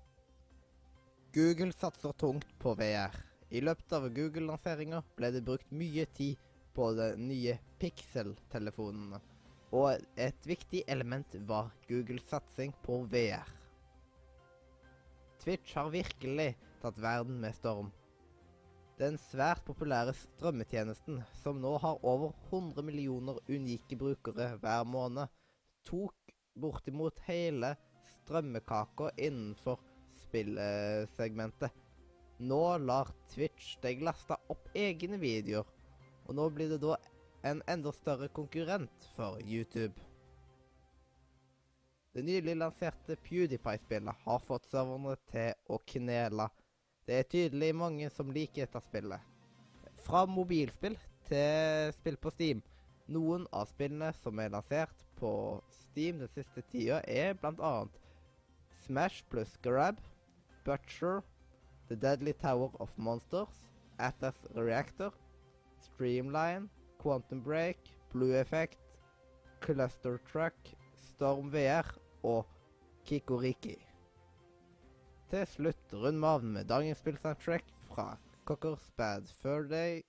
Google 1.35 1.75
satser 1.75 2.15
tungt 2.15 2.55
på 2.63 2.79
VR. 2.79 3.25
I 3.49 3.61
løpet 3.65 3.93
av 3.97 4.03
Google-lanseringa 4.13 5.01
ble 5.17 5.31
det 5.33 5.41
brukt 5.45 5.71
mye 5.73 6.05
tid 6.13 6.37
på 6.77 6.91
de 6.97 7.07
nye 7.17 7.55
Pixel-telefonene, 7.81 9.17
og 9.73 10.03
et 10.21 10.45
viktig 10.45 10.83
element 10.87 11.33
var 11.49 11.71
Googles 11.89 12.27
satsing 12.29 12.75
på 12.85 13.01
VR. 13.09 13.49
Twitch 15.41 15.73
har 15.79 15.89
virkelig 15.89 16.51
tatt 16.83 17.01
verden 17.01 17.39
med 17.41 17.57
storm. 17.57 17.89
Den 18.99 19.17
svært 19.29 19.63
populære 19.65 20.13
strømmetjenesten, 20.13 21.21
som 21.41 21.61
nå 21.63 21.77
har 21.81 22.01
over 22.05 22.33
100 22.51 22.83
millioner 22.85 23.39
unike 23.47 23.97
brukere 23.97 24.51
hver 24.59 24.83
måned, 24.85 25.31
tok 25.87 26.33
bortimot 26.59 27.21
hele 27.25 27.73
strømmekaka 28.19 29.13
innenfor 29.17 29.79
spillsegmentet. 30.25 31.71
Nå 32.39 32.77
lar 32.79 33.09
Twitch 33.33 33.73
deg 33.83 33.99
laste 34.05 34.37
opp 34.47 34.69
egne 34.77 35.17
videoer, 35.19 35.67
og 36.23 36.37
nå 36.37 36.45
blir 36.55 36.69
det 36.71 36.77
da 36.83 36.95
en 37.49 37.59
enda 37.67 37.91
større 37.91 38.29
konkurrent 38.31 39.07
for 39.15 39.41
YouTube. 39.43 39.95
Det 42.15 42.23
nylig 42.25 42.55
lanserte 42.57 43.17
PewDiePie-spillet 43.25 44.23
har 44.23 44.39
fått 44.43 44.69
serverne 44.71 45.17
til 45.29 45.51
å 45.67 45.77
knele. 45.91 46.47
Det 47.05 47.19
er 47.19 47.27
tydelig 47.29 47.69
mange 47.75 48.09
som 48.15 48.31
liker 48.31 48.65
dette 48.65 48.81
spillet. 48.87 49.19
Fra 50.05 50.23
mobilspill 50.25 50.95
til 51.27 51.91
spill 51.97 52.17
på 52.23 52.31
Steam. 52.33 52.63
Noen 53.11 53.45
av 53.51 53.67
spillene 53.69 54.13
som 54.21 54.39
er 54.39 54.51
lansert 54.53 55.03
på 55.19 55.31
Steam 55.75 56.21
den 56.23 56.31
siste 56.33 56.63
tida, 56.71 57.01
er 57.03 57.35
bl.a. 57.35 57.83
Smash 58.85 59.25
pluss 59.29 59.57
Grab, 59.63 59.99
Butcher, 60.65 61.21
The 61.89 61.95
Deadly 61.95 62.33
Tower 62.33 62.69
of 62.79 62.97
Monsters, 62.97 63.47
Atlas 63.99 64.35
Reactor, 64.55 65.11
Streamline, 65.81 66.69
Quantum 66.99 67.41
Break, 67.41 67.77
Blue 68.13 68.35
Effect, 68.35 68.77
Cluster 69.59 70.19
Truck, 70.31 70.53
Storm 70.95 71.49
VR 71.51 71.85
og 72.23 72.45
Kikoriki. 73.05 73.75
Til 75.29 75.45
slutt 75.45 75.93
runder 75.93 76.21
vi 76.21 76.29
av 76.29 76.45
med 76.45 76.69
dagens 76.69 77.01
spillsoundtrack 77.01 77.65
fra 77.89 78.17
Cockers 78.45 78.91
Bad 78.97 79.27
Fur 79.41 79.67
Day 79.69 80.01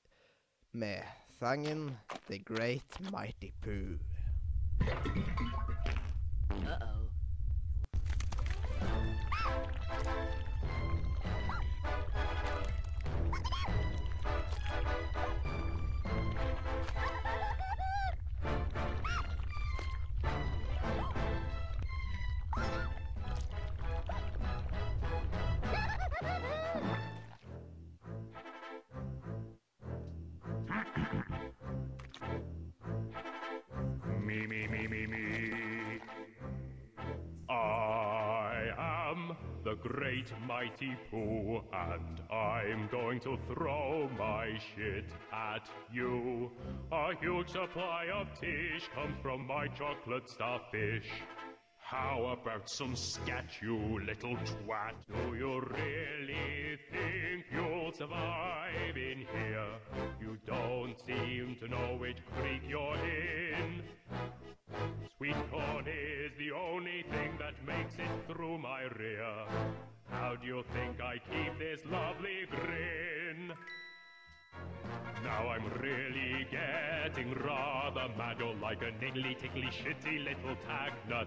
med 0.72 1.02
sangen 1.38 1.90
The 2.28 2.38
Great 2.38 3.00
Mighty 3.12 3.50
Pooh. 3.60 3.98
Me, 6.60 6.99
mighty 40.70 40.96
Pooh, 41.10 41.62
and 41.72 42.20
I'm 42.30 42.88
going 42.90 43.20
to 43.20 43.38
throw 43.48 44.08
my 44.18 44.58
shit 44.74 45.06
at 45.32 45.68
you. 45.92 46.50
A 46.92 47.14
huge 47.20 47.50
supply 47.50 48.06
of 48.14 48.28
tish 48.40 48.88
comes 48.94 49.16
from 49.22 49.46
my 49.46 49.68
chocolate 49.68 50.28
starfish. 50.28 51.06
How 51.78 52.36
about 52.40 52.68
some 52.68 52.94
scat, 52.94 53.46
you 53.60 54.00
little 54.06 54.36
twat? 54.36 54.94
Do 55.08 55.36
you 55.36 55.60
really 55.60 56.78
think 56.90 57.46
you'll 57.52 57.92
survive 57.92 58.96
in 58.96 59.18
here? 59.18 59.66
You 60.20 60.38
don't 60.46 60.94
seem 61.04 61.56
to 61.60 61.68
know 61.68 61.96
which 61.98 62.18
creek 62.36 62.62
you're 62.68 62.94
in. 62.94 63.82
Sweet 65.16 65.36
corn 65.50 65.86
is 65.86 66.30
the 66.38 66.52
only 66.52 67.04
thing 67.10 67.32
that 67.38 67.54
makes 67.66 67.94
it 67.94 68.32
through 68.32 68.58
my 68.58 68.82
rear. 68.96 69.69
How 70.30 70.36
do 70.36 70.46
you 70.46 70.62
think 70.72 71.00
I 71.00 71.14
keep 71.18 71.58
this 71.58 71.80
lovely 71.90 72.46
grin? 72.48 73.52
Now 75.24 75.48
I'm 75.48 75.64
really 75.82 76.46
getting 76.48 77.34
rather 77.34 78.06
mad. 78.16 78.36
You're 78.38 78.54
like 78.54 78.80
a 78.80 78.92
niggly, 79.04 79.36
tickly, 79.36 79.68
shitty 79.72 80.22
little 80.22 80.54
tag 80.68 80.92
nut. 81.08 81.26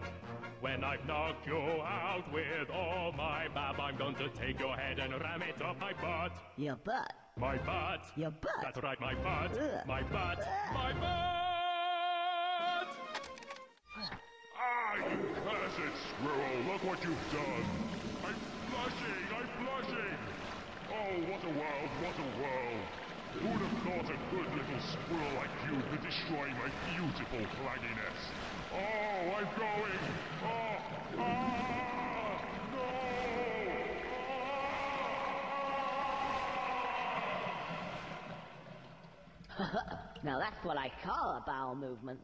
When 0.62 0.86
I've 0.86 1.06
knocked 1.06 1.46
you 1.46 1.58
out 1.58 2.32
with 2.32 2.70
all 2.70 3.12
my 3.12 3.50
bab, 3.54 3.78
I'm 3.78 3.98
going 3.98 4.16
to 4.16 4.30
take 4.30 4.58
your 4.58 4.78
head 4.78 5.00
and 5.00 5.12
ram 5.20 5.42
it 5.42 5.62
up 5.62 5.78
my 5.82 5.92
butt. 5.92 6.32
Your 6.56 6.78
butt. 6.78 7.12
My 7.36 7.58
butt. 7.58 8.06
Your 8.16 8.32
butt. 8.32 8.52
That's 8.62 8.82
right, 8.82 9.02
my 9.02 9.16
butt. 9.16 9.52
Ugh. 9.60 9.86
My 9.86 10.02
butt. 10.04 10.48
My 10.74 10.94
butt! 10.94 11.04
Ah, 14.58 14.96
you 14.96 15.18
cursed 15.44 15.98
squirrel! 16.08 16.72
Look 16.72 16.84
what 16.86 17.04
you've 17.04 17.34
done! 17.34 18.03
Blushing! 18.84 19.24
I'm 19.32 19.48
blushing! 19.64 20.20
Oh, 20.92 21.16
what 21.32 21.40
a 21.40 21.52
world! 21.56 21.90
What 22.04 22.18
a 22.20 22.28
world! 22.42 22.84
Who'd 23.40 23.62
have 23.64 23.78
thought 23.84 24.10
a 24.12 24.18
good 24.30 24.50
little 24.52 24.82
squirrel 24.92 25.34
like 25.40 25.54
you 25.72 25.80
could 25.90 26.04
destroy 26.04 26.48
my 26.52 26.68
beautiful 26.92 27.44
flagginess? 27.64 28.20
Oh, 28.74 29.40
I'm 29.40 29.48
going! 29.58 30.04
Oh, 30.44 30.76
ah! 31.20 31.44
No! 40.24 40.32
Now 40.32 40.40
that's 40.40 40.66
what 40.66 40.78
I 40.78 40.92
call 41.06 41.38
a 41.38 41.44
bowel 41.46 41.76
movement. 41.76 42.20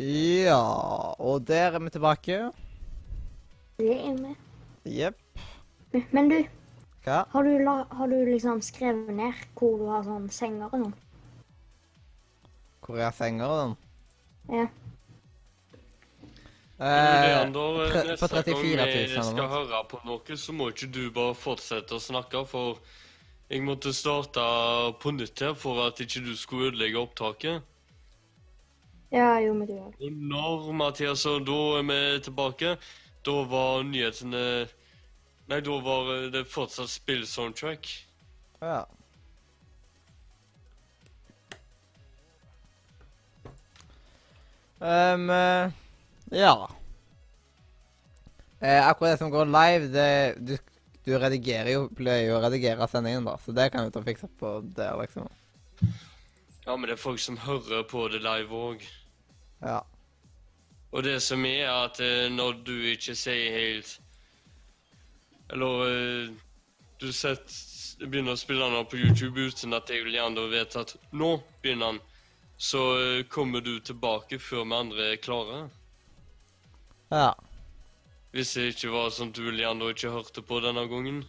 Ja, 0.00 0.60
og 1.20 1.46
der 1.46 1.74
er 1.76 1.78
vi 1.78 1.90
tilbake. 1.92 2.36
Det 3.76 3.92
er 3.92 4.16
vi. 4.16 4.34
Jepp. 4.96 5.18
Men 6.12 6.30
du, 6.30 6.38
Hva? 7.04 7.24
har 7.28 7.42
du, 7.44 7.50
la, 7.60 7.74
har 7.90 8.08
du 8.08 8.16
liksom 8.24 8.62
skrevet 8.64 9.12
ned 9.12 9.42
hvor 9.58 9.76
du 9.76 9.88
har 9.90 10.06
sånn 10.06 10.30
senger 10.32 10.70
og 10.70 10.86
sånn? 10.86 10.94
Hvor 12.86 13.02
er 13.02 13.12
senger 13.12 13.44
og 13.50 13.58
sånn? 13.60 13.76
Ja. 14.56 14.68
Eh, 16.80 17.26
Leander, 17.26 18.16
på 18.16 18.28
34 18.32 18.54
gang 18.54 18.54
000 18.56 18.88
jeg 18.88 19.10
eller 19.10 19.26
skal 19.26 19.50
høre 19.52 19.82
på 19.90 20.00
noe, 20.08 20.36
så 20.40 20.54
må 20.56 20.70
ikke 20.72 20.88
du 20.88 21.02
bare 21.12 21.36
fortsette 21.36 21.98
å 21.98 22.00
snakke, 22.00 22.40
for 22.48 22.80
jeg 23.52 23.66
måtte 23.66 23.92
starte 23.92 24.46
på 25.02 25.12
nytt 25.12 25.44
her 25.44 25.52
for 25.60 25.84
at 25.84 26.00
ikke 26.00 26.24
du 26.24 26.32
skulle 26.40 26.70
ødelegge 26.70 27.02
opptaket. 27.02 27.68
Ja, 29.10 29.40
jo, 29.42 29.54
men 29.58 29.66
gjør 29.66 29.88
det. 29.90 30.06
Og 30.06 30.12
når, 30.30 30.72
Mathias, 30.72 31.26
og 31.26 31.42
da 31.46 31.58
er 31.80 31.88
vi 31.88 32.00
tilbake, 32.28 32.76
da 33.26 33.40
var 33.50 33.82
nyhetene 33.88 34.44
Nei, 35.50 35.58
da 35.66 35.76
var 35.82 36.10
det 36.30 36.44
fortsatt 36.46 36.86
spill-soundtrack. 36.92 37.88
Ja. 38.62 38.84
Ehm, 44.80 45.30
eh, 45.34 45.72
ja. 46.30 46.70
Eh, 48.60 48.88
akkurat 48.88 49.10
det 49.10 49.18
som 49.18 49.30
går 49.30 49.50
live, 49.50 49.90
det 49.90 50.34
du, 50.38 50.54
du 51.04 51.18
redigerer 51.18 51.72
jo 51.74 51.88
Pleier 51.96 52.28
jo 52.28 52.38
å 52.38 52.44
redigere 52.44 52.88
sendingen, 52.88 53.26
da, 53.26 53.34
så 53.42 53.52
det 53.56 53.72
kan 53.72 53.84
du 53.84 53.90
ta 53.90 54.04
og 54.04 54.06
fikse 54.06 54.30
på 54.38 54.54
der, 54.76 54.94
liksom. 55.02 55.26
Ja, 56.62 56.76
men 56.76 56.86
det 56.86 56.94
er 56.94 57.02
folk 57.02 57.18
som 57.18 57.40
hører 57.42 57.82
på 57.90 58.06
det 58.12 58.22
live 58.22 58.54
òg. 58.54 58.86
Ja. 59.60 59.80
Og 60.90 61.02
det 61.06 61.20
som 61.22 61.44
er, 61.46 61.68
at 61.70 62.00
eh, 62.02 62.28
når 62.32 62.62
du 62.66 62.74
ikke 62.90 63.14
sier 63.14 63.52
helt 63.54 64.00
Eller 65.52 65.82
eh, 65.86 66.30
du 67.00 67.10
setter, 67.12 67.58
begynner 68.00 68.34
å 68.34 68.40
spille 68.40 68.66
den 68.72 68.88
på 68.88 68.98
YouTube 69.00 69.44
uten 69.50 69.76
at 69.76 69.90
jeg 69.92 70.04
vil 70.06 70.16
gjerne 70.16 70.46
vet 70.50 70.76
at 70.80 70.94
nå 71.12 71.34
begynner 71.62 71.92
den, 71.92 72.00
så 72.56 72.80
eh, 72.96 73.26
kommer 73.28 73.60
du 73.64 73.78
tilbake 73.80 74.38
før 74.40 74.64
vi 74.64 74.78
andre 74.78 75.08
er 75.12 75.20
klare. 75.20 75.60
Ja. 77.10 77.34
Hvis 78.32 78.54
det 78.56 78.70
ikke 78.72 78.92
var 78.94 79.12
sånn 79.12 79.34
at 79.34 79.40
gjerne 79.40 79.90
ikke 79.92 80.14
hørte 80.14 80.44
på 80.46 80.60
denne 80.64 80.86
gangen. 80.88 81.22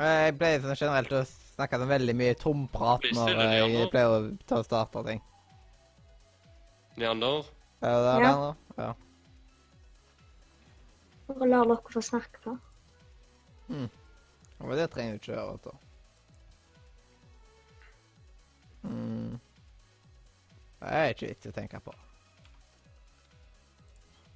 Jeg 0.00 0.36
pleier 0.40 0.62
sånn 0.64 0.78
generelt 0.78 1.12
å 1.12 1.24
snakke 1.60 1.78
sånn 1.80 1.92
veldig 1.92 2.14
mye 2.16 2.34
tomprat 2.40 3.04
når 3.12 3.30
jeg 3.30 3.36
Leander. 3.68 3.90
pleier 3.92 4.16
å 4.16 4.18
ta 4.48 4.58
og 4.62 4.66
starte 4.66 5.04
ting. 5.06 5.20
Leander? 7.00 7.44
Er 7.80 7.94
det 7.94 8.02
det, 8.08 8.16
Ja. 8.16 8.18
Leander? 8.24 8.56
Ja. 8.80 8.90
Bare 11.30 11.46
la 11.48 11.60
dere 11.64 11.92
få 11.94 12.02
snakke 12.02 12.40
på. 12.42 12.56
Men 13.70 14.76
det 14.76 14.90
trenger 14.90 15.12
du 15.14 15.18
ikke 15.20 15.32
gjøre, 15.36 15.52
vet 15.52 15.62
du. 15.62 15.70
Mm. 18.88 19.40
Det 20.80 20.88
er 20.96 21.10
ikke 21.14 21.28
vits 21.30 21.46
å 21.50 21.52
tenke 21.54 21.80
på. 21.84 21.92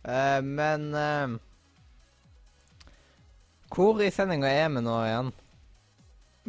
Eh, 0.05 0.41
men 0.45 0.85
eh, 0.95 1.35
Hvor 3.75 4.01
i 4.05 4.11
sendinga 4.13 4.47
er 4.53 4.69
vi 4.71 4.83
nå 4.85 4.97
igjen? 5.07 5.33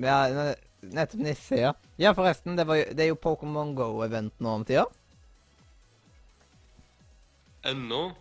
Ja, 0.03 0.17
ne- 0.29 0.57
nettopp 0.93 1.21
Nisse, 1.21 1.57
ja. 1.59 1.73
Ja, 2.01 2.13
forresten, 2.17 2.55
det, 2.55 2.67
var 2.67 2.75
det 2.91 3.05
er 3.05 3.09
jo 3.11 3.17
Pokémon 3.21 3.73
Go-event 3.77 4.37
nå 4.43 4.53
om 4.59 4.65
tida. 4.67 4.85
Ennå? 7.65 8.11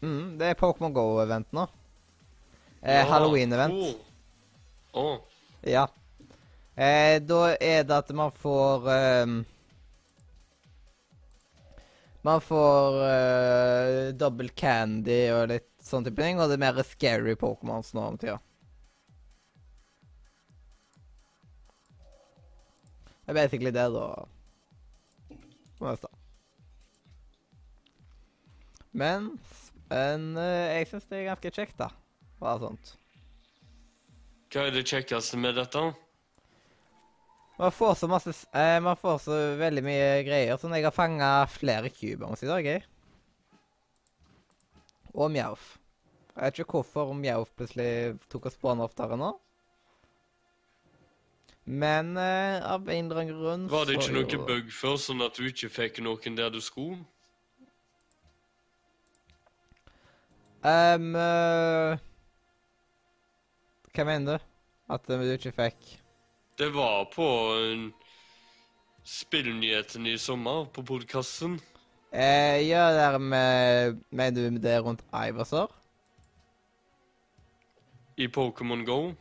Mm, 0.00 0.38
det 0.40 0.50
er 0.50 0.58
Pokémon 0.58 0.94
Go-event 0.96 1.52
nå. 1.54 1.66
Eh, 2.80 3.04
Halloween-event. 3.06 3.96
Å. 4.96 5.06
Ja. 5.68 5.86
Eh, 6.74 7.20
da 7.22 7.40
er 7.60 7.84
det 7.84 7.96
at 7.96 8.12
man 8.16 8.32
får 8.32 8.86
um, 8.88 9.40
Man 12.22 12.40
får 12.44 12.96
uh, 13.00 14.12
double 14.16 14.52
candy 14.52 15.22
og 15.32 15.46
litt 15.54 15.68
sånn 15.84 16.04
type 16.04 16.20
ting, 16.20 16.40
og 16.40 16.50
det 16.50 16.58
er 16.58 16.62
mer 16.66 16.80
scary 16.84 17.32
Pokémons 17.40 17.94
nå 17.96 18.04
om 18.10 18.18
tida. 18.20 18.36
Det 23.30 23.36
er 23.36 23.44
basically 23.46 23.70
det, 23.70 23.84
da. 23.94 24.06
Mest 25.78 26.02
da. 26.02 26.08
Men 28.90 29.28
en, 29.94 30.24
eh, 30.34 30.80
jeg 30.80 30.88
syns 30.90 31.06
det 31.06 31.20
er 31.20 31.28
ganske 31.28 31.52
kjekt, 31.54 31.76
da. 31.78 31.86
Hva 32.40 32.56
er 32.56 32.64
sånt. 32.64 32.90
Hva 34.50 34.64
er 34.66 34.74
det 34.74 34.82
kjekkeste 34.82 35.38
med 35.38 35.54
dette? 35.60 35.84
Man 37.60 37.70
får 37.70 37.94
så 38.00 38.08
masse 38.10 38.34
eh, 38.50 38.80
Man 38.82 38.98
får 38.98 39.22
så 39.28 39.38
veldig 39.62 39.84
mye 39.86 40.08
greier. 40.26 40.58
Sånn 40.58 40.74
jeg 40.74 40.88
har 40.88 40.96
fanga 40.96 41.30
flere 41.54 41.94
cubons 41.94 42.42
i 42.42 42.50
dag, 42.50 42.66
jeg. 42.66 42.82
Og 45.14 45.30
Mjauf. 45.30 45.76
Jeg 46.34 46.42
vet 46.48 46.58
ikke 46.64 46.80
hvorfor 46.80 47.14
Mjauf 47.14 47.54
plutselig 47.54 48.18
tok 48.26 48.50
og 48.50 48.58
spåna 48.58 48.90
oftere 48.90 49.22
nå. 49.22 49.30
Men 51.64 52.16
eh, 52.16 52.72
av 52.72 52.88
en 52.88 53.10
eller 53.10 53.20
annen 53.20 53.36
grunn 53.36 53.66
Var 53.70 53.86
det 53.86 53.98
ikke 53.98 54.14
noe 54.16 54.44
bug 54.46 54.70
før, 54.74 54.96
sånn 54.98 55.22
at 55.22 55.36
du 55.38 55.46
ikke 55.46 55.68
fikk 55.70 56.00
noen 56.02 56.38
der 56.38 56.50
du 56.50 56.60
skulle? 56.64 56.98
Ehm, 60.60 61.14
uh, 61.16 61.96
Hva 63.94 64.04
mener 64.04 64.36
du? 64.36 64.48
At 64.92 65.06
du 65.08 65.22
ikke 65.32 65.54
fikk 65.56 65.94
Det 66.60 66.68
var 66.74 67.06
på 67.14 67.24
uh, 67.56 67.86
spillnyhetene 69.06 70.12
i 70.12 70.18
sommer, 70.20 70.66
på 70.74 70.84
podkasten. 70.84 71.60
eh, 72.12 72.68
Ja, 72.68 72.90
der 72.92 73.18
med 73.18 74.02
Mener 74.10 74.50
du 74.50 74.58
det 74.58 74.80
rundt 74.84 75.04
Iverser? 75.14 75.66
I 78.18 78.26
Pokémon 78.28 78.84
Go. 78.84 79.14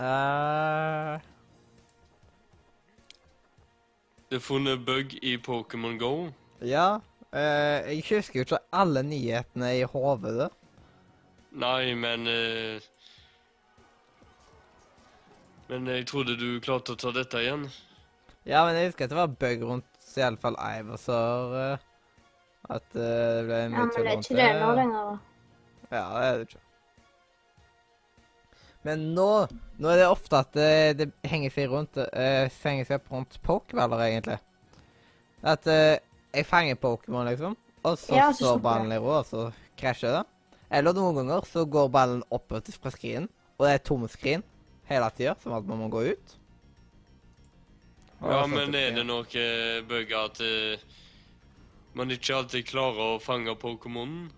Eh, 0.00 1.20
Det 4.30 4.36
er 4.36 4.40
funnet 4.40 4.84
bug 4.86 5.14
i 5.26 5.36
Pokémon 5.36 5.98
Go. 5.98 6.28
Ja. 6.62 7.00
Uh, 7.34 7.82
jeg 7.90 8.04
husker 8.08 8.40
jo 8.40 8.44
ikke 8.46 8.58
alle 8.72 9.02
nyhetene 9.02 9.72
i 9.78 9.82
hodet. 9.82 10.48
Nei, 11.50 11.94
men 11.94 12.26
uh... 12.30 12.78
Men 15.68 15.86
jeg 15.86 16.06
trodde 16.06 16.38
du 16.38 16.60
klarte 16.62 16.94
å 16.94 16.98
ta 16.98 17.10
dette 17.14 17.42
igjen. 17.42 17.66
Ja, 18.46 18.62
men 18.66 18.78
jeg 18.78 18.92
husker 18.92 19.06
at 19.06 19.12
det 19.12 19.18
var 19.18 19.34
bug 19.34 19.66
rundt 19.66 20.14
i 20.16 20.24
alle 20.26 20.38
fall 20.42 20.58
Iverser. 20.62 21.58
Uh, 21.58 22.70
at 22.70 22.86
uh, 22.94 23.02
det 23.02 23.44
ble 23.50 23.60
Ja, 23.64 23.68
mye 23.68 23.76
men 23.76 23.82
rundt 23.82 23.98
det 23.98 24.06
er 24.06 24.22
ikke 24.22 24.38
det 24.38 24.50
nå 24.62 24.72
lenger, 24.78 25.10
da. 25.10 25.18
Ja, 25.90 26.04
det 26.06 26.26
er 26.28 26.38
det 26.38 26.48
ikke. 26.48 26.66
Men 28.86 29.10
nå, 29.14 29.28
nå 29.76 29.90
er 29.92 29.98
det 30.00 30.06
ofte 30.08 30.38
at 30.40 30.54
det, 30.56 30.68
det 30.96 31.08
henger 31.28 31.52
seg 31.52 31.72
rundt 31.72 31.98
uh, 32.00 32.46
henger 32.64 32.88
seg 32.88 32.96
opp 33.00 33.10
rundt 33.12 33.36
Pokéballer, 33.44 34.06
egentlig. 34.06 34.38
At 35.44 35.68
uh, 35.68 35.98
jeg 36.32 36.48
fanger 36.48 36.80
Pokémon, 36.80 37.28
liksom, 37.28 37.56
og 37.82 37.98
så 38.00 38.16
Ja, 38.16 38.30
står 38.36 38.62
ballen 38.64 38.92
i 38.94 39.00
ro, 39.00 39.12
og 39.18 39.28
så 39.28 39.50
krasjer 39.80 40.20
det. 40.20 40.24
Eller 40.70 40.96
noen 40.96 41.18
ganger 41.18 41.44
så 41.50 41.66
går 41.68 41.92
ballen 41.92 42.24
oppover 42.30 42.80
fra 42.80 42.92
screenen, 42.94 43.28
og 43.58 43.66
det 43.66 43.74
er 43.74 43.84
tom 43.84 44.06
screen 44.08 44.44
hele 44.88 45.08
tida, 45.16 45.36
som 45.42 45.54
at 45.58 45.66
man 45.68 45.82
må 45.84 45.90
gå 45.92 46.06
ut. 46.14 46.36
Og 48.20 48.32
Ja, 48.32 48.42
men 48.48 48.74
er 48.76 48.94
det 48.96 49.04
noe 49.08 49.44
bugger 49.88 50.26
at 50.28 50.40
uh, 50.40 50.98
man 51.96 52.12
ikke 52.14 52.36
alltid 52.36 52.68
klarer 52.68 53.16
å 53.16 53.22
fange 53.22 53.52
Pokémonen? 53.60 54.28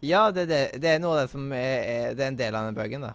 Ja, 0.00 0.30
det, 0.30 0.42
er 0.42 0.46
det, 0.46 0.80
det 0.82 0.90
er 0.90 0.98
noe 1.00 1.16
av 1.16 1.22
det 1.24 1.30
som 1.32 1.46
er, 1.56 1.78
er 1.82 2.16
Det 2.16 2.24
er 2.24 2.32
en 2.32 2.36
del 2.38 2.58
av 2.58 2.66
den 2.68 2.76
buggen, 2.76 3.06
da. 3.06 3.14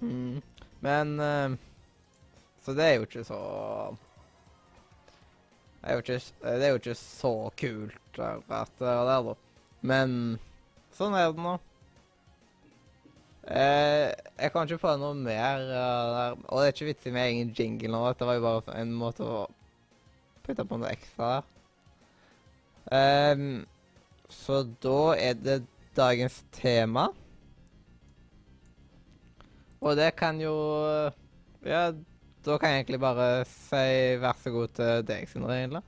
Mm. 0.00 0.40
Men 0.80 1.20
uh, 1.20 1.56
Så 2.64 2.72
det 2.72 2.86
er 2.86 2.94
jo 2.94 3.08
ikke 3.08 3.24
så 3.28 3.40
Det 5.82 5.90
er 5.90 5.98
jo 5.98 6.04
ikke, 6.04 6.20
er 6.40 6.68
jo 6.70 6.78
ikke 6.80 6.94
så 6.96 7.34
kult 7.60 8.20
akkurat 8.20 8.72
det 8.78 8.94
der, 9.10 9.26
da. 9.26 9.34
Men 9.80 10.14
sånn 10.92 11.14
er 11.16 11.30
det 11.32 11.40
nå. 11.40 11.54
Eh, 13.50 14.12
jeg 14.38 14.52
kan 14.54 14.68
ikke 14.68 14.78
få 14.78 14.92
noe 15.00 15.16
mer 15.18 15.64
uh. 15.74 16.36
Og 16.52 16.60
det 16.60 16.66
er 16.68 16.74
ikke 16.74 16.86
vits 16.92 17.08
i 17.08 17.14
med 17.14 17.26
egen 17.32 17.48
jingle 17.56 17.90
nå. 17.90 18.02
Dette 18.06 18.28
var 18.28 18.36
jo 18.38 18.44
bare 18.44 18.76
en 18.78 18.92
måte 18.94 19.26
å 19.26 19.40
putte 20.46 20.66
på 20.66 20.78
noe 20.78 20.92
ekstra 20.94 21.32
der. 21.32 21.48
Eh, 23.00 23.42
så 24.30 24.62
da 24.84 25.00
er 25.18 25.34
det 25.42 25.58
dagens 25.98 26.44
tema. 26.54 27.08
Og 29.80 29.96
det 29.98 30.12
kan 30.16 30.38
jo 30.40 30.54
Ja, 31.64 31.90
da 32.44 32.56
kan 32.56 32.70
jeg 32.70 32.84
egentlig 32.84 33.00
bare 33.02 33.44
si 33.44 34.16
vær 34.22 34.38
så 34.40 34.52
god 34.54 34.76
til 34.78 35.02
deg, 35.10 35.26
Sindre, 35.28 35.58
egentlig. 35.58 35.82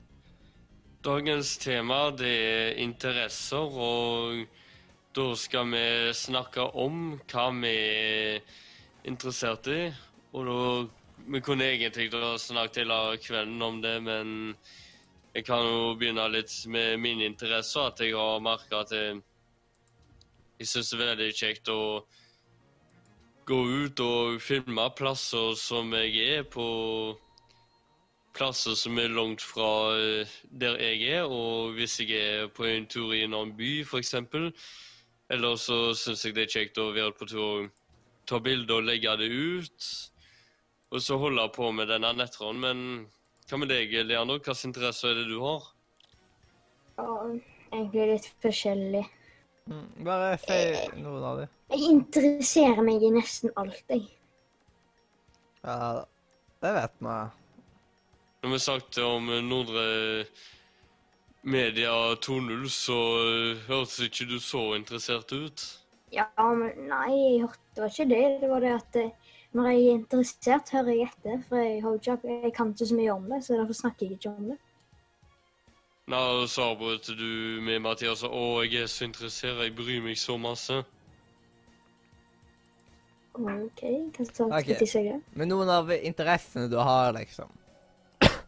Dagens 1.03 1.55
tema 1.57 2.11
det 2.13 2.33
er 2.33 2.75
interesser, 2.83 3.57
og 3.57 4.43
da 5.13 5.35
skal 5.35 5.69
vi 5.69 6.13
snakke 6.13 6.63
om 6.81 7.19
hva 7.29 7.45
vi 7.53 7.71
er 7.71 8.39
interessert 9.05 9.69
i. 9.69 9.81
Og 10.33 10.45
da 10.49 10.59
Vi 11.23 11.39
kunne 11.39 11.63
egentlig 11.63 12.11
snakket 12.39 12.81
hele 12.81 13.17
kvelden 13.17 13.61
om 13.61 13.81
det, 13.81 14.03
men 14.03 14.57
jeg 15.33 15.45
kan 15.45 15.63
jo 15.63 15.93
begynne 15.95 16.25
litt 16.27 16.51
med 16.67 16.97
mine 16.99 17.23
interesser. 17.25 17.87
At 17.87 18.01
jeg 18.01 18.11
har 18.11 18.41
merka 18.43 18.81
at 18.81 18.91
jeg, 18.91 19.21
jeg 20.59 20.67
syns 20.67 20.89
det 20.89 20.99
er 20.99 21.05
veldig 21.05 21.29
kjekt 21.31 21.69
å 21.71 22.03
gå 23.47 23.59
ut 23.85 23.99
og 24.03 24.41
filme 24.41 24.89
plasser 24.97 25.55
som 25.55 25.93
jeg 25.95 26.27
er 26.39 26.43
på 26.43 26.67
plasser 28.33 28.75
som 28.75 28.97
er 28.99 29.13
langt 29.13 29.41
fra 29.41 29.93
eh, 29.95 30.27
der 30.51 30.79
jeg 30.81 31.19
er, 31.19 31.23
og 31.23 31.77
hvis 31.77 31.99
jeg 32.01 32.17
er 32.17 32.47
på 32.47 32.65
en 32.65 32.87
tur 32.89 33.13
i 33.13 33.23
en 33.23 33.33
annen 33.33 33.55
by, 33.57 33.83
f.eks. 33.85 34.15
Eller 35.33 35.57
så 35.57 35.77
syns 35.97 36.25
jeg 36.27 36.35
det 36.37 36.45
er 36.45 36.53
kjekt 36.57 36.79
å 36.81 36.91
være 36.93 37.13
på 37.17 37.27
tur 37.29 37.43
og 37.43 37.69
ta 38.29 38.39
bilder 38.43 38.79
og 38.79 38.87
legge 38.89 39.15
det 39.19 39.29
ut. 39.31 39.89
Og 40.93 41.01
så 41.01 41.17
holde 41.17 41.47
på 41.55 41.71
med 41.73 41.89
denne 41.89 42.11
nettroen. 42.15 42.59
Men 42.61 42.83
hva 43.49 43.59
med 43.59 43.71
deg, 43.73 43.95
Leander? 44.05 44.39
Hvilke 44.39 44.69
interesser 44.69 45.11
er 45.11 45.23
det 45.23 45.27
du 45.31 45.39
har? 45.41 45.65
Ja, 46.99 47.09
egentlig 47.73 48.07
litt 48.11 48.31
forskjellig. 48.43 49.03
Mm, 49.71 49.85
bare 50.05 50.33
si 50.43 50.57
noen 50.99 51.23
av 51.25 51.39
dem. 51.41 51.53
Jeg 51.73 51.93
interesserer 51.95 52.83
meg 52.85 53.01
i 53.01 53.11
nesten 53.15 53.53
alt, 53.57 53.83
jeg. 53.89 54.05
Ja, 55.63 56.03
det 56.61 56.73
vet 56.77 56.99
vi. 56.99 57.19
Når 58.43 58.51
vi 58.51 58.59
snakket 58.59 58.99
om 59.07 59.29
eh, 59.31 59.45
Nordre 59.47 59.85
Media 61.43 62.15
2.0, 62.15 62.69
så 62.71 62.99
eh, 63.19 63.63
hørtes 63.67 63.99
ikke 63.99 64.29
du 64.29 64.37
så 64.39 64.73
interessert 64.77 65.31
ut. 65.35 65.63
Ja, 66.13 66.29
men 66.37 66.85
nei, 66.87 67.09
jeg 67.11 67.41
hørte 67.41 67.59
det 67.75 67.83
var 67.83 67.89
ikke 67.91 68.09
det. 68.09 68.23
Det 68.41 68.49
var 68.49 68.63
det 68.63 68.73
at 68.77 68.99
eh, 69.01 69.33
når 69.53 69.69
jeg 69.69 69.81
er 69.81 69.97
interessert, 69.97 70.71
hører 70.71 70.93
jeg 70.93 71.09
etter. 71.09 71.41
For 71.49 71.59
jeg, 71.59 71.81
har 71.83 71.97
ikke, 71.99 72.17
jeg 72.45 72.53
kan 72.55 72.71
ikke 72.71 72.87
så 72.87 72.95
mye 72.95 73.17
om 73.17 73.27
det, 73.31 73.41
så 73.43 73.57
derfor 73.59 73.79
snakker 73.81 74.05
jeg 74.05 74.19
ikke 74.19 74.33
om 74.37 74.53
det. 74.53 74.57
Nå 76.13 76.23
så 76.51 76.69
avbrøt 76.73 77.07
du 77.15 77.61
med 77.63 77.79
Mathias 77.79 78.23
at 78.23 78.31
'Å, 78.31 78.63
jeg 78.63 78.81
er 78.83 78.89
så 78.91 79.05
interessert, 79.07 79.61
jeg 79.63 79.75
bryr 79.75 80.01
meg 80.03 80.17
så 80.19 80.35
masse'. 80.37 80.83
OK, 83.33 83.83
hva 84.15 84.25
sa 84.27 84.45
Ok. 84.45 84.73
okay. 84.77 85.19
Men 85.33 85.47
noen 85.49 85.69
av 85.69 85.89
interessene 85.91 86.69
du 86.69 86.77
har, 86.77 87.13
liksom. 87.15 87.49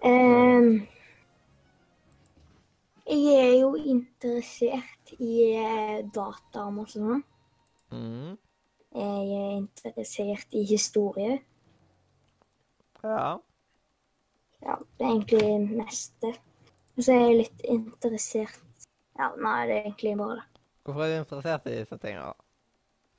Ehm, 0.06 0.86
jeg 3.06 3.36
er 3.38 3.56
jo 3.60 3.76
interessert 3.76 5.12
i 5.20 5.34
eh, 5.54 6.00
data 6.16 6.66
og 6.66 6.78
masse 6.80 6.98
sånn. 6.98 7.22
Mm. 7.94 8.34
Jeg 8.96 9.36
er 9.36 9.52
interessert 9.60 10.56
i 10.56 10.64
historie. 10.66 11.40
Ja. 13.04 13.36
Ja, 14.66 14.76
det 14.98 15.06
er 15.06 15.12
egentlig 15.12 15.78
mest 15.78 16.16
det. 16.24 16.34
Og 16.96 17.04
så 17.04 17.14
er 17.14 17.26
jeg 17.26 17.40
litt 17.44 17.66
interessert 17.68 18.62
Ja, 19.16 19.30
nei, 19.40 19.68
det 19.68 19.76
er 19.76 19.86
egentlig 19.86 20.16
bare 20.20 20.42
det. 20.42 20.62
Hvorfor 20.86 21.06
er 21.06 21.12
du 21.14 21.20
interessert 21.22 21.68
i 21.70 21.76
disse 21.78 21.98
tingene? 22.02 22.34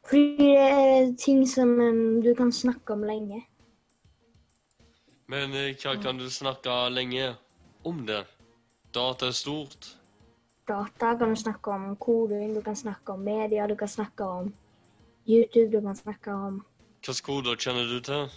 Fordi 0.07 0.37
det 0.39 0.67
er 0.67 1.13
ting 1.19 1.47
som 1.49 1.73
um, 1.81 2.23
du 2.23 2.35
kan 2.39 2.53
snakke 2.53 2.95
om 2.95 3.03
lenge. 3.07 3.41
Men 5.27 5.55
eh, 5.57 5.73
hva 5.81 5.97
kan 6.03 6.21
du 6.21 6.29
snakke 6.31 6.75
lenge 6.95 7.33
om 7.85 8.05
det? 8.07 8.23
Data 8.97 9.27
er 9.27 9.31
stort. 9.37 9.99
Data 10.69 11.15
kan 11.19 11.29
du 11.29 11.37
snakke 11.37 11.71
om 11.71 11.97
koding, 11.97 12.55
du 12.55 12.63
kan 12.63 12.77
snakke 12.77 13.13
om 13.13 13.21
media, 13.21 13.67
du 13.67 13.75
kan 13.77 13.89
snakke 13.89 14.25
om 14.25 14.55
YouTube, 15.29 15.71
du 15.73 15.81
kan 15.81 15.97
snakke 15.97 16.33
om 16.33 16.63
Hvilke 17.05 17.23
koder 17.23 17.57
kjenner 17.57 17.85
du 17.87 18.01
til? 18.01 18.31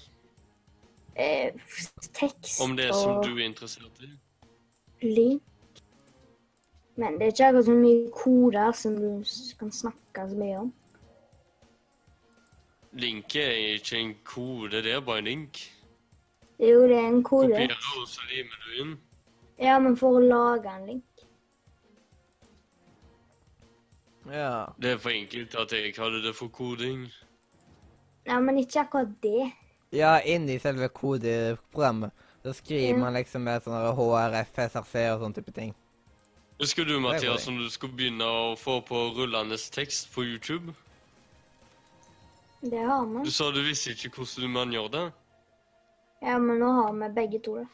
eh, 1.15 1.53
tekst 2.13 2.61
Om 2.61 2.75
det 2.77 2.93
som 2.93 3.23
du 3.23 3.37
er 3.37 3.45
interessert 3.45 4.03
i? 4.03 4.11
link. 5.01 5.41
Men 6.95 7.13
det 7.13 7.21
er 7.21 7.25
ikke 7.31 7.47
akkurat 7.47 7.65
så 7.65 7.71
mye 7.71 8.11
koder 8.11 8.71
som 8.71 8.95
du 8.99 9.23
kan 9.59 9.71
snakke 9.71 10.29
så 10.29 10.35
mye 10.35 10.57
om. 10.59 10.73
Link 12.93 13.35
er 13.35 13.51
ikke 13.79 13.97
en 13.97 14.15
kode, 14.25 14.81
det 14.83 14.93
er 14.93 14.99
bare 14.99 15.17
en 15.19 15.25
link. 15.25 15.59
Jo, 16.59 16.83
det 16.87 16.97
er 16.97 17.07
en 17.07 17.23
kode. 17.23 17.47
Kopierer, 17.47 17.93
og 18.01 18.07
så 18.07 18.21
limer 18.33 18.65
du 18.65 18.81
inn. 18.83 18.97
Ja, 19.59 19.79
men 19.79 19.95
for 19.99 20.19
å 20.19 20.23
lage 20.23 20.71
en 20.71 20.85
link. 20.87 21.05
Ja. 24.29 24.73
Det 24.77 24.91
er 24.93 24.97
for 25.01 25.09
enkelt 25.15 25.55
at 25.57 25.71
jeg 25.73 25.93
kaller 25.95 26.21
det 26.23 26.35
for 26.37 26.51
koding. 26.53 27.07
Ja, 28.27 28.39
men 28.39 28.59
ikke 28.61 28.83
akkurat 28.85 29.11
det. 29.23 29.51
Ja, 29.95 30.19
inni 30.21 30.59
selve 30.61 30.89
kodeprogrammet. 30.93 32.11
Så 32.43 32.53
skriver 32.53 32.93
Ja. 32.93 32.97
man 32.97 33.13
liksom 33.13 33.43
med 33.43 33.63
sånne 33.63 33.93
HRF, 33.95 34.53
SRC 34.69 34.95
og 35.13 35.19
sånne 35.21 35.35
type 35.35 35.51
ting. 35.51 35.73
Husker 36.59 36.85
du, 36.85 36.99
Mathias, 36.99 37.47
om 37.47 37.57
du 37.57 37.69
skulle 37.69 37.93
begynne 37.95 38.23
å 38.23 38.55
få 38.57 38.81
på 38.81 39.15
rullende 39.15 39.57
tekst 39.71 40.13
på 40.13 40.23
YouTube? 40.23 40.73
Det 42.61 42.79
har 42.85 43.05
vi. 43.05 43.23
Du 43.23 43.31
sa 43.31 43.51
du 43.51 43.61
visste 43.63 43.91
ikke 43.91 44.09
hvordan 44.09 44.49
man 44.51 44.71
gjør 44.71 44.91
det. 44.91 45.13
Ja, 46.21 46.37
men 46.37 46.59
nå 46.59 46.71
har 46.71 46.93
vi 46.93 47.13
begge 47.15 47.39
to 47.43 47.55
det. 47.55 47.67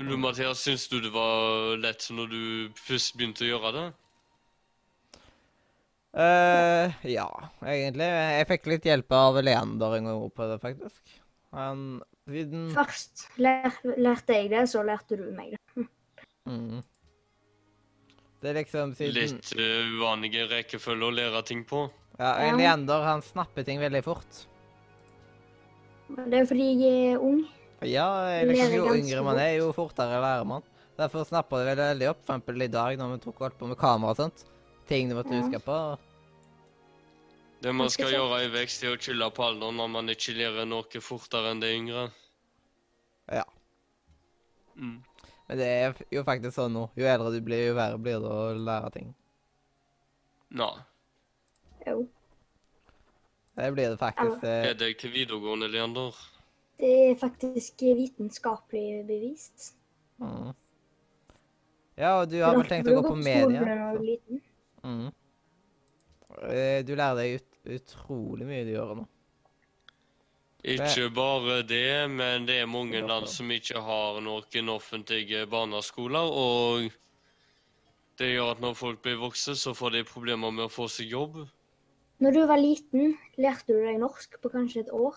Men 0.00 0.08
du, 0.08 0.16
Mathias, 0.16 0.62
syns 0.64 0.86
du 0.88 0.96
det 1.04 1.10
var 1.12 1.74
lett 1.76 2.06
når 2.16 2.30
du 2.32 2.44
først 2.80 3.18
begynte 3.20 3.44
å 3.44 3.50
gjøre 3.50 3.72
det? 3.74 3.82
Uh, 6.16 6.94
ja, 7.04 7.26
egentlig. 7.60 8.06
Jeg 8.08 8.46
fikk 8.48 8.70
litt 8.72 8.88
hjelp 8.88 9.12
av 9.12 9.36
Leander 9.44 9.98
en 9.98 10.08
gang 10.08 10.22
på 10.32 10.46
det, 10.48 10.56
faktisk. 10.62 11.12
Han 11.52 11.84
den... 12.24 12.70
Først 12.72 13.26
lær, 13.44 13.76
lærte 14.00 14.40
jeg 14.40 14.48
det, 14.54 14.64
så 14.72 14.86
lærte 14.88 15.20
du 15.20 15.28
meg 15.36 15.52
det. 15.52 15.86
mm. 16.48 16.80
Det 18.40 18.54
er 18.54 18.60
liksom 18.62 18.96
siden 18.96 19.18
Litt 19.20 19.52
uh, 19.52 19.94
uvanlige 20.00 20.48
rekkefølge 20.48 21.10
å 21.10 21.16
lære 21.20 21.44
ting 21.44 21.68
på. 21.68 21.90
Ja, 22.16 22.38
Ja. 22.40 22.56
Leander 22.56 23.04
han 23.04 23.20
snapper 23.20 23.68
ting 23.68 23.84
veldig 23.84 24.06
fort. 24.08 24.44
Det 26.16 26.40
er 26.40 26.48
fordi 26.48 26.72
jeg 26.80 27.10
er 27.12 27.20
ung. 27.20 27.44
Ja, 27.88 28.06
liksom, 28.44 28.74
jo 28.76 28.94
yngre 28.94 29.22
man 29.24 29.38
er, 29.40 29.54
jo 29.60 29.70
fortere 29.72 30.20
lærer 30.20 30.46
man. 30.46 30.62
Derfor 31.00 31.24
snapper 31.24 31.64
det 31.64 31.76
veldig, 31.78 32.08
opp. 32.12 32.20
For 32.26 32.34
eksempel 32.36 32.62
i 32.66 32.68
dag 32.68 32.98
når 33.00 33.14
vi 33.14 33.20
tok 33.24 33.38
holdt 33.46 33.58
på 33.58 33.68
med 33.70 33.78
kamera 33.80 34.12
og 34.12 34.18
sånt. 34.20 34.44
Ting 34.90 35.08
du 35.08 35.14
måtte 35.16 35.32
Ja. 35.32 35.40
huske 35.40 35.60
på. 35.64 35.76
Det 37.62 37.72
man 37.74 37.88
skal 37.92 38.12
gjøre 38.12 38.44
i 38.44 38.48
vekst, 38.52 38.82
er 38.84 38.96
å 38.96 39.00
chille 39.00 39.30
på 39.36 39.44
alderen 39.44 39.76
når 39.76 39.88
man 39.92 40.08
ikke 40.08 40.32
lærer 40.36 40.66
noe 40.68 41.00
fortere 41.04 41.50
enn 41.52 41.60
det 41.60 41.72
yngre. 41.76 42.10
Ja. 43.32 43.44
Mm. 44.76 45.02
Men 45.48 45.58
det 45.58 45.66
er 45.66 45.94
jo 46.10 46.22
faktisk 46.24 46.54
sånn 46.56 46.72
nå. 46.72 46.86
Jo 46.96 47.04
eldre 47.06 47.32
du 47.32 47.40
blir, 47.44 47.66
jo 47.68 47.74
verre 47.74 47.98
blir 47.98 48.20
det 48.20 48.30
å 48.30 48.54
lære 48.56 48.92
ting. 48.92 49.14
Nei. 50.50 50.72
Jo. 51.86 52.08
Det 53.56 53.72
blir 53.74 53.90
det 53.90 53.98
faktisk. 54.00 54.44
Er 54.44 54.62
Det, 54.70 54.78
det 54.78 54.88
ikke 54.96 55.12
videregående, 55.12 55.68
Leander? 55.68 56.16
Det 56.80 56.90
er 57.10 57.16
faktisk 57.20 57.82
vitenskapelig 57.82 59.04
bevist. 59.08 59.74
Mm. 60.20 60.52
Ja, 62.00 62.14
og 62.22 62.30
du 62.32 62.38
har 62.40 62.56
vel 62.56 62.68
tenkt 62.70 62.88
å 62.88 62.94
gå 62.96 63.02
på 63.10 63.16
media? 63.20 63.64
Mm. 64.80 65.10
Eh, 66.48 66.80
Du 66.88 66.94
lærer 66.96 67.18
deg 67.18 67.34
ut, 67.36 67.58
utrolig 67.76 68.46
mye 68.48 68.64
du 68.64 68.72
gjør 68.72 68.94
nå. 69.02 69.04
Ikke 70.60 71.08
bare 71.16 71.62
det, 71.64 72.08
men 72.12 72.44
det 72.48 72.58
er 72.60 72.68
mange 72.68 73.00
land 73.04 73.28
som 73.32 73.48
ikke 73.52 73.80
har 73.80 74.20
noen 74.24 74.72
offentlige 74.72 75.46
barneskoler. 75.48 76.32
Og 76.32 76.88
det 78.20 78.28
gjør 78.34 78.54
at 78.54 78.60
når 78.64 78.76
folk 78.76 79.02
blir 79.04 79.20
voksne, 79.20 79.56
så 79.56 79.72
får 79.76 79.96
de 79.96 80.04
problemer 80.08 80.52
med 80.52 80.66
å 80.68 80.72
få 80.72 80.88
seg 80.92 81.12
jobb. 81.12 81.42
Når 82.20 82.36
du 82.36 82.40
var 82.48 82.60
liten, 82.60 83.14
lærte 83.40 83.72
du 83.72 83.80
deg 83.84 84.00
norsk 84.00 84.36
på 84.40 84.52
kanskje 84.52 84.84
et 84.84 84.92
år 84.92 85.16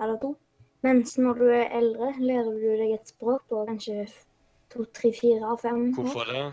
eller 0.00 0.18
to. 0.22 0.34
Mens 0.82 1.18
når 1.18 1.34
du 1.38 1.46
er 1.52 1.66
eldre, 1.76 2.12
lærer 2.18 2.52
du 2.56 2.68
deg 2.80 2.94
et 2.96 3.08
språk 3.12 3.42
på 3.50 3.64
kanskje 3.68 4.06
to, 4.72 4.84
tre, 4.96 5.10
fire 5.12 5.50
av 5.52 5.60
fem 5.60 5.90
år. 5.90 5.94
Hvorfor 5.98 6.30
det? 6.30 6.44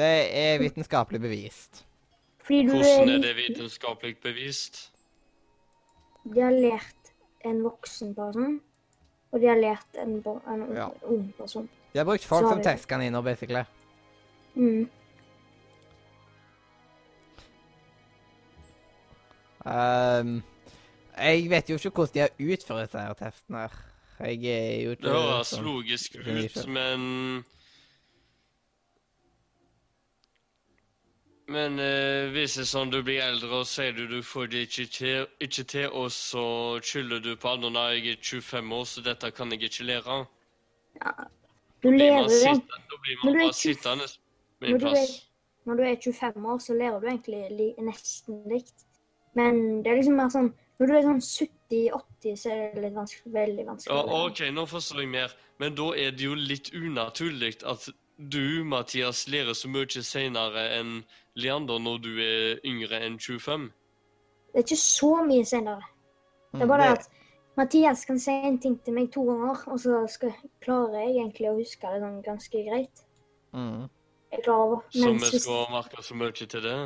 Det 0.00 0.08
er 0.42 0.58
vitenskapelig 0.62 1.20
bevist. 1.22 1.84
Fordi 2.42 2.62
du 2.66 2.72
Hvordan 2.72 3.12
er 3.14 3.22
det 3.22 3.34
vitenskapelig 3.36 4.16
bevist? 4.24 4.80
De 6.34 6.40
har 6.40 6.52
lært 6.52 7.12
en 7.46 7.62
voksen 7.62 8.14
person, 8.16 8.60
og 9.32 9.40
de 9.40 9.46
har 9.46 9.60
lært 9.60 10.00
en, 10.02 10.18
en 10.26 10.64
Ja. 10.74 10.88
ung 11.02 11.32
person. 11.38 11.68
De 11.92 11.98
har 11.98 12.04
brukt 12.04 12.24
folk 12.24 12.48
som 12.48 12.62
testkaniner, 12.62 13.22
basically. 13.22 13.64
Mm. 14.54 14.88
Ehm, 19.66 20.42
jeg 21.20 21.50
vet 21.50 21.68
jo 21.70 21.74
ikke 21.78 21.90
hvordan 21.90 22.14
de 22.14 22.20
har 22.20 22.30
utført 22.52 22.80
disse 22.86 22.98
testen 22.98 23.24
testene 23.24 23.58
her. 23.58 23.78
Jeg 24.18 24.44
er 24.44 24.82
jo 24.84 24.90
ikke 24.96 25.02
Det 25.02 25.12
høres 25.14 25.52
sånn- 25.54 25.64
logisk 25.64 26.16
ut, 26.18 26.66
men 26.68 27.44
Men 31.48 31.78
eh, 31.80 32.28
hvis 32.34 32.54
det 32.58 32.64
er 32.66 32.68
sånn 32.68 32.90
du 32.92 32.98
blir 33.02 33.22
eldre 33.24 33.62
og 33.62 33.68
sier 33.70 33.94
du 33.96 34.02
du 34.10 34.18
får 34.22 34.50
det 34.52 34.66
ikke 34.66 34.84
til, 34.92 35.22
ikke 35.40 35.64
til 35.64 35.86
og 35.96 36.10
så 36.12 36.42
skylder 36.84 37.22
du 37.24 37.30
på 37.40 37.48
andre 37.54 37.70
når 37.72 37.94
jeg 37.96 38.10
er 38.18 38.18
25 38.20 38.72
år, 38.76 38.84
så 38.90 39.04
dette 39.06 39.30
kan 39.32 39.54
jeg 39.54 39.62
ikke 39.70 39.86
lære. 39.88 40.18
Du 41.82 41.88
lærer 41.88 42.28
det. 42.28 42.52
da 42.68 43.00
blir 43.00 43.16
Når 43.16 43.24
man 43.24 43.32
du 43.32 43.38
er 43.38 43.44
bare 43.46 43.52
20 43.52 43.62
sittende 43.62 44.08
med 44.60 44.68
når 44.68 44.74
en 44.74 44.80
plass. 44.80 45.14
Når 45.64 45.74
du 45.74 45.82
er 45.82 45.96
25 46.04 46.46
år, 46.52 46.58
så 46.58 46.74
lærer 46.74 47.00
du 47.00 47.06
egentlig 47.06 47.42
li 47.56 47.68
nesten 47.86 48.42
likt. 48.52 48.84
Men 49.34 49.82
det 49.84 49.86
er 49.92 49.96
liksom 50.02 50.16
mer 50.20 50.28
sånn 50.34 50.52
Når 50.78 50.86
du 50.86 50.94
er 50.94 51.06
sånn 51.08 51.22
70-80, 51.24 52.34
så 52.38 52.50
er 52.54 52.60
det 52.74 52.82
litt 52.84 52.94
vanskelig, 52.94 53.32
veldig 53.34 53.64
vanskelig. 53.66 53.96
Ja. 53.98 54.18
OK, 54.28 54.42
nå 54.54 54.66
forstår 54.70 55.02
jeg 55.02 55.10
mer. 55.14 55.34
Men 55.58 55.74
da 55.78 55.88
er 55.98 56.12
det 56.14 56.28
jo 56.28 56.36
litt 56.38 56.70
unaturlig 56.70 57.56
at 57.66 57.88
du, 58.18 58.62
Mathias, 58.66 59.24
lærer 59.30 59.58
så 59.58 59.70
mye 59.70 60.02
senere 60.06 60.68
enn 60.78 61.00
Leander 61.38 61.82
når 61.82 62.00
du 62.02 62.10
er 62.22 62.62
yngre 62.66 63.02
enn 63.06 63.18
25. 63.18 63.68
Det 64.52 64.62
er 64.62 64.66
ikke 64.66 64.80
så 64.80 65.12
mye 65.26 65.46
senere. 65.46 65.90
Det 66.54 66.64
er 66.64 66.70
bare 66.70 66.86
det 66.86 66.96
at 66.98 67.10
Mathias 67.58 68.04
kan 68.06 68.18
si 68.22 68.32
en 68.32 68.58
ting 68.62 68.78
til 68.84 68.94
meg 68.94 69.10
to 69.14 69.24
ganger, 69.26 69.64
og 69.66 69.80
så 69.82 70.00
skal, 70.10 70.34
klarer 70.62 71.02
jeg 71.02 71.16
egentlig 71.18 71.50
å 71.50 71.56
huske 71.58 71.90
det 71.90 72.02
sånn 72.04 72.18
ganske 72.22 72.64
greit. 72.70 73.04
Mm. 73.54 73.88
Jeg 74.32 74.44
klarer 74.44 74.82
Så 74.94 75.12
vi 75.18 75.40
skal 75.42 75.70
merke 75.72 76.04
så 76.06 76.18
mye 76.18 76.34
til 76.38 76.62
det. 76.62 76.78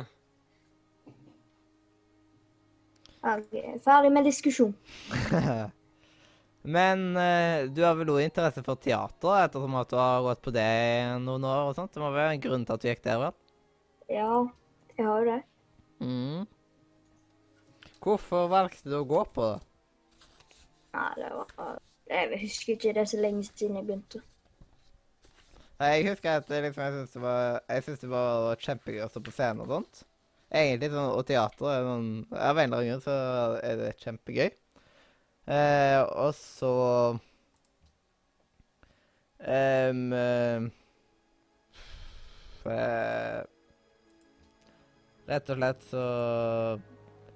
Ok, 3.23 3.53
Ferdig 3.83 4.11
med 4.11 4.25
diskusjon. 4.27 4.73
Men 6.75 7.17
eh, 7.19 7.69
du 7.71 7.81
har 7.83 7.95
vel 7.95 8.11
også 8.11 8.23
interesse 8.23 8.63
for 8.63 8.79
teater, 8.79 9.37
ettersom 9.45 9.75
at 9.79 9.91
du 9.91 9.97
har 9.99 10.23
gått 10.23 10.41
på 10.43 10.51
det 10.55 10.63
i 10.63 11.15
noen 11.23 11.47
år 11.47 11.69
og 11.69 11.77
sånt? 11.77 11.91
Det 11.95 12.03
må 12.03 12.11
være 12.11 12.35
en 12.35 12.43
grunn 12.43 12.63
til 12.67 12.75
at 12.75 12.83
du 12.83 12.87
gikk 12.89 13.03
der, 13.03 13.19
vel? 13.19 13.33
Ja, 14.11 14.43
jeg 14.97 15.07
har 15.07 15.23
jo 15.23 15.29
det. 15.31 15.39
Mm. 16.03 16.43
Hvorfor 18.03 18.51
valgte 18.51 18.91
du 18.91 18.99
å 18.99 19.07
gå 19.07 19.23
på 19.35 19.49
det? 19.53 19.59
Nei, 20.93 21.09
det 21.17 21.31
var 21.33 21.79
Jeg 22.11 22.39
husker 22.43 22.75
ikke, 22.75 22.93
det 22.95 23.07
så 23.09 23.19
lenge 23.23 23.47
siden 23.47 23.79
jeg 23.79 23.87
begynte. 23.87 24.23
Nei, 25.79 25.93
Jeg 25.97 26.09
husker 26.11 26.41
at 26.43 26.51
liksom, 26.51 26.83
jeg 26.83 27.83
syntes 27.83 28.03
det 28.03 28.11
var, 28.11 28.27
det 28.35 28.49
var 28.51 28.65
kjempegøy 28.67 29.05
å 29.05 29.11
stå 29.11 29.23
på 29.23 29.35
scenen 29.35 29.63
og 29.63 29.71
sånt. 29.77 30.03
Egentlig 30.53 30.91
sånn, 30.93 31.09
og 31.17 31.25
teater 31.25 31.69
er 31.71 31.87
sånn, 31.87 32.09
Av 32.31 32.59
en 32.61 32.67
eller 32.67 32.77
annen 32.77 32.89
grunn 32.91 33.01
så 33.05 33.15
er 33.65 33.79
det 33.79 33.93
kjempegøy. 34.03 34.51
Eh, 35.49 35.99
og 36.23 36.31
så 36.37 36.69
um, 39.43 40.13
eh, 40.13 40.61
Rett 45.27 45.49
og 45.51 45.59
slett 45.59 45.83
så 45.89 46.05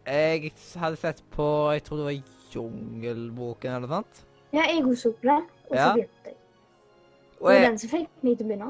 Jeg 0.08 0.52
hadde 0.80 1.00
sett 1.02 1.22
på 1.36 1.48
Jeg 1.76 1.84
tror 1.88 2.02
det 2.02 2.08
var 2.10 2.34
Jungelboken 2.58 3.74
eller 3.74 3.88
noe 3.88 3.98
sånt. 3.98 4.22
Ja, 4.56 4.64
jeg 4.72 4.86
også 4.88 5.12
på 5.12 5.28
det, 5.28 5.42
og 5.68 5.74
så 5.76 5.82
Ja. 5.82 5.94
begynte 5.94 6.30
jeg. 6.32 6.34
Det 6.34 7.42
Og 7.42 7.48
var 7.50 7.54
jeg, 7.54 7.68
den 7.68 7.78
som 7.78 7.90
fikk 7.90 8.08
meg 8.24 8.38
til 8.38 8.46
å 8.46 8.50
begynne. 8.50 8.70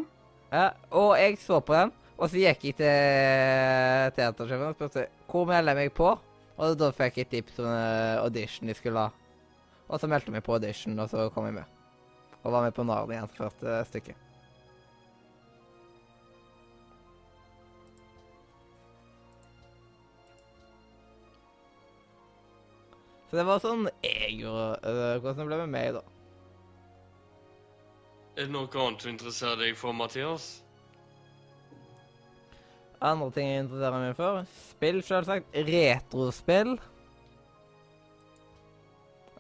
Ja, 0.52 0.70
og 0.92 1.12
jeg 1.20 1.38
så 1.38 1.60
på 1.62 1.74
den, 1.78 1.92
og 2.18 2.32
så 2.32 2.42
gikk 2.42 2.64
jeg 2.66 2.78
til 2.80 4.14
teatersjefen 4.18 4.72
og 4.72 4.78
spurte 4.78 5.06
hvor 5.30 5.46
melder 5.50 5.76
jeg 5.76 5.86
meg 5.86 5.96
på. 5.98 6.12
Og 6.58 6.78
da 6.80 6.90
fikk 6.96 7.20
jeg 7.22 7.30
tips 7.30 7.60
om 7.62 7.70
en 7.70 8.24
audition 8.24 8.70
de 8.70 8.74
skulle 8.78 9.04
ha. 9.06 9.12
Og 9.88 10.02
så 10.02 10.10
meldte 10.10 10.32
jeg 10.32 10.40
meg 10.40 10.46
på 10.46 10.56
audition, 10.58 10.98
og 10.98 11.12
så 11.12 11.30
kom 11.36 11.46
jeg 11.46 11.60
med. 11.60 11.76
Og 12.42 12.52
var 12.52 12.66
med 12.66 12.74
på 12.74 12.86
Narnia 12.88 13.28
første 13.30 13.84
stykke. 13.92 14.18
Så 23.28 23.36
det 23.36 23.44
var 23.44 23.60
sånn 23.60 23.90
jeg 24.00 24.38
gjorde 24.40 24.88
uh, 24.88 25.18
Hvordan 25.20 25.42
det 25.42 25.48
ble 25.50 25.58
med 25.66 25.74
meg, 25.74 25.98
da. 25.98 26.04
Er 28.38 28.46
det 28.46 28.54
noe 28.54 28.70
annet 28.72 29.04
du 29.04 29.10
interesserer 29.12 29.60
deg 29.60 29.76
for, 29.76 29.94
Mathias? 29.98 30.48
Andre 33.04 33.30
ting 33.34 33.50
jeg 33.52 33.64
interesserer 33.66 34.02
meg 34.02 34.16
for. 34.18 34.46
Spill, 34.72 35.02
selvsagt. 35.06 35.52
Retrospill. 35.68 36.78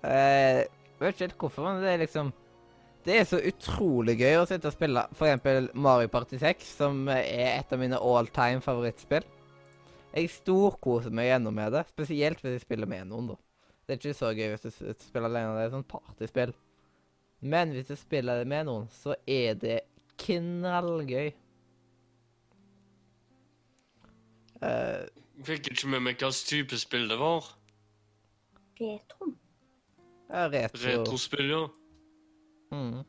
Eh, 0.05 0.65
vet 0.99 1.15
ikke 1.15 1.25
helt 1.25 1.39
hvorfor, 1.41 1.65
men 1.65 1.81
det 1.81 1.89
er 1.95 2.03
liksom 2.03 2.29
Det 3.07 3.15
er 3.17 3.25
så 3.25 3.39
utrolig 3.39 4.17
gøy 4.19 4.35
å 4.37 4.45
sitte 4.45 4.67
og 4.67 4.75
spille 4.75 5.05
f.eks. 5.15 5.71
Mario 5.73 6.09
Party 6.11 6.37
6, 6.41 6.69
som 6.81 7.05
er 7.09 7.23
et 7.55 7.71
av 7.71 7.79
mine 7.79 7.97
all 8.03 8.27
time 8.35 8.59
favorittspill. 8.61 9.23
Jeg 10.11 10.31
storkoser 10.33 11.13
meg 11.15 11.29
gjennom 11.29 11.55
med 11.55 11.71
det, 11.71 11.85
spesielt 11.93 12.41
hvis 12.43 12.57
jeg 12.57 12.65
spiller 12.65 12.89
med 12.89 13.07
noen, 13.07 13.29
da. 13.31 13.37
Det 13.87 13.95
er 13.95 14.01
ikke 14.01 14.17
så 14.19 14.33
gøy 14.35 14.49
hvis 14.51 14.65
du 14.65 15.05
spiller 15.05 15.29
alene, 15.29 15.55
det 15.55 15.63
er 15.63 15.75
sånn 15.77 15.87
partyspill. 15.87 16.51
Men 17.39 17.71
hvis 17.71 17.87
du 17.87 17.95
spiller 17.95 18.41
det 18.41 18.49
med 18.51 18.67
noen, 18.67 18.89
så 18.91 19.15
er 19.23 19.55
det 19.61 19.77
knallgøy. 20.19 21.31
Eh, 24.65 25.07
Fikk 25.45 25.69
ikke 25.71 25.91
med 25.93 26.01
meg 26.01 26.17
hvilken 26.17 26.47
type 26.49 26.79
spill 26.81 27.05
det 27.11 27.17
var. 27.21 27.45
Retro. 28.77 29.33
ja, 30.29 30.47
retro. 30.53 30.81
Retrospill, 30.85 31.51
ja. 31.51 31.61
Mm. 32.73 33.03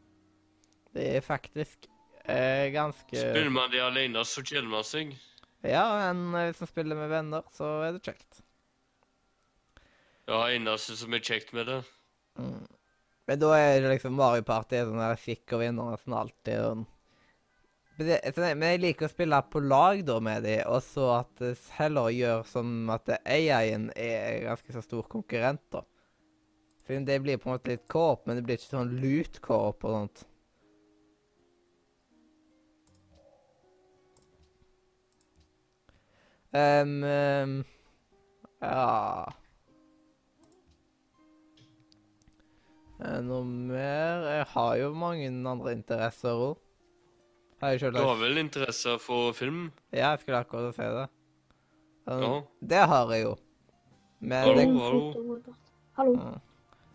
Det 0.95 1.07
er 1.17 1.25
faktisk 1.25 1.89
eh, 2.25 2.69
ganske 2.73 3.17
Spiller 3.17 3.51
man 3.53 3.73
det 3.73 3.81
alene, 3.83 4.25
så 4.25 4.45
kjeder 4.45 4.69
man 4.71 4.85
seg. 4.87 5.17
Ja, 5.67 6.13
men 6.13 6.35
eh, 6.35 6.51
hvis 6.51 6.61
man 6.63 6.71
spiller 6.71 7.01
med 7.01 7.13
venner, 7.13 7.49
så 7.55 7.71
er 7.87 7.97
det 7.97 8.05
kjekt. 8.07 8.43
Ja, 10.29 10.45
eneste 10.53 10.97
som 11.01 11.15
er 11.17 11.25
kjekt 11.25 11.55
med 11.57 11.69
det. 11.71 11.81
Mm. 12.39 12.67
Men 13.29 13.41
da 13.41 13.53
er 13.57 13.81
det 13.83 13.93
liksom 13.97 14.17
Mario 14.17 14.45
Party 14.45 14.77
er 14.79 14.87
sånn 14.89 15.01
der 15.01 15.21
sikker 15.21 15.61
vinner 15.61 15.93
nesten 15.93 16.17
alltid. 16.17 16.61
Og... 16.65 16.85
Men, 17.99 18.07
det, 18.07 18.33
men 18.55 18.63
jeg 18.71 18.81
liker 18.83 19.09
å 19.09 19.11
spille 19.11 19.39
på 19.51 19.61
lag 19.65 20.05
da 20.07 20.19
med 20.23 20.45
de, 20.47 20.57
og 20.71 20.81
så 20.87 21.09
at 21.17 21.33
det 21.43 21.57
heller 21.81 22.13
gjør 22.15 22.45
som 22.47 22.91
at 22.95 23.11
AI-en 23.19 23.89
er 23.99 24.45
ganske 24.47 24.75
så 24.77 24.83
stor 24.85 25.09
konkurrent, 25.11 25.65
da. 25.75 25.83
For 26.87 27.03
det 27.05 27.19
blir 27.25 27.41
på 27.43 27.51
en 27.51 27.57
måte 27.57 27.75
litt 27.75 27.89
co-op, 27.91 28.23
men 28.27 28.39
det 28.39 28.47
blir 28.47 28.61
ikke 28.61 28.71
sånn 28.71 28.95
loot-co-op 29.03 29.89
og 29.89 29.97
sånt. 29.97 30.25
Ehm, 36.57 37.03
um, 37.05 37.59
ja 38.63 39.27
Eh, 42.99 43.21
Noe 43.23 43.45
mer? 43.47 44.25
Jeg 44.27 44.47
har 44.55 44.73
jo 44.81 44.89
mange 44.99 45.29
andre 45.51 45.75
interesser 45.77 46.41
òg. 46.49 46.68
Har 47.61 47.75
jeg 47.75 47.93
Du 47.93 47.99
har 47.99 48.15
vel 48.21 48.39
interesse 48.39 48.99
for 49.03 49.33
film? 49.35 49.73
Ja, 49.93 50.11
jeg 50.15 50.21
skulle 50.21 50.39
akkurat 50.45 50.75
si 50.77 50.83
det. 50.83 51.09
Um, 52.07 52.23
Ja. 52.23 52.41
Det 52.63 52.83
har 52.89 53.11
jeg 53.13 53.23
jo. 53.25 53.37
Men 54.21 54.45
Hallo, 54.45 54.55
det, 54.55 54.67
hallo. 54.83 55.41
Hallo. 55.97 56.13
Mm. 56.15 56.41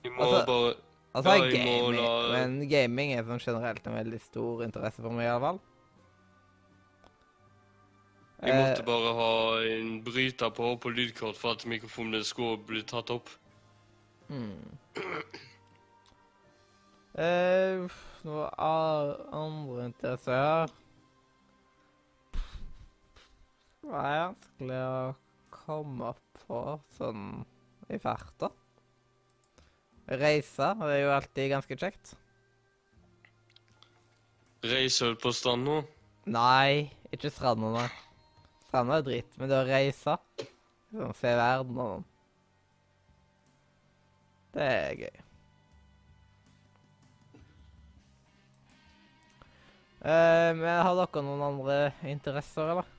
Vi 0.04 0.10
må 0.10 0.22
Altså- 0.24 0.46
bare 0.46 0.74
Altså, 1.16 1.30
Ja, 1.30 1.52
gaming, 1.52 1.96
la- 1.96 2.32
men 2.32 2.70
gaming 2.70 3.12
er 3.14 3.24
sånn 3.24 3.40
generelt 3.40 3.86
en 3.88 3.94
veldig 3.94 4.20
stor 4.22 4.64
interesse 4.64 5.00
for 5.02 5.12
meg, 5.12 5.26
i 5.26 5.30
alle 5.30 5.40
fall. 5.42 5.60
Jeg 8.42 8.54
måtte 8.56 8.80
Eh, 8.80 8.86
bare 8.86 9.14
ha 9.14 9.62
en 9.62 10.02
bryter 10.04 10.50
på 10.50 10.80
på 10.80 10.90
lydkort 10.90 11.36
for 11.38 11.52
at 11.52 11.66
mikrofonene 11.66 12.24
skulle 12.24 12.58
bli 12.66 12.82
tatt 12.82 13.12
opp. 13.12 13.30
hmm. 14.28 14.78
Eh, 17.16 17.88
noe 18.24 18.48
a- 18.58 19.18
andre 19.36 19.86
interesser 19.90 20.34
her 20.34 20.72
Det 23.84 23.92
er 24.00 24.22
vanskelig 24.24 24.82
å 24.88 25.16
komme 25.54 26.14
på 26.46 26.60
sånn 26.98 27.24
i 27.92 27.98
farta. 28.00 28.50
Reise 30.08 30.70
det 30.80 30.90
er 30.94 31.02
jo 31.04 31.12
alltid 31.18 31.52
ganske 31.52 31.78
kjekt. 31.80 32.14
Reise 34.64 35.12
du 35.12 35.20
på 35.20 35.34
stranda. 35.36 35.82
Nei, 36.32 36.88
ikke 37.12 37.32
stranda, 37.32 37.74
nei. 37.76 37.90
Stranda 38.70 39.02
er 39.02 39.06
dritt, 39.10 39.36
men 39.38 39.52
det 39.52 39.60
å 39.60 39.68
reise 39.68 40.16
sånn, 40.16 41.14
Se 41.20 41.36
verden 41.36 41.78
og 41.82 41.92
sånn. 41.92 42.08
Det 44.54 44.68
er 44.72 45.00
gøy. 45.04 45.23
Eh, 50.04 50.50
men 50.60 50.82
har 50.86 50.96
dere 51.00 51.24
noen 51.26 51.44
andre 51.48 51.78
interesser, 52.14 52.74
eller? 52.76 52.90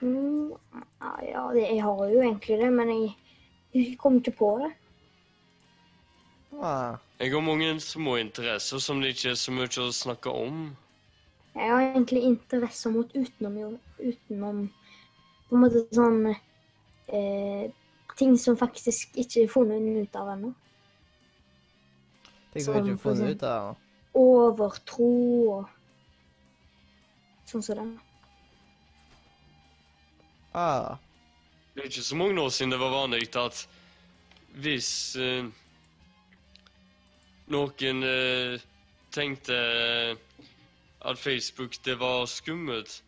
Mm, 0.00 0.52
ja, 1.32 1.42
det, 1.54 1.60
jeg 1.60 1.82
har 1.82 2.02
jo 2.12 2.22
egentlig 2.22 2.58
det, 2.60 2.72
men 2.72 2.88
jeg, 2.94 3.14
jeg 3.74 3.98
kom 3.98 4.18
ikke 4.20 4.36
på 4.40 4.50
det. 4.64 4.72
Ah, 6.62 6.96
Jeg 7.20 7.32
har 7.32 7.40
mange 7.40 7.80
små 7.80 8.16
interesser 8.16 8.78
som 8.78 9.00
det 9.00 9.14
ikke 9.14 9.30
er 9.30 9.38
så 9.44 9.54
mye 9.54 9.70
å 9.86 9.92
snakke 9.94 10.32
om. 10.46 10.62
Jeg 11.54 11.70
har 11.70 11.80
egentlig 11.82 12.22
interesser 12.28 12.92
mot 12.94 13.14
utenom, 13.16 13.78
utenom 13.98 14.60
på 15.48 15.56
en 15.56 15.62
måte 15.64 15.82
sånn 15.96 16.20
eh, 16.32 17.66
Ting 18.16 18.36
som 18.40 18.56
faktisk 18.56 19.16
ikke 19.20 19.42
er 19.44 19.50
funnet 19.52 19.88
ut 20.06 20.14
av 20.16 20.30
ennå. 20.32 20.52
Ting 22.56 22.64
som 22.64 22.74
vi 22.76 22.80
ikke 22.80 22.96
Sånn, 22.96 22.96
har 22.96 23.02
funnet 23.04 23.36
ut 23.36 23.46
av. 23.50 23.76
Overtro 24.16 25.12
og 25.58 25.72
sånn 27.50 27.62
som 27.62 27.80
det. 27.80 27.88
Ah, 30.56 30.96
Det 31.74 31.82
er 31.84 31.90
ikke 31.90 32.02
så 32.06 32.16
mange 32.16 32.40
år 32.40 32.48
siden 32.48 32.72
det 32.72 32.80
var 32.80 32.94
vanlig 32.94 33.26
at 33.36 33.66
hvis 34.56 34.90
eh, 35.20 35.44
noen 37.52 37.98
eh, 38.08 38.62
tenkte 39.12 39.58
at 41.06 41.20
Facebook 41.20 41.76
det 41.84 41.98
var 42.00 42.24
skummelt, 42.26 43.02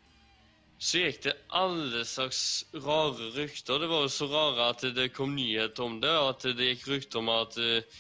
så 0.79 1.01
gikk 1.03 1.23
det 1.25 1.35
alle 1.59 2.05
slags 2.07 2.43
rare 2.85 3.33
rykter. 3.35 3.81
Det 3.81 3.89
var 3.91 4.05
jo 4.05 4.13
så 4.13 4.29
rare 4.31 4.69
at 4.75 4.85
det 4.95 5.09
kom 5.17 5.35
nyheter 5.35 5.83
om 5.89 5.97
det, 6.05 6.13
at 6.13 6.47
det 6.55 6.69
gikk 6.75 6.87
rykter 6.93 7.23
om 7.25 7.33
at 7.35 7.57
eh, 7.59 7.99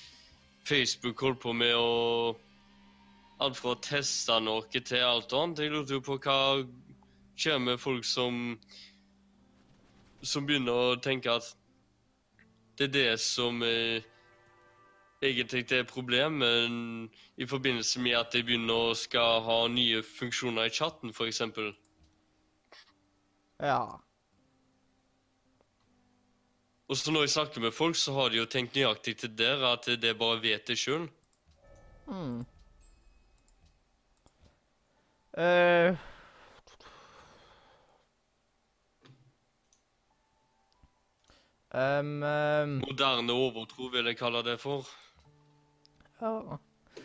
Facebook 0.69 1.25
holdt 1.25 1.41
på 1.47 1.55
med 1.57 1.75
å 1.77 2.37
Alt 3.39 3.55
fra 3.55 3.71
å 3.71 3.79
teste 3.79 4.35
noe 4.43 4.81
til 4.83 5.03
alt 5.07 5.31
annet. 5.31 5.61
Jeg 5.63 5.71
lurte 5.71 5.95
jo 5.95 6.03
på 6.03 6.17
hva 6.19 6.39
skjer 7.39 7.61
med 7.63 7.79
folk 7.79 8.03
som 8.03 8.59
som 10.27 10.47
begynner 10.47 10.75
å 10.75 10.97
tenke 10.99 11.31
at 11.31 11.53
det 12.79 12.89
er 12.89 12.95
det 12.97 13.21
som 13.23 13.63
eh, 13.63 14.03
egentlig 15.23 15.65
er 15.75 15.87
problemet 15.87 17.11
i 17.39 17.47
forbindelse 17.47 18.03
med 18.03 18.19
at 18.19 18.35
de 18.35 18.43
begynner 18.43 18.91
å 18.91 18.99
skal 18.99 19.43
ha 19.47 19.61
nye 19.71 20.03
funksjoner 20.03 20.67
i 20.67 20.75
chatten, 20.75 21.15
f.eks. 21.15 21.43
ja. 23.63 23.81
Og 26.89 26.97
så 26.97 27.13
når 27.13 27.27
jeg 27.27 27.31
snakker 27.31 27.61
med 27.61 27.73
folk, 27.77 27.97
så 27.97 28.13
har 28.17 28.31
de 28.33 28.39
jo 28.41 28.47
tenkt 28.49 28.77
nøyaktig 28.77 29.19
til 29.21 29.33
dere 29.37 29.75
at 29.77 29.85
de 30.01 30.13
bare 30.17 30.41
vet 30.41 30.65
det 30.69 30.79
sjøl. 30.81 31.05
Mm. 32.09 32.47
Uh. 35.39 35.97
um, 41.75 42.23
um, 42.25 42.73
Moderne 42.81 43.33
overtro, 43.33 43.91
vil 43.93 44.09
jeg 44.09 44.17
kalle 44.17 44.43
det 44.45 44.57
for. 44.61 44.89
ja. 46.21 46.57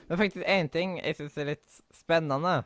Men 0.07 0.17
faktisk 0.17 0.45
én 0.47 0.71
ting 0.71 0.95
jeg 1.03 1.15
syns 1.15 1.37
er 1.37 1.51
litt 1.51 1.83
spennende. 1.93 2.63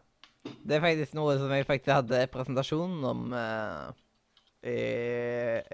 Det 0.63 0.77
er 0.77 0.85
faktisk 0.85 1.17
noe 1.17 1.35
som 1.41 1.51
jeg 1.51 1.65
faktisk 1.65 1.95
hadde 1.97 2.21
presentasjon 2.31 3.03
om 3.03 3.27
uh, 3.33 3.89
i, 4.61 4.77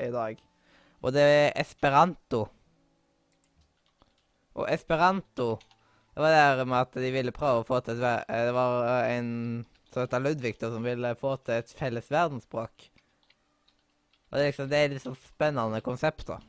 i 0.07 0.09
dag. 0.15 0.39
Og 1.03 1.11
det 1.15 1.23
er 1.23 1.59
esperanto. 1.59 2.45
Og 4.53 4.67
esperanto 4.71 5.57
Det 6.13 6.21
var 6.21 6.55
det 6.57 6.65
med 6.69 6.77
at 6.77 6.97
de 7.01 7.09
ville 7.11 7.33
prøve 7.33 7.63
å 7.63 7.65
få 7.65 7.79
til 7.81 7.97
et 8.05 8.25
eh, 8.29 8.43
Det 8.45 8.53
var 8.53 8.83
eh, 8.85 9.15
en 9.17 9.29
som 9.89 10.03
heter 10.03 10.21
Ludvig, 10.21 10.55
da, 10.61 10.69
som 10.73 10.85
ville 10.85 11.15
få 11.17 11.35
til 11.45 11.59
et 11.59 11.73
felles 11.77 12.09
verdensspråk. 12.09 12.87
Og 14.31 14.37
det 14.37 14.41
er 14.41 14.47
liksom, 14.49 14.69
det 14.71 14.77
er 14.79 14.93
litt 14.93 15.03
sånn 15.03 15.17
spennende 15.21 15.81
konsept, 15.85 16.25
da. 16.25 16.39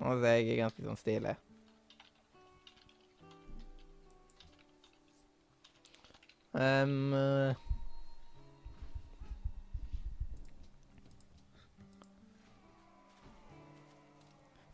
Og 0.00 0.22
det 0.22 0.30
er 0.32 0.60
ganske 0.62 0.84
sånn 0.86 1.00
stilig. 1.00 1.34
Um, 6.56 7.12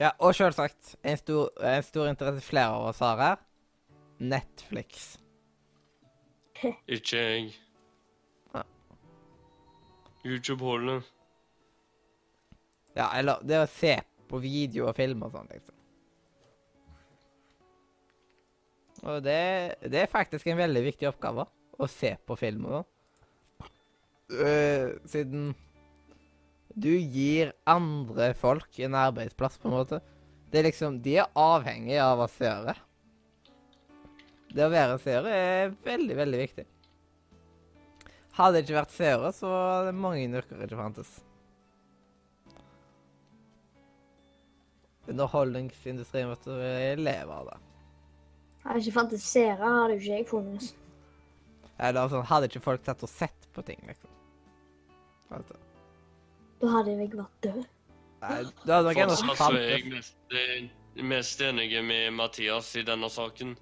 ja, 0.00 0.10
og 0.18 0.34
selvsagt, 0.34 0.94
en 1.06 1.18
stor, 1.20 1.50
en 1.62 1.84
stor 1.86 2.08
interesse 2.10 2.42
flere 2.46 2.72
av 2.74 2.88
oss 2.90 3.02
har 3.04 3.20
her. 3.20 3.44
Netflix. 4.18 5.18
Ikke 6.96 7.20
jeg. 7.20 7.52
Ja. 8.54 8.62
YouTube 10.24 10.64
holder. 10.64 11.00
Ja, 12.94 13.08
eller 13.18 13.42
det 13.42 13.58
å 13.58 13.70
se 13.70 13.96
på 14.30 14.38
video 14.42 14.88
og 14.88 14.96
film 14.98 15.24
og 15.26 15.34
sånn, 15.34 15.50
liksom. 15.50 15.74
Og 19.04 19.20
det, 19.20 19.40
det 19.92 20.00
er 20.00 20.10
faktisk 20.10 20.48
en 20.48 20.58
veldig 20.62 20.82
viktig 20.86 21.10
oppgave, 21.10 21.44
å 21.76 21.88
se 21.90 22.14
på 22.24 22.38
film 22.40 22.68
og 22.70 22.78
sånn. 22.78 22.90
Uh, 24.34 24.94
siden 25.04 25.50
du 26.74 26.90
gir 26.98 27.52
andre 27.70 28.32
folk 28.34 28.78
en 28.82 28.96
arbeidsplass, 28.98 29.58
på 29.58 29.70
en 29.70 29.76
måte. 29.76 30.00
Det 30.50 30.60
er 30.60 30.68
liksom 30.68 31.00
De 31.02 31.18
er 31.22 31.30
avhengig 31.38 31.98
av 32.02 32.22
å 32.22 32.30
seere. 32.30 32.74
Det 34.54 34.62
å 34.66 34.70
være 34.70 34.98
seere 35.02 35.34
er 35.34 35.76
veldig, 35.86 36.16
veldig 36.18 36.40
viktig. 36.44 36.64
Hadde 38.34 38.56
det 38.56 38.64
ikke 38.64 38.80
vært 38.80 38.94
seere, 38.94 39.30
så 39.34 39.50
hadde 39.50 39.94
mange 39.94 40.26
yrker 40.26 40.62
ikke 40.66 40.78
fantes. 40.78 41.10
Underholdningsindustrien, 45.10 46.30
vet 46.32 46.46
du, 46.48 46.54
jeg 46.58 47.02
lever 47.02 47.34
av 47.34 47.50
det. 47.52 47.58
Hadde 48.64 48.80
ikke 48.80 48.96
fantes 48.96 49.26
seere, 49.28 49.60
hadde 49.60 49.98
ikke 49.98 50.16
jeg 50.16 50.26
funnet. 50.30 50.72
Eller 51.78 52.10
sånn, 52.10 52.26
hadde 52.30 52.48
ikke 52.50 52.64
folk 52.64 52.86
sett 52.86 53.02
og 53.04 53.10
sett 53.12 53.48
på 53.54 53.62
ting, 53.66 53.82
liksom. 53.86 54.10
Altså, 55.34 55.58
Da 56.60 56.70
hadde 56.76 56.94
jeg 56.94 57.10
vært 57.12 57.42
død. 57.42 57.64
nei, 58.24 58.42
det 58.64 58.74
hadde 58.74 58.92
ennå 58.94 59.16
Fortsatt 59.16 59.36
så 59.38 59.48
er 59.52 59.60
jeg 59.68 59.80
er 59.80 59.90
mest, 59.94 60.16
eh, 60.32 60.68
mest 61.04 61.40
enig 61.40 61.84
med 61.84 62.10
Mathias 62.16 62.74
i 62.76 62.82
denne 62.86 63.10
saken. 63.10 63.56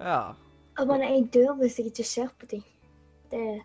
Ja. 0.00 0.34
Men 0.78 1.02
jeg 1.02 1.28
dør 1.34 1.56
hvis 1.58 1.78
jeg 1.78 1.86
ikke 1.90 2.04
ser 2.06 2.28
på 2.38 2.46
ting. 2.46 2.64
Det 3.30 3.62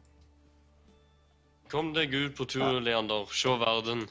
Kom 1.70 1.94
deg 1.94 2.14
ut 2.14 2.36
på 2.38 2.46
tur, 2.46 2.80
Leander. 2.80 3.26
Se 3.32 3.50
verden. 3.50 4.08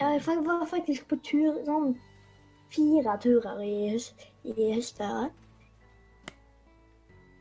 ja, 0.00 0.12
Jeg 0.14 0.44
var 0.46 0.66
faktisk 0.66 1.08
på 1.08 1.16
tur 1.24 1.58
sånn 1.66 1.98
fire 2.72 3.16
turer 3.20 3.58
i, 3.64 3.90
høst, 3.92 4.22
i 4.44 4.54
høstferie. 4.74 5.30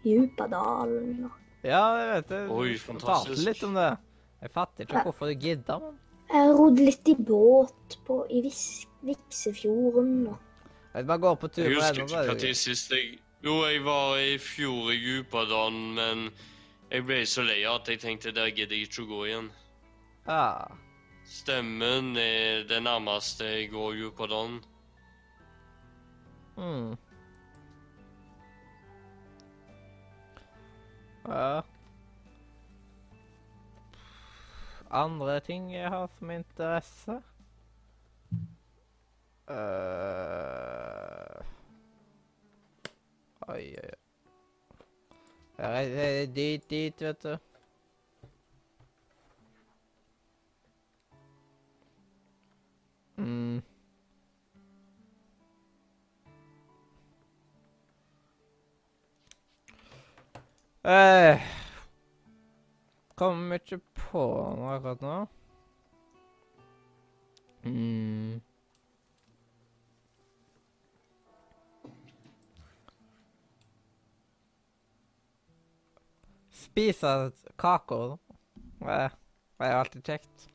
Djupadalen 0.03 1.26
og 1.28 1.32
Ja, 1.63 1.84
jeg 1.99 2.09
vet 2.13 2.30
det. 2.30 2.41
Oi, 2.49 2.78
fantastisk. 2.80 3.05
fortalte 3.05 3.45
litt 3.45 3.63
om 3.67 3.74
det. 3.76 3.89
Jeg 4.42 4.52
fatter 4.52 4.86
ikke 4.86 5.02
hvorfor 5.04 5.28
du 5.28 5.40
gidder, 5.40 5.80
men 5.80 5.98
Jeg 6.30 6.54
rodde 6.56 6.86
litt 6.86 7.10
i 7.10 7.16
båt 7.16 7.98
på, 8.06 8.22
i 8.30 8.44
Vis, 8.46 8.86
Viksefjorden 9.02 10.28
og 10.30 10.38
Jeg 10.94 11.08
bare 11.08 11.24
går 11.26 11.36
på 11.42 11.48
tur 11.48 11.64
Jeg 11.64 11.74
med 11.74 11.82
husker 11.82 12.06
venner, 12.06 12.32
ikke 12.34 12.52
når 12.52 12.60
sist 12.62 12.94
jeg 12.94 13.20
Jo, 13.44 13.56
jeg 13.66 13.84
var 13.86 14.18
i 14.20 14.38
fjor 14.38 14.92
i 14.92 15.00
Djupadalen, 15.00 15.94
men 15.96 16.24
jeg 16.92 17.06
ble 17.08 17.20
så 17.30 17.46
lei 17.48 17.62
at 17.70 17.88
jeg 17.88 18.02
tenkte 18.02 18.34
der 18.36 18.50
gidder 18.52 18.76
jeg 18.76 18.90
ikke 18.90 19.06
å 19.06 19.10
gå 19.10 19.20
igjen. 19.30 19.52
Ja. 20.28 20.66
Stemmen 21.30 22.18
er 22.18 22.66
det 22.68 22.82
nærmeste 22.84 23.46
jeg 23.46 23.70
går 23.72 23.94
Jupadon. 24.00 24.58
Mm. 26.58 26.98
Ja. 31.30 31.62
Andre 34.92 35.40
ting 35.40 35.74
jeg 35.74 35.90
har 35.90 36.08
som 36.18 36.30
interesse? 36.30 37.22
Uh, 39.50 41.44
Oi, 43.48 43.56
oi, 43.56 43.84
oi. 43.84 43.96
Jeg 45.58 45.70
reiser 45.74 46.34
dit, 46.34 46.70
dit, 46.70 47.02
vet 47.02 47.24
du. 47.24 47.38
Mm. 53.18 53.62
Eh, 60.84 61.40
Kommer 63.20 63.59
ikke 63.59 63.82
på 63.99 64.22
noe 64.55 64.78
akkurat 64.78 65.01
nå. 65.03 65.15
Mm. 67.67 68.39
Spise 76.61 77.11
kaker. 77.59 78.15
Det 78.80 79.01
det 79.59 79.67
er 79.67 79.74
jo 79.74 79.80
alltid 79.80 80.03
kjekt. 80.07 80.49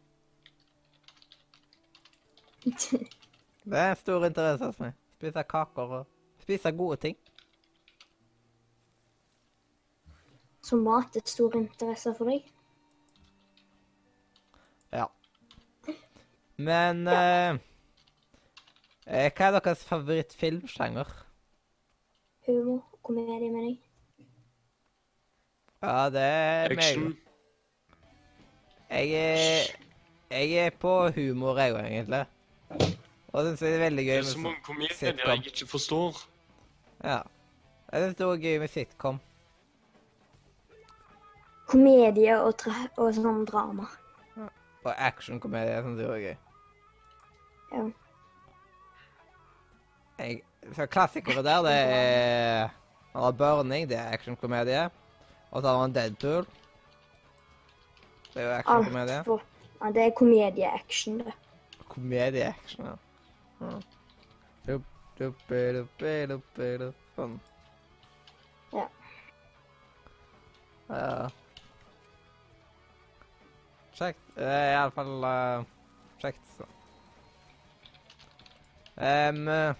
Det 3.65 3.79
er 3.79 3.91
en 3.91 3.97
stor 3.97 4.25
interesse 4.25 4.65
hos 4.65 4.81
meg. 4.81 4.97
Spise 5.19 5.43
kaker 5.49 5.95
og 5.99 6.07
spise 6.41 6.73
gode 6.73 6.97
ting. 7.05 7.17
Så 10.65 10.77
mat 10.81 11.17
er 11.17 11.29
stor 11.29 11.57
interesse 11.61 12.15
for 12.17 12.33
deg? 12.33 12.54
Men 16.57 17.07
ja. 17.07 17.55
eh, 19.07 19.31
Hva 19.35 19.49
er 19.49 19.57
deres 19.59 19.85
favorittfilmsjanger? 19.89 21.09
Humor? 22.47 22.83
Komedie, 23.05 23.51
mener 23.51 23.67
jeg. 23.69 23.79
Ja, 25.85 26.09
det 26.11 26.23
er 26.23 26.75
meg. 26.79 27.17
Jeg 28.95 29.11
er, 29.19 29.67
jeg 30.31 30.53
er 30.67 30.71
på 30.81 30.93
humor, 31.17 31.59
jeg 31.61 31.75
òg, 31.75 31.81
egentlig. 31.85 32.23
Og 33.35 33.45
det 33.45 33.51
synes 33.59 33.61
jeg 33.67 33.75
er 33.75 33.83
veldig 33.85 34.05
Det 34.05 34.07
gøy 34.07 34.15
er 34.17 34.23
med 34.23 34.31
så 34.31 34.39
mange 34.39 34.57
sånn- 34.57 34.65
komedier 34.65 35.27
jeg 35.27 35.47
ikke 35.51 35.67
forstår. 35.69 36.23
Ja. 37.05 37.19
Jeg 37.93 38.03
synes 38.03 38.17
det 38.17 38.25
er 38.25 38.31
også 38.31 38.43
gøy 38.43 38.59
med 38.63 38.69
sitcom. 38.69 39.21
Komedie 41.69 42.37
og, 42.41 42.55
tra 42.61 42.73
og 42.97 43.13
sånn 43.17 43.45
drama. 43.49 43.87
Og 44.85 44.93
actionkomedie 44.97 45.81
syns 45.83 45.99
jeg 46.01 46.09
også 46.09 46.17
er 46.17 46.25
gøy. 46.29 46.37
Ja. 47.75 47.85
Jeg, 50.19 50.43
for 50.73 50.87
klassikere 50.87 51.43
der, 51.43 51.63
det 51.67 51.73
er 51.75 52.69
Han 53.13 53.23
har 53.23 53.33
Burning, 53.39 53.89
det 53.89 53.99
er 53.99 54.13
actionkomedie. 54.15 54.91
Og 55.51 55.63
så 55.63 55.69
har 55.69 55.81
han 55.81 55.95
Deadpool. 55.95 56.47
Det 58.35 58.43
er 58.43 58.47
jo 58.47 58.55
actionkomedie. 58.55 59.23
Ja, 59.85 59.91
det 59.93 60.03
er 60.03 60.11
komedie-action, 60.17 61.19
det. 61.21 61.35
Komedie-action, 61.89 62.87
ja. 62.87 62.95
ja. 63.61 63.79
Dup, 64.67 64.83
dup, 65.19 65.49
dup, 65.49 66.01
dup, 66.01 66.59
dup, 66.59 66.95
Sånn. 67.15 67.37
Ja. 68.75 68.87
Ja. 70.89 71.29
Kjekt. 73.95 74.25
Er 74.35 74.73
iallfall 74.73 75.29
uh, 75.29 75.67
kjekt, 76.19 76.43
så. 76.57 76.67
Eh, 78.97 79.75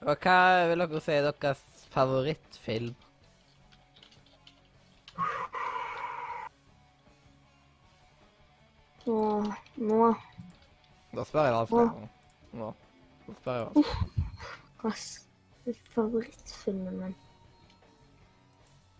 og 0.00 0.16
hva 0.24 0.36
vil 0.70 0.80
dere 0.80 1.00
si 1.04 1.12
er 1.12 1.26
deres 1.28 1.60
favorittfilm? 1.92 2.94
Nå 9.06 9.18
nå 9.76 10.14
Da 11.14 11.24
spør 11.26 11.44
jeg 11.44 11.54
vanskelig. 11.58 12.08
Nå. 12.52 12.72
Da 13.26 13.34
spør 13.40 13.58
jeg 13.58 13.66
vanskelig. 13.66 14.26
Hva 14.80 14.92
er 15.70 15.80
favorittfilmen 15.94 17.00
min? 17.02 17.16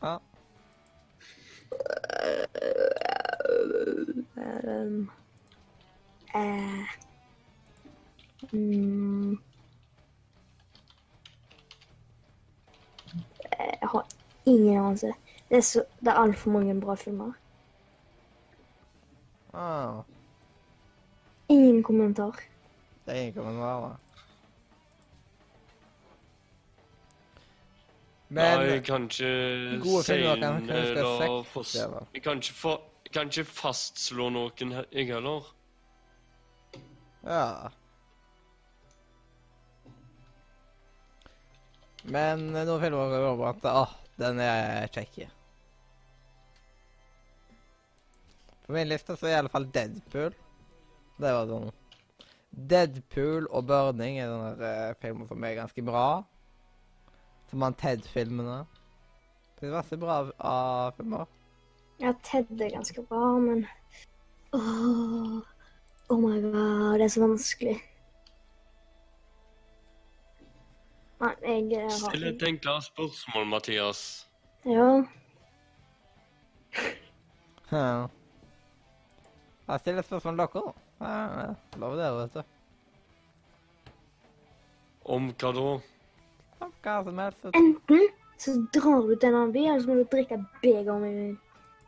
Ja. 0.03 0.16
Um, 4.37 5.11
eh, 6.35 6.99
mm, 8.53 9.38
jeg 13.59 13.88
har 13.88 14.07
ingen 14.47 14.78
anelse. 14.78 15.12
Det 15.49 15.57
er, 15.57 15.61
så- 15.61 15.84
det 16.01 16.09
er 16.09 16.12
altfor 16.12 16.51
mange 16.51 16.80
bra 16.80 16.95
filmer. 16.95 17.32
Ah, 19.55 20.03
Ingen 21.49 21.82
kommentar. 21.82 22.30
det 23.07 23.16
er 23.16 23.20
ingen 23.20 23.34
kommentar, 23.34 23.80
da. 23.80 23.97
Men 28.28 28.59
Nei, 28.61 28.78
kanskje 28.80 29.26
gode 29.82 30.05
filmer 30.05 30.36
kan 30.36 30.66
kanskje 30.66 31.18
seks 31.18 31.49
fast- 31.53 31.74
deler. 31.74 32.07
Jeg 32.14 32.22
kan 32.22 32.36
ikke, 32.36 32.78
kan 33.12 33.30
fastslå 33.45 34.28
noen, 34.30 34.72
jeg 34.93 35.07
heller. 35.07 35.55
Ja. 37.24 37.68
Men 42.09 42.47
noen 42.55 42.81
filmer 42.81 43.11
går 43.13 43.27
over 43.35 43.51
at 43.53 43.67
Åh, 43.69 43.93
den 44.21 44.41
er 44.45 44.89
kjekk. 44.95 45.27
På 48.67 48.73
min 48.77 48.89
liste 48.89 49.17
så 49.19 49.27
er 49.29 49.35
i 49.35 49.39
alle 49.41 49.53
fall 49.53 49.67
Deadpool. 49.75 50.35
Det 51.21 51.33
var 51.37 51.49
sånn 51.51 51.71
Deadpool 52.71 53.47
og 53.55 53.67
Burning 53.69 54.19
er 54.19 54.31
sånne 54.31 54.71
eh, 54.71 54.95
filmer 55.03 55.29
som 55.31 55.45
er 55.47 55.59
ganske 55.59 55.85
bra. 55.87 56.07
Som 57.51 57.65
han 57.67 57.75
Ted-filmene. 57.79 58.61
Det 59.59 59.69
er 59.69 59.75
masse 59.75 59.99
bra 60.01 60.21
av- 60.39 60.95
filmer. 60.97 61.27
Ja, 62.01 62.15
Ted 62.25 62.49
er 62.63 62.73
ganske 62.79 63.03
bra, 63.11 63.25
men 63.43 63.67
Åh, 64.57 65.41
Oh 66.11 66.19
my 66.19 66.41
god, 66.43 66.97
det 66.99 67.05
er 67.07 67.13
så 67.13 67.21
vanskelig. 67.23 67.77
Nei, 71.21 71.35
jeg 71.68 71.83
har 71.85 71.91
Still 71.99 72.25
et 72.31 72.43
enklere 72.49 72.83
spørsmål, 72.83 73.47
Mathias. 73.57 74.27
Ja. 74.64 74.91
Ja. 77.71 78.07
Jeg 79.71 79.81
stiller 79.81 80.03
spørsmål 80.03 80.39
til 80.41 80.41
dere, 80.43 80.73
da. 81.01 81.79
Lov 81.79 81.93
det, 82.01 82.09
vet 82.16 82.35
du. 82.35 82.41
Om 85.14 85.29
hva 85.39 85.53
da? 85.55 85.66
Om 86.66 86.73
Hva 86.83 86.97
som 87.07 87.21
helst. 87.23 87.45
vet 87.45 87.55
du. 87.55 87.61
Enten 87.61 88.09
så 88.41 88.57
drar 88.75 89.07
du 89.07 89.14
til 89.14 89.29
en 89.29 89.37
annen 89.39 89.53
by, 89.55 89.62
eller 89.68 89.85
så 89.85 89.93
må 89.93 89.95
du 90.01 90.09
drikke 90.11 90.35
et 90.41 90.59
beger 90.64 90.99
med, 90.99 91.37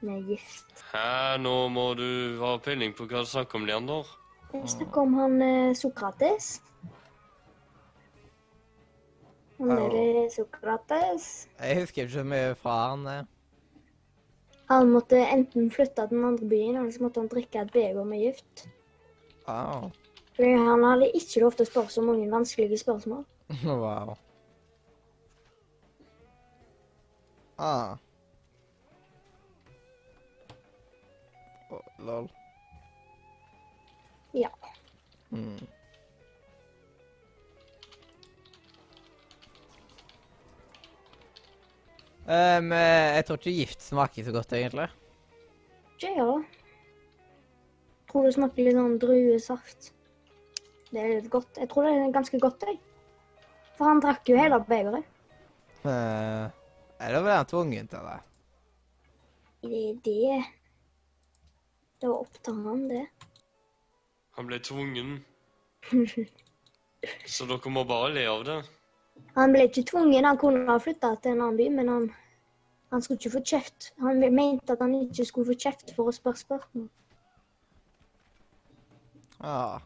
med 0.07 0.28
gift. 0.30 0.85
Hæ, 0.93 1.37
nå 1.43 1.57
må 1.74 1.89
du 1.99 2.07
ha 2.45 2.53
peiling 2.62 2.95
på 2.95 3.09
hva 3.11 3.24
du 3.24 3.30
snakker 3.33 3.59
om, 3.59 3.66
Leander. 3.66 4.07
Jeg 4.53 4.68
snakker 4.76 5.03
om 5.03 5.14
han 5.18 5.43
eh, 5.43 5.74
Sokrates. 5.74 6.61
Han 9.63 9.95
er 9.95 10.29
Sokrates. 10.35 11.49
Jeg 11.61 11.81
husker 11.81 12.03
ikke 12.03 12.13
så 12.19 12.25
mye 12.27 12.55
fra 12.59 12.77
han. 12.91 13.07
eh. 13.07 13.25
Han 14.73 14.89
måtte 14.91 15.19
enten 15.21 15.71
flytte 15.71 15.95
til 16.03 16.17
den 16.17 16.25
andre 16.25 16.49
byen, 16.49 16.77
eller 16.77 16.91
så 16.91 17.03
måtte 17.03 17.21
han 17.21 17.29
drikke 17.29 17.61
et 17.61 17.73
beger 17.73 18.05
med 18.05 18.19
gift. 18.25 18.69
Wow. 19.49 19.91
Fordi 20.35 20.53
han 20.57 20.85
hadde 20.85 21.11
ikke 21.15 21.41
lov 21.45 21.53
til 21.53 21.67
å 21.67 21.71
spørre 21.71 21.93
så 21.93 22.03
mange 22.07 22.31
vanskelige 22.33 22.79
spørsmål. 22.81 23.25
wow. 23.85 24.15
Ah. 27.59 27.97
Oh, 31.71 31.85
lol. 32.07 32.31
Ja. 34.35 34.49
Mm. 35.31 35.61
Um, 42.23 42.70
jeg 42.73 43.25
tror 43.27 43.41
ikke 43.41 43.55
gift 43.57 43.83
smaker 43.83 44.27
så 44.27 44.35
godt, 44.35 44.53
egentlig. 44.55 44.89
Ikke 45.97 46.12
det. 46.29 46.61
tror 48.11 48.27
det 48.29 48.35
smaker 48.37 48.66
litt 48.66 48.79
sånn 48.79 48.99
druesaft. 49.03 49.93
Det 50.93 51.01
er 51.01 51.14
litt 51.16 51.31
godt. 51.33 51.57
Jeg 51.59 51.70
tror 51.73 51.89
det 51.89 51.95
er 51.97 52.14
ganske 52.14 52.39
godt, 52.43 52.66
jeg. 52.68 52.79
For 53.79 53.89
han 53.89 54.03
drakk 54.05 54.29
jo 54.29 54.37
hele 54.39 54.59
begeret. 54.68 55.09
Eh, 55.83 56.45
Eller 57.03 57.25
ble 57.25 57.39
han 57.39 57.49
tvungen 57.51 57.89
til 57.91 58.05
det? 58.07 58.18
Det 59.62 59.81
det 60.05 60.43
Det 62.03 62.11
var 62.11 62.20
opp 62.20 62.39
til 62.43 62.61
han, 62.66 62.85
det. 62.91 63.07
Han 64.37 64.47
ble 64.47 64.59
tvungen. 64.62 65.11
Så 67.27 67.47
dere 67.51 67.73
må 67.75 67.83
bare 67.89 68.12
le 68.14 68.27
av 68.31 68.45
det. 68.47 68.61
Han 69.35 69.55
ble 69.55 69.64
ikke 69.68 69.87
tvungen, 69.89 70.26
han 70.28 70.39
kunne 70.41 70.66
ha 70.68 70.80
flytta 70.80 71.14
til 71.22 71.33
en 71.33 71.45
annen 71.47 71.61
by, 71.61 71.68
men 71.78 71.89
han, 71.89 72.11
han 72.93 73.05
skulle 73.05 73.20
ikke 73.20 73.37
få 73.39 73.45
kjeft. 73.53 73.93
Han 74.05 74.20
mente 74.20 74.74
at 74.74 74.83
han 74.85 74.95
ikke 74.99 75.24
skulle 75.24 75.55
få 75.55 75.59
kjeft 75.64 75.95
for 75.97 76.11
å 76.11 76.16
spørre 76.16 76.43
spørsmål. 76.43 76.91
Ah. 79.41 79.80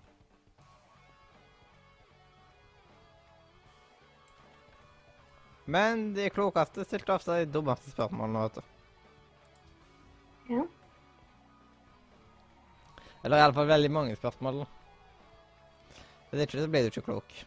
Men 5.66 6.10
de 6.14 6.28
klokeste 6.30 6.84
stilte 6.86 7.14
ofte 7.14 7.40
de 7.40 7.50
dummeste 7.50 7.90
spørsmålene, 7.94 8.44
vet 8.46 8.58
du. 8.58 8.62
Ja. 10.56 10.62
Eller 13.26 13.42
iallfall 13.42 13.66
veldig 13.70 13.90
mange 13.90 14.14
spørsmål. 14.18 14.64
Hvis 16.30 16.44
ikke, 16.44 16.60
så 16.60 16.70
blir 16.70 16.86
du 16.86 16.92
ikke 16.92 17.08
klok. 17.08 17.38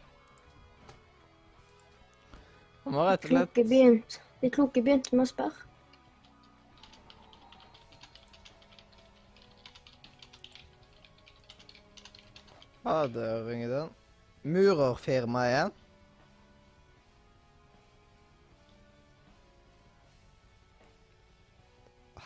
Man 2.90 2.98
var 2.98 3.10
rett 3.12 3.24
og 3.24 3.30
slett 3.30 3.50
Kloke 3.54 3.68
begynt. 3.70 4.14
De 4.42 4.48
kloke 4.50 4.80
begynte 4.82 5.14
med 5.14 5.22
å 5.22 5.30
spørre. 5.30 5.66
Ja, 12.82 13.04
der 13.14 13.44
ringer 13.46 13.70
den. 13.70 13.92
Murerfirma 14.42 15.44
igjen. 15.52 15.70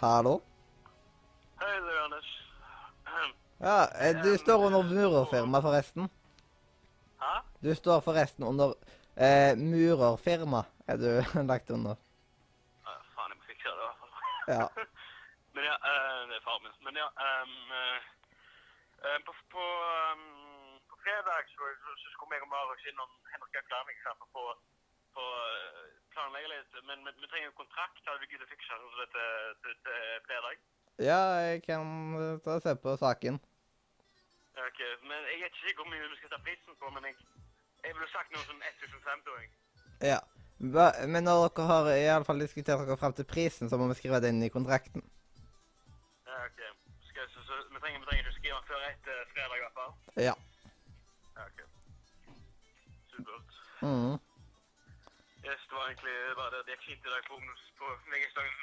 Hallo? 0.01 0.39
Hei 1.61 1.77
du, 1.77 1.93
Anders. 2.07 2.33
Ja, 3.69 3.79
eh, 4.01 4.17
du 4.25 4.33
står 4.41 4.69
under 4.71 4.89
murerfirma, 4.89 5.61
forresten. 5.61 6.09
Hæ? 7.21 7.39
Du 7.61 7.75
står 7.77 8.01
forresten 8.01 8.49
under 8.49 8.73
eh, 9.17 9.53
murerfirma, 9.57 10.63
er 10.91 10.97
du 10.97 11.11
lagt 11.51 11.71
under. 11.71 11.97
Ja, 12.87 12.95
faen, 13.15 13.33
jeg 13.33 13.39
må 13.39 13.45
fikse 13.49 13.69
det 13.69 13.75
i 13.75 13.87
hvert 13.87 14.01
fall. 14.03 14.13
Ja. 14.57 14.67
Men 15.55 15.65
ja, 15.71 15.77
eh, 15.91 16.21
det 16.29 16.37
er 16.37 16.47
faren 16.47 16.65
min. 16.67 16.77
Men 16.87 16.95
ja, 17.03 17.09
um, 17.47 17.55
på, 19.27 19.33
på, 19.55 19.65
um, 20.13 20.25
på 20.91 20.97
fredag 21.05 21.43
så, 21.55 21.65
så, 22.03 22.09
skulle 22.15 22.35
jeg 22.37 22.47
og 22.47 22.51
Marius 22.55 22.87
innom 22.91 23.13
Henrik 23.33 23.59
Økland, 23.61 23.91
for 24.19 24.29
på, 24.37 24.45
på 25.17 25.25
eh, 25.55 25.87
planlegge 26.15 26.51
litt. 26.55 26.73
Men 26.89 26.99
vi, 27.07 27.27
trenger 27.31 27.49
jo 27.51 27.61
kontrakt, 27.63 28.03
hadde 28.07 28.23
vi 28.23 28.31
giddet 28.33 28.49
å 28.49 28.53
fikse 28.55 28.81
det 29.01 29.09
til, 29.15 29.33
til, 29.63 29.75
til 29.87 30.01
fredag. 30.27 30.63
ja, 31.11 31.21
jeg 31.47 31.63
kan 31.69 31.87
ta 32.45 32.59
og 32.59 32.65
se 32.67 32.75
på 32.87 32.97
saken. 33.05 33.39
Ok, 34.67 34.81
men 35.09 35.19
jeg 35.31 35.41
er 35.43 35.49
ikke 35.51 35.65
sikker 35.65 35.83
hvor 35.83 35.91
mye 35.91 36.11
vi 36.13 36.19
skal 36.21 36.31
ta 36.35 36.39
prisen 36.47 36.77
på, 36.83 36.91
men 36.95 37.07
jeg, 37.09 37.17
jeg 37.85 37.95
ville 37.97 38.09
sagt 38.13 38.33
noe 38.35 38.45
som 38.49 38.63
1050-åring. 38.71 39.51
Ja. 40.11 40.21
Men 41.13 41.27
når 41.27 41.49
dere 41.49 41.67
har 41.69 41.91
i 41.93 42.07
alle 42.09 42.27
fall 42.29 42.41
diskutert 42.41 42.81
dere 42.87 42.97
frem 43.01 43.15
til 43.19 43.27
prisen, 43.29 43.71
så 43.71 43.79
må 43.79 43.89
vi 43.91 43.99
skrive 43.99 44.21
det 44.23 44.31
inn 44.33 44.43
i 44.47 44.53
kontrakten. 44.57 45.05
Ja, 46.29 46.39
ok. 46.49 46.61
Skal, 47.09 47.29
så, 47.35 47.43
så, 47.49 47.61
vi, 47.75 47.81
trenger, 47.83 48.01
vi 48.01 48.07
trenger 48.09 48.25
ikke 48.25 48.37
skrive 48.39 48.61
den 48.61 48.69
før 48.71 48.87
etter 48.91 49.25
fredag 49.35 49.57
i 49.59 49.65
hvert 49.65 49.77
fall. 49.81 49.93
Ja. 50.29 50.35
Ja, 51.37 51.49
ok. 51.49 51.61
Supert. 53.13 53.59
Mm. 53.83 54.17
Yes, 55.45 55.61
det 55.69 55.77
var 55.77 55.87
egentlig 55.91 56.17
bare 56.41 56.51
det. 56.55 56.63
Det 56.67 56.79
gikk 56.79 56.87
fint 56.89 57.09
i 57.09 57.15
dag 57.15 57.29
på 57.29 57.41
på 57.81 57.87
VG-dagen. 58.11 58.55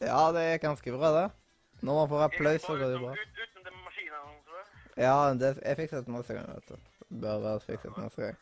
det. 0.00 0.08
Ja, 0.10 0.22
det 0.34 0.42
er 0.52 0.64
ganske 0.66 0.96
bra, 0.96 1.08
det. 1.20 1.28
Når 1.86 1.94
man 2.00 2.08
får 2.08 2.22
applaus, 2.26 2.62
så 2.62 2.76
går 2.80 2.88
det 2.92 3.00
bra. 3.04 3.12
Ut, 3.12 3.42
uten 3.44 3.64
den 3.68 3.76
maskinen? 3.84 4.40
Ja, 4.96 5.16
det, 5.40 5.58
jeg 5.64 5.76
fikset 5.76 6.06
det 6.06 6.12
masse 6.12 6.34
ganger, 6.34 6.54
vet 6.58 6.68
du. 6.68 6.89
Bør 7.10 7.42
være 7.44 7.60
fikset 7.66 7.96
neste 7.98 8.22
gang. 8.22 8.38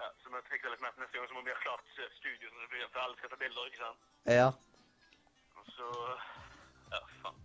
Ja, 0.00 0.08
så 0.20 0.26
vi 0.34 0.40
fikser 0.50 0.72
litt 0.72 0.82
mer 0.84 0.92
neste 1.00 1.16
gang, 1.16 1.28
så 1.28 1.34
må 1.36 1.42
vi 1.46 1.54
ha 1.54 1.60
klart 1.66 1.84
studio, 2.20 2.46
så 2.52 2.68
blir 2.72 2.84
alle 3.04 3.16
skal 3.18 3.32
ta 3.32 3.38
bilder, 3.44 3.68
ikke 3.70 3.82
sant? 3.84 4.00
Ja. 4.38 4.48
Og 5.58 5.64
så... 5.76 5.88
Ja, 6.92 7.00
faen. 7.22 7.38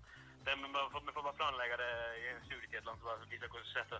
Det, 0.45 0.55
vi, 0.63 0.67
får, 0.93 1.01
vi 1.07 1.13
får 1.15 1.23
bare 1.27 1.39
planlegge 1.41 1.77
det 1.83 1.93
i 2.23 2.25
en 2.33 2.43
studietid 2.47 2.83
så 2.87 3.07
bare 3.07 3.29
vise 3.31 3.47
hvordan 3.51 3.67
vi 3.67 3.73
sette, 3.77 3.97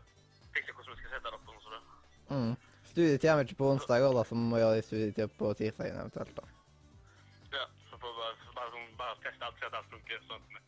fikse 0.56 0.76
hvordan 0.76 0.94
vi 0.94 1.00
skal 1.00 1.14
sette 1.16 1.32
det 1.32 1.40
opp 1.40 1.48
og. 1.54 1.58
Mm. 2.28 2.54
Studietid 2.92 3.30
er 3.30 3.40
ikke 3.40 3.62
på 3.62 3.72
onsdager, 3.72 4.12
da, 4.18 4.24
så 4.28 4.36
vi 4.36 4.46
må 4.52 4.60
gjøre 4.62 4.76
det 4.76 4.84
i 4.84 4.88
studietid 4.88 5.36
på 5.40 5.54
tirsdagen 5.60 6.00
eventuelt. 6.02 6.36
da. 6.40 6.46
Ja, 7.56 7.66
så 7.90 8.00
får 8.02 8.10
vi 8.12 8.18
bare, 8.22 8.54
bare, 8.60 8.86
bare 9.02 9.20
teste 9.24 9.46
alt, 9.48 9.60
se 9.60 9.70
at 9.70 9.80
alt 9.80 9.92
funker, 9.96 10.24
sånn 10.28 10.44
at 10.44 10.48
vi 10.52 10.60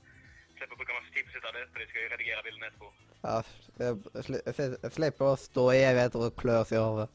slipper 0.59 0.75
å 0.75 0.79
bruke 0.81 0.97
masse 0.97 1.13
tid 1.15 1.25
på 1.25 1.31
å 1.31 1.35
sitte 1.37 1.53
der, 1.55 1.69
for 1.73 1.79
de 1.81 1.87
skal 1.91 2.09
redigere 2.13 2.43
bildene 2.45 2.67
etterpå. 2.69 2.91
Ja, 3.23 3.37
jeg 3.79 3.91
jeg 4.45 4.77
jeg 4.83 4.91
slipper 4.95 5.31
å 5.33 5.37
stå 5.39 5.65
i 5.75 5.81
evigheter 5.89 6.25
og 6.27 6.35
klø 6.39 6.59
oss 6.61 6.71
i 6.75 6.79
håret. 6.79 7.09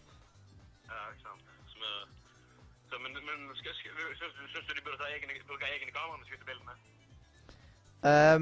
Ja, 0.88 1.00
ikke 1.12 1.24
sant. 1.28 1.44
Så 1.72 1.76
vi... 1.80 1.92
Så, 2.90 3.00
men, 3.04 3.12
men 3.14 3.46
du- 3.48 4.74
de 4.74 4.82
burde 4.84 4.98
ta 5.00 5.08
egne, 5.12 5.38
bruke 5.48 5.68
egne 5.70 5.92
kameraer 5.92 6.18
når 6.18 6.24
de 6.24 6.30
skyter 6.32 6.48
bildene? 6.50 6.74
Eh, 8.04 8.40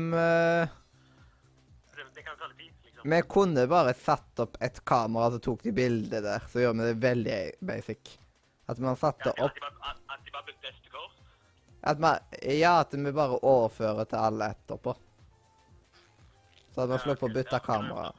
Det, 1.93 2.05
det 2.17 2.23
kan 2.27 2.37
ta 2.41 2.49
litt 2.51 2.59
tid, 2.59 2.73
liksom. 2.89 3.11
vi 3.13 3.21
kunne 3.37 3.67
bare 3.71 3.93
satt 3.95 4.41
opp 4.43 4.57
et 4.65 4.81
kamera 4.89 5.31
som 5.35 5.41
tok 5.45 5.63
de 5.67 5.73
bildene 5.77 6.23
der, 6.25 6.47
så 6.51 6.63
gjør 6.65 6.79
vi 6.79 6.89
det 6.89 6.97
veldig 7.05 7.39
basic. 7.69 8.17
At 8.71 8.79
man 8.83 8.97
satte 8.97 9.29
Ja, 9.29 9.35
at 9.37 9.45
opp 9.45 9.55
de 9.59 9.61
bare, 9.67 9.77
at, 9.91 10.01
at 10.17 10.25
de 10.25 10.31
bare? 10.35 10.49
At 11.83 11.99
man, 11.99 12.19
Ja, 12.43 12.81
at 12.81 12.95
vi 12.95 13.13
bare 13.13 13.39
overfører 13.43 14.05
til 14.05 14.17
alle 14.17 14.51
etterpå. 14.55 14.95
Så 16.75 16.85
at 16.85 16.93
vi 16.93 16.99
slipper 17.03 17.29
å 17.29 17.35
bytte 17.35 17.59
kamera. 17.65 18.13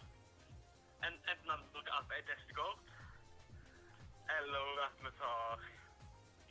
Enten 1.07 1.53
at 1.53 1.61
vi 1.61 1.69
bruker 1.75 1.95
alt 1.97 2.09
på 2.09 2.17
ett 2.19 2.33
SD-kort, 2.35 2.91
eller 4.39 4.83
at 4.87 4.99
vi 5.05 5.13
tar 5.21 5.63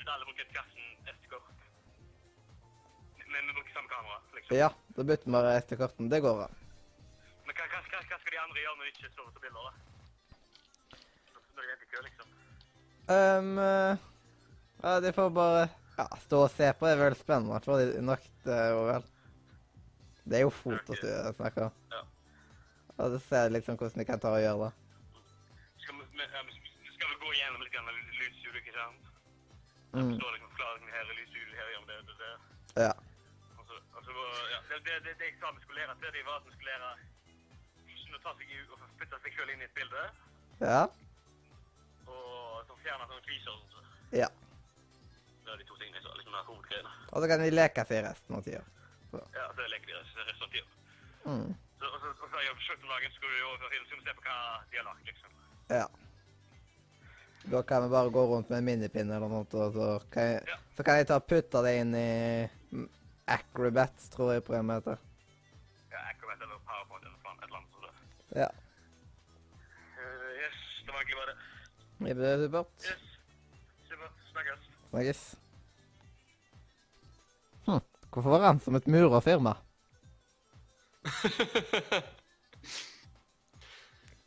At 0.02 0.08
alle 0.14 0.24
bruker 0.24 0.42
et 0.42 0.54
gassen 0.56 0.80
Men 3.32 3.46
vi 3.46 3.52
bruker 3.52 3.72
samme 3.72 3.88
kamera, 3.88 4.18
liksom. 4.34 4.56
Ja, 4.56 4.72
da 4.96 5.04
bytter 5.04 5.26
vi 5.26 5.32
bare 5.32 5.60
SD-korten. 5.60 6.08
Det 6.08 6.20
går 6.20 6.42
an. 6.46 6.56
Men 7.46 7.54
hva, 7.56 7.68
hva, 7.68 7.78
hva, 7.92 8.00
skal 8.08 8.32
de 8.32 8.40
andre 8.40 8.60
gjøre 8.64 8.76
når 8.78 8.88
de 8.88 8.92
ikke 8.92 9.12
står 9.12 9.30
til 9.30 9.44
bilder, 9.46 9.62
da? 9.68 9.72
Når 11.54 11.62
de 11.62 11.70
venter 11.70 11.86
i 11.86 11.92
kø, 11.92 12.02
liksom? 12.08 12.34
Ehm, 13.14 13.54
eh, 13.58 14.04
ja, 14.82 15.00
de 15.00 15.14
får 15.16 15.32
bare 15.38 15.64
ja, 16.02 16.20
stå 16.26 16.42
og 16.46 16.50
se 16.52 16.68
på. 16.78 16.86
Det 16.88 16.94
er 16.96 17.02
vel 17.04 17.16
spennende 17.18 17.60
for 17.64 17.78
de 17.80 18.02
nok, 18.04 18.24
det 18.46 18.58
er 18.58 18.74
vel. 18.90 19.04
Det 20.22 20.38
er 20.38 20.44
jo 20.44 20.50
fotostudie 20.54 21.14
jeg 21.18 21.34
snakker 21.38 21.68
om. 21.68 21.78
Ja. 21.94 22.02
Og 23.02 23.14
så 23.14 23.18
ser 23.28 23.46
jeg 23.48 23.54
liksom 23.56 23.78
hvordan 23.80 24.02
de 24.02 24.06
kan 24.06 24.20
ta 24.22 24.30
og 24.36 24.42
gjøre 24.42 24.66
det. 24.66 24.72
Skal 25.82 25.96
vi, 25.98 26.04
skal 26.94 27.08
vi 27.10 27.16
gå 27.24 27.32
igjennom 27.34 27.64
litt 27.64 27.78
lydstudio, 28.20 28.58
ikke 28.60 28.74
sant? 28.76 29.08
Mm. 29.92 30.12
Står 30.16 30.30
liksom 30.36 30.52
forklaringen 30.52 30.92
her 30.94 31.10
i 31.10 31.16
lydstudio, 31.20 31.56
her 31.58 31.72
gjør 31.72 31.88
det, 31.90 31.96
det, 32.10 32.14
det. 32.22 32.84
Ja. 32.86 32.92
Det, 34.72 34.78
det, 34.86 34.94
det, 35.04 35.12
det 35.20 35.26
jeg 35.28 35.34
sa 35.40 35.50
vi 35.52 35.60
skulle 35.64 35.80
lære 35.82 35.94
til, 36.00 36.12
det 36.14 36.22
var 36.26 36.38
at 36.40 36.46
vi 36.46 36.54
skulle 36.54 36.70
lære 36.70 36.92
hvordan 37.82 38.16
å 38.16 38.20
ta 38.24 38.32
seg 38.38 38.54
ut 38.60 38.70
og 38.76 38.86
putte 39.00 39.18
seg 39.24 39.34
selv 39.36 39.52
inn 39.52 39.64
i 39.64 39.66
et 39.68 39.74
bilde, 39.76 40.04
Ja. 40.62 40.80
og 42.06 42.64
så 42.68 42.76
fjerne 42.84 43.06
sånne 43.10 43.24
kviser. 43.26 43.52
og 43.52 43.74
sånt. 43.74 43.92
Ja. 44.22 44.28
Det 45.52 45.58
er 45.58 45.64
de 45.64 45.68
to 45.68 45.74
tingene 45.76 46.00
som 46.00 46.14
liksom 46.16 46.36
er 46.38 46.44
hovedgreiene. 46.48 46.90
Og 47.12 47.20
så 47.20 47.28
kan 47.28 47.42
de 47.44 47.48
leke 47.52 47.82
seg 47.84 47.98
resten 48.06 48.36
av 48.38 48.44
tida. 48.46 48.60
Ja, 49.12 49.42
så 49.52 49.66
leker 49.68 49.90
de 49.90 49.98
resten 50.00 50.46
av 50.46 50.54
tida. 50.54 50.70
Mm. 51.26 51.50
Så, 51.82 51.90
og 51.90 51.98
så, 52.00 52.12
og 52.14 52.30
så 52.32 52.40
jeg 52.40 52.54
på 52.56 52.86
om 52.86 52.92
dagen 52.94 53.12
skulle 53.18 53.50
så 53.58 53.68
vi 53.98 54.06
se 54.06 54.14
på 54.16 54.24
hva 54.24 54.36
de 54.70 54.78
har 54.78 54.86
lagt, 54.86 55.10
liksom. 55.10 55.34
Ja. 55.68 55.84
Da 57.52 57.60
kan 57.68 57.84
vi 57.84 57.90
bare 57.92 58.14
gå 58.14 58.22
rundt 58.30 58.48
med 58.48 58.62
en 58.62 58.64
minipinne 58.70 59.18
eller 59.18 59.28
noe, 59.28 59.44
og 59.44 59.76
så 59.76 59.90
kan 60.14 60.30
jeg, 60.30 60.40
Ja. 60.48 60.56
så 60.76 60.88
kan 60.88 60.96
jeg 61.02 61.10
ta 61.10 61.20
og 61.20 61.28
putte 61.28 61.62
det 61.68 61.74
inn 61.82 61.92
i 62.00 62.48
Acrobat, 63.36 64.08
tror 64.16 64.32
jeg 64.32 64.46
programmet 64.48 64.80
heter. 64.80 65.04
Ja, 65.92 66.00
Acrobat 66.14 66.40
eller 66.48 66.64
PowerPoint 66.64 67.04
eller 67.04 67.20
et 67.20 67.44
eller 67.44 67.60
annet 67.60 67.76
sånt. 67.76 68.32
Ja. 68.40 68.48
Uh, 70.00 70.32
yes, 70.40 70.64
det 70.80 70.96
var 70.96 71.04
egentlig 71.04 71.20
bare 71.20 71.36
det. 71.36 72.42
Supert. 72.46 72.88
Yes. 72.88 73.06
Supert. 73.92 74.28
snakkes. 74.32 74.68
Snakkes. 74.88 75.41
Hvorfor 78.12 78.34
var 78.34 78.46
han 78.50 78.60
som 78.60 78.76
et 78.78 78.88
murerfirma? 78.90 79.56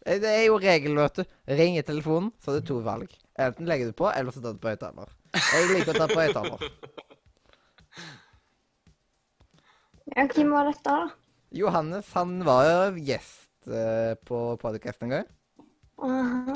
Eh, 0.06 0.20
Det 0.22 0.30
er 0.30 0.44
jo 0.46 0.60
regelen, 0.62 1.00
vet 1.02 1.16
du. 1.18 1.24
Ring 1.58 1.80
i 1.80 1.82
telefonen, 1.82 2.28
så 2.38 2.52
er 2.52 2.60
det 2.60 2.68
to 2.70 2.76
valg. 2.86 3.10
Enten 3.42 3.66
legger 3.66 3.90
du 3.90 3.96
på, 3.98 4.06
eller 4.14 4.30
så 4.36 4.44
tar 4.44 4.54
du 4.54 4.60
på 4.62 4.70
høyttaler. 4.70 5.10
Jeg 5.34 5.70
liker 5.72 5.96
å 5.96 5.98
ta 5.98 6.06
på 6.12 6.20
høyttaler. 6.22 6.66
Ja, 10.14 10.28
hvem 10.30 10.54
var 10.54 10.70
dette, 10.70 10.94
da? 10.94 11.08
Johannes 11.58 12.12
han 12.14 12.36
var 12.46 12.68
jo 12.70 13.02
gjest 13.08 13.66
uh, 13.66 14.14
på 14.30 14.44
podcast 14.62 15.02
en 15.02 15.16
gang. 15.16 15.26
Aha. 16.06 16.54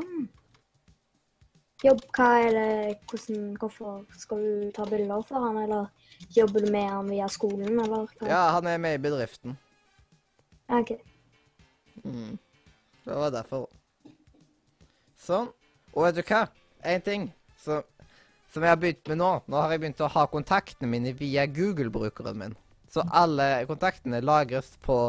Jobb, 1.82 2.06
hva 2.14 2.30
er 2.44 2.54
det, 2.54 2.70
hvordan, 3.10 3.44
hvorfor 3.58 4.04
skal 4.20 4.46
du 4.46 4.70
ta 4.76 4.86
bilder 4.92 5.26
for 5.26 5.48
han, 5.48 5.58
eller 5.64 5.90
jobber 6.36 6.66
du 6.66 6.72
med 6.72 6.90
han 6.90 7.10
via 7.10 7.28
skolen, 7.32 7.80
eller 7.80 8.06
hva? 8.06 8.28
Ja, 8.28 8.44
han 8.56 8.68
er 8.68 8.78
med 8.82 8.98
i 8.98 9.04
bedriften. 9.04 9.58
Ok. 10.70 10.94
Mm. 12.04 12.38
Det 13.06 13.16
var 13.16 13.32
derfor. 13.34 13.68
Sånn. 15.20 15.50
Og 15.96 16.06
vet 16.06 16.20
du 16.20 16.24
hva? 16.24 16.44
En 16.86 17.02
ting 17.04 17.30
som, 17.60 17.84
som 18.54 18.64
jeg 18.64 18.72
har 18.72 18.82
begynt 18.82 19.10
med 19.12 19.20
nå. 19.22 19.32
Nå 19.50 19.62
har 19.62 19.74
jeg 19.74 19.84
begynt 19.84 20.04
å 20.06 20.12
ha 20.14 20.28
kontaktene 20.32 20.92
mine 20.92 21.16
via 21.18 21.48
Google-brukeren 21.50 22.38
min. 22.40 22.56
Så 22.90 23.04
alle 23.14 23.66
kontaktene 23.70 24.22
lagres 24.24 24.72
på 24.86 25.00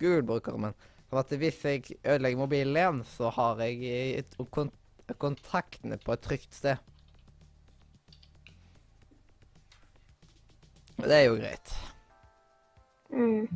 Google-brukeren 0.00 0.68
min. 0.68 0.76
Sånn 1.08 1.22
at 1.22 1.32
hvis 1.40 1.62
jeg 1.64 1.96
ødelegger 2.04 2.42
mobilen 2.42 2.76
igjen, 2.76 3.00
så 3.16 3.32
har 3.32 3.64
jeg 3.64 4.26
kont 4.52 4.74
kontaktene 5.16 5.96
på 6.02 6.12
et 6.12 6.20
trygt 6.20 6.52
sted. 6.52 6.76
Det 10.98 11.14
er 11.14 11.24
jo 11.28 11.36
greit. 11.38 11.74
Mm. 13.10 13.48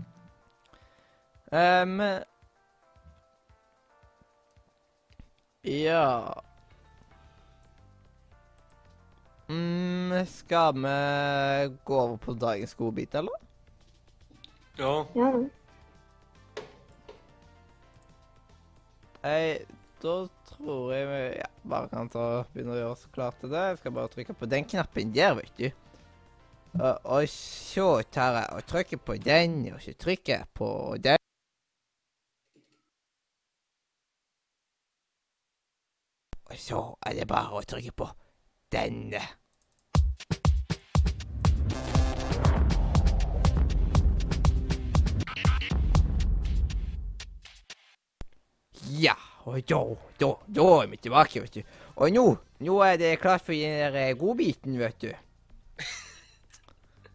Um, 1.53 2.01
ja 5.63 6.33
mm, 9.49 10.27
Skal 10.27 10.73
vi 10.75 11.77
gå 11.85 11.99
over 12.01 12.17
på 12.17 12.33
dagens 12.33 12.75
godbit, 12.75 13.15
eller? 13.15 13.33
Ja. 14.79 15.05
Ja, 15.15 15.33
Jeg, 19.23 19.67
da 20.03 20.15
tror 20.49 20.93
jeg 20.93 21.07
vi 21.07 21.21
ja, 21.39 21.51
bare 21.69 21.89
kan 21.93 22.09
ta, 22.11 22.25
begynne 22.55 22.75
å 22.75 22.81
gjøre 22.81 22.95
oss 22.97 23.05
klar 23.15 23.37
til 23.39 23.53
det. 23.53 23.61
Jeg 23.69 23.83
skal 23.83 23.95
bare 23.95 24.11
trykke 24.11 24.35
på 24.35 24.49
den 24.51 24.65
knappen 24.67 25.13
der, 25.15 25.37
vet 25.39 25.61
du. 25.61 25.69
Og, 26.81 26.99
og 27.05 27.29
så 27.29 28.03
tar 28.13 28.39
jeg 28.39 28.47
og 28.57 28.65
trykker 28.65 28.97
på 28.97 29.17
den, 29.21 29.75
og 29.75 29.83
så 29.83 29.93
trykker 29.93 30.33
jeg 30.39 30.47
på 30.55 30.97
den. 31.05 31.19
Og 36.49 36.59
så 36.59 36.81
er 37.07 37.17
det 37.17 37.29
bare 37.29 37.61
å 37.61 37.65
trykke 37.69 37.93
på 37.97 38.09
denne. 38.73 39.21
Ja, 48.93 49.17
og 49.45 49.61
da, 49.69 49.83
da, 50.21 50.31
da 50.47 50.67
er 50.79 50.89
vi 50.89 51.01
tilbake, 51.01 51.45
vet 51.45 51.61
du. 51.61 51.77
Og 52.01 52.13
nå, 52.13 52.25
nå 52.65 52.81
er 52.85 52.97
det 53.01 53.13
klart 53.21 53.45
for 53.45 53.57
den 53.57 54.17
godbiten, 54.21 54.81
vet 54.81 55.05
du. 55.05 55.13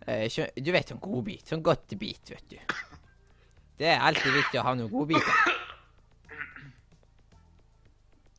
Eh, 0.07 0.27
du 0.55 0.71
vet 0.71 0.87
sånn 0.87 1.01
godbit, 1.03 1.49
sånn 1.49 1.63
godtebit, 1.65 2.31
vet 2.31 2.53
du. 2.53 2.59
Det 3.77 3.89
er 3.91 4.03
alltid 4.07 4.37
viktig 4.37 4.61
å 4.61 4.63
ha 4.63 4.73
noen 4.77 4.91
godbiter. 4.91 5.55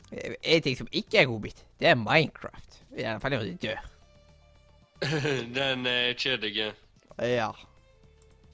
Eh, 0.09 0.39
En 0.41 0.63
ting 0.65 0.79
som 0.79 0.89
ikke 0.89 1.21
er 1.21 1.29
godbit, 1.29 1.61
det 1.79 1.91
er 1.91 2.01
Minecraft. 2.01 2.81
I 2.97 3.05
hvert 3.05 3.21
fall 3.21 3.37
når 3.37 3.45
du 3.51 3.67
dør. 3.67 3.83
Den 5.59 5.85
er 5.87 6.17
kjedelig. 6.17 6.73
Ja. 7.21 7.51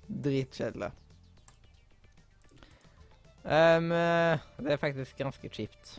Dritkjedelig. 0.09 0.91
Um, 3.45 3.93
eh, 3.93 4.43
det 4.59 4.73
er 4.73 4.81
faktisk 4.81 5.19
ganske 5.21 5.49
kjipt. 5.53 5.99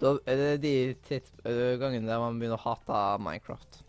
Da 0.00 0.14
er 0.24 0.38
det 0.38 0.50
de 0.62 0.74
tids, 1.04 1.32
gangene 1.44 2.08
der 2.08 2.22
man 2.22 2.38
begynner 2.40 2.56
å 2.56 2.64
hate 2.64 3.04
Minecraft. 3.20 3.82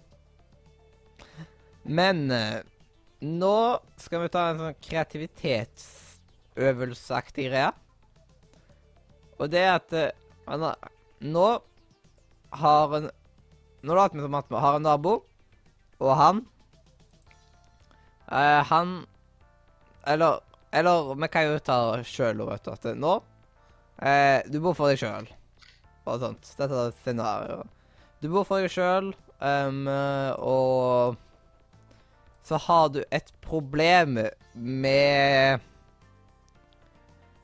Men 1.83 2.31
eh, 2.31 2.61
nå 3.25 3.79
skal 4.01 4.21
vi 4.25 4.29
ta 4.33 4.49
en 4.51 4.59
sånn 4.61 4.75
kreativitetsøvelseaktig 4.85 7.45
greie. 7.49 7.71
Og 9.41 9.45
det 9.49 9.61
er 9.65 9.73
at 9.79 9.89
eh, 9.97 10.11
har- 10.47 10.77
nå 11.21 11.47
har 12.61 12.95
en 12.97 13.07
Nå 13.81 13.95
later 13.97 14.21
vi 14.21 14.29
at 14.37 14.49
vi 14.51 14.59
har 14.61 14.75
en 14.77 14.83
nabo, 14.85 15.13
og 15.99 16.11
han 16.19 16.37
eh, 18.31 18.61
Han 18.69 18.87
Eller 20.05 20.39
Eller 20.71 21.15
vi 21.17 21.27
kan 21.33 21.43
jo 21.47 21.57
ta 21.59 22.03
sjøl 22.05 22.37
vet 22.45 22.63
du. 22.63 22.71
At 22.71 22.83
nå 22.95 23.15
eh, 24.05 24.41
Du 24.51 24.59
bor 24.61 24.73
for 24.77 24.87
deg 24.91 24.99
sjøl. 25.01 25.27
Bare 26.05 26.19
sånt. 26.21 26.45
Dette 26.57 26.73
er 26.77 26.87
et 26.91 27.01
scenario. 27.03 27.63
Du 28.21 28.29
bor 28.29 28.43
for 28.45 28.59
deg 28.61 28.69
sjøl, 28.73 29.13
og 29.41 31.15
så 32.43 32.57
har 32.57 32.89
du 32.89 33.03
et 33.09 33.33
problem 33.41 34.19
med 34.53 35.59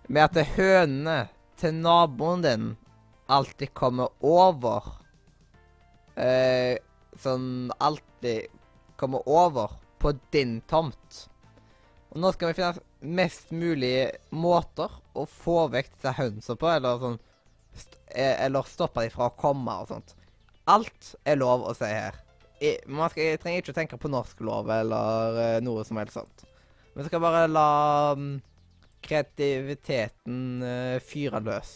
Med 0.07 0.23
at 0.23 0.55
hønene 0.55 1.27
til 1.59 1.73
naboen 1.75 2.43
din 2.45 2.67
alltid 3.27 3.73
kommer 3.75 4.13
over 4.23 4.85
eh, 6.15 6.77
Sånn 7.17 7.73
alltid 7.83 8.47
kommer 8.97 9.25
over 9.27 9.73
på 9.97 10.13
din 10.33 10.59
tomt. 10.69 11.27
Og 12.13 12.21
nå 12.21 12.31
skal 12.33 12.51
vi 12.51 12.57
finne 12.59 13.13
mest 13.17 13.51
mulig 13.53 14.09
måter 14.33 14.93
å 15.17 15.25
få 15.29 15.67
vekk 15.73 15.91
disse 15.95 16.13
hønsene 16.17 16.59
på, 16.61 16.69
eller 16.69 17.01
sånn 17.01 17.17
st 17.77 17.97
eh, 18.13 18.35
Eller 18.45 18.69
stoppe 18.69 19.05
dem 19.05 19.13
fra 19.13 19.29
å 19.29 19.35
komme 19.37 19.79
og 19.81 19.91
sånt. 19.91 20.15
Alt 20.69 21.15
er 21.25 21.39
lov 21.39 21.65
å 21.65 21.75
si 21.77 21.89
her. 21.89 22.17
I, 22.61 22.73
man 22.89 23.09
skal, 23.13 23.23
jeg 23.33 23.41
trenger 23.41 23.61
ikke 23.61 23.73
å 23.75 23.77
tenke 23.77 23.99
på 24.01 24.09
norsk 24.09 24.39
lov 24.45 24.69
eller 24.73 25.37
uh, 25.37 25.57
noe 25.61 25.83
som 25.85 25.99
helst 26.01 26.17
sånt. 26.17 26.45
Vi 26.97 27.05
skal 27.05 27.21
bare 27.21 27.43
la 27.51 27.67
um, 28.17 28.31
kreativiteten 29.05 30.39
uh, 30.65 30.95
fyre 31.05 31.41
løs. 31.45 31.75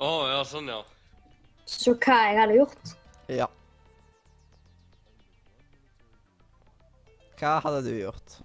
Å, 0.00 0.10
ja, 0.30 0.40
sånn, 0.48 0.70
ja. 0.72 0.80
Så 1.68 1.92
hva 2.00 2.16
jeg 2.30 2.38
hadde 2.40 2.56
gjort? 2.56 2.92
Ja. 3.28 3.48
Hva 7.38 7.58
hadde 7.62 7.84
du 7.86 7.92
gjort? 7.98 8.38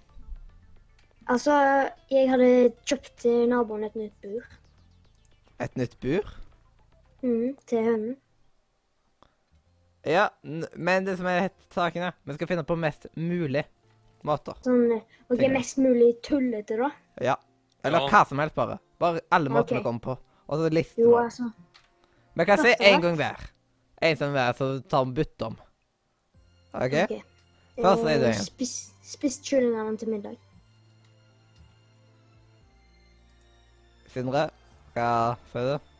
Altså, 1.31 1.53
jeg 2.11 2.27
hadde 2.27 2.49
kjøpt 2.83 3.13
til 3.23 3.45
naboen 3.47 3.85
et 3.87 3.95
nytt 3.95 4.15
bur 4.25 4.43
Et 5.63 5.77
nytt 5.79 5.95
bur? 6.03 6.27
mm, 7.23 7.55
til 7.69 7.85
hønen. 7.87 8.17
Ja, 10.03 10.29
n 10.43 10.65
men 10.75 11.05
det 11.05 11.17
som 11.17 11.27
er 11.31 11.45
helt 11.47 11.73
saken, 11.73 12.03
er 12.09 12.13
vi 12.27 12.35
skal 12.35 12.47
finne 12.49 12.65
på 12.67 12.75
mest 12.75 13.07
mulig 13.15 13.63
måter. 14.27 14.57
Sånn, 14.65 14.89
ok, 14.91 15.17
og 15.29 15.37
Tenker 15.37 15.53
mest 15.55 15.79
mulig 15.79 16.09
tullete, 16.25 16.77
da. 16.79 16.89
Ja. 17.23 17.35
Eller 17.83 17.99
Ja. 18.03 18.09
hva 18.09 18.23
som 18.27 18.39
helst, 18.39 18.55
bare. 18.55 18.79
Bare 18.99 19.21
alle 19.31 19.49
måter 19.49 19.75
okay. 19.75 19.77
vi 19.77 19.83
kommer 19.83 19.99
på. 19.99 20.17
Og 20.47 20.59
så 20.59 20.69
listen 20.71 21.03
Jo, 21.03 21.17
altså. 21.17 21.51
Vi 22.35 22.45
kan 22.45 22.57
si 22.57 22.73
én 22.79 23.01
gang 23.01 23.15
hver. 23.15 23.49
En 24.01 24.17
som 24.17 24.31
hver, 24.31 24.53
så 24.53 24.81
tar 24.89 25.05
vi 25.05 25.11
bytte 25.11 25.45
om. 25.45 25.57
OK? 26.73 26.83
okay. 26.83 27.21
Hva 27.77 27.93
er 27.93 28.19
du, 28.19 28.25
Eh, 28.25 28.33
Ian? 28.33 28.43
Spis, 28.43 28.93
spist 29.03 29.43
kyllingene 29.45 29.97
til 29.97 30.09
middag. 30.09 30.37
Sindre? 34.13 34.49
Hva 34.93 35.37
sier 35.51 35.71
du? 35.77 35.92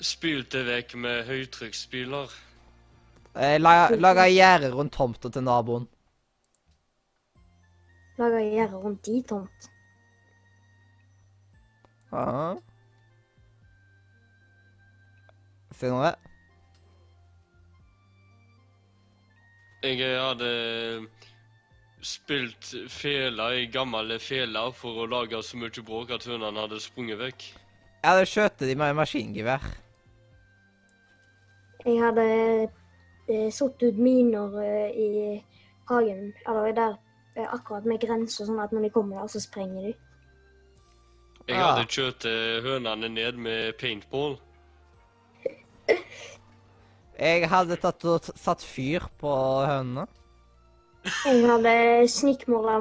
Spylte 0.00 0.60
vekk 0.66 0.94
med 1.00 1.24
høytrykksspyler. 1.28 2.32
Eh, 3.36 3.56
la, 3.60 3.88
Lage 3.96 4.26
gjerde 4.32 4.70
rundt 4.72 4.92
tomta 4.96 5.30
til 5.32 5.44
naboen. 5.44 5.86
Laga 8.20 8.40
gjerde 8.44 8.80
rundt 8.82 9.04
de 9.08 9.22
tomt. 9.28 9.70
Ja. 12.12 12.54
Sindre? 15.76 16.14
Jeg 19.84 20.20
hadde 20.20 20.52
spilt 22.00 22.72
fela 22.90 23.50
i 23.54 23.66
gamle 23.70 24.18
fela 24.22 24.68
for 24.74 25.02
å 25.04 25.08
lage 25.10 25.40
så 25.44 25.58
mye 25.60 25.84
bråk 25.84 26.14
at 26.16 26.24
hundene 26.26 26.64
hadde 26.64 26.80
sprunget 26.82 27.20
vekk. 27.20 27.48
Jeg 28.02 28.08
hadde 28.12 28.30
skjøtet 28.30 28.68
de 28.70 28.78
med 28.78 28.96
maskingevær. 28.96 29.66
Jeg 31.86 32.00
hadde 32.02 32.22
eh, 33.28 33.50
satt 33.54 33.82
ut 33.82 33.98
miner 33.98 34.56
eh, 34.58 34.90
i 34.90 35.10
hagen, 35.86 36.32
eller 36.48 36.72
der 36.74 36.96
eh, 37.36 37.46
akkurat 37.46 37.86
med 37.86 38.00
grenser, 38.02 38.48
sånn 38.48 38.58
at 38.58 38.74
når 38.74 38.88
de 38.88 38.90
kommer 38.96 39.20
der, 39.20 39.30
så 39.30 39.42
sprenger 39.44 39.86
de. 39.86 39.92
Jeg 41.46 41.62
hadde 41.62 41.84
kjørt 41.86 42.26
hønene 42.64 43.06
ned 43.06 43.38
med 43.38 43.76
paintball. 43.78 44.34
Jeg 47.16 47.46
hadde 47.52 47.78
tatt 47.78 48.02
og 48.10 48.26
satt 48.34 48.66
fyr 48.66 49.06
på 49.20 49.36
hønene. 49.62 50.08
Jeg 51.22 51.46
hadde 51.46 51.76
snikmorda 52.10 52.80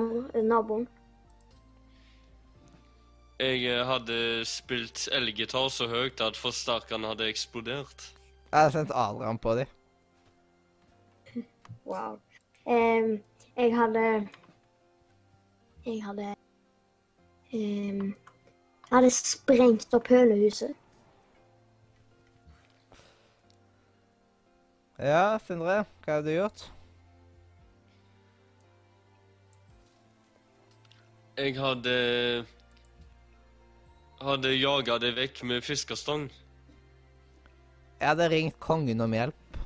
naboen. 0.49 0.89
Jeg 3.37 3.85
hadde 3.85 4.17
spilt 4.49 5.05
elgitar 5.13 5.69
så 5.69 5.85
høyt 5.93 6.25
at 6.25 6.41
forsterkeren 6.41 7.05
hadde 7.05 7.29
eksplodert. 7.29 8.14
Jeg 8.55 8.61
hadde 8.63 8.71
sendt 8.71 8.91
Adrian 8.95 9.37
på 9.37 9.53
dem. 9.55 9.67
Wow. 11.85 12.19
Um, 12.65 13.23
jeg 13.57 13.75
hadde 13.75 14.29
Jeg 15.85 16.03
hadde 16.05 16.35
um, 17.53 18.05
Jeg 18.07 18.91
hadde 18.91 19.09
sprengt 19.11 19.93
opp 19.93 20.07
hønehuset. 20.07 20.71
Ja, 24.99 25.35
Sindre, 25.43 25.83
hva 26.05 26.15
har 26.15 26.23
du 26.23 26.31
gjort? 26.31 26.65
Jeg 31.37 31.59
hadde 31.59 31.99
hadde 34.23 34.55
jaga 34.55 34.97
det 35.03 35.15
vekk 35.19 35.43
med 35.43 35.61
fiskestang. 35.61 36.29
Jeg 37.99 38.07
hadde 38.11 38.29
ringt 38.31 38.57
kongen 38.59 39.01
om 39.01 39.13
hjelp. 39.15 39.59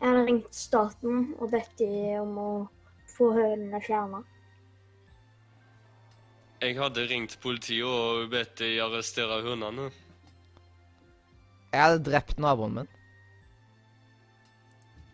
Jeg 0.00 0.08
hadde 0.10 0.24
ringt 0.28 0.54
staten 0.56 1.34
og 1.38 1.50
bedt 1.52 1.74
dem 1.80 2.22
om 2.24 2.38
å 2.40 2.48
få 3.14 3.30
hønene 3.36 3.80
fjerna. 3.84 4.22
Jeg 6.64 6.78
hadde 6.80 7.04
ringt 7.10 7.36
politiet 7.44 7.84
og 7.84 8.30
bedt 8.32 8.56
de 8.62 8.70
arrestere 8.80 9.42
hundene. 9.44 9.90
Jeg 11.74 11.82
hadde 11.82 12.04
drept 12.06 12.40
naboen 12.40 12.78
min. 12.80 12.90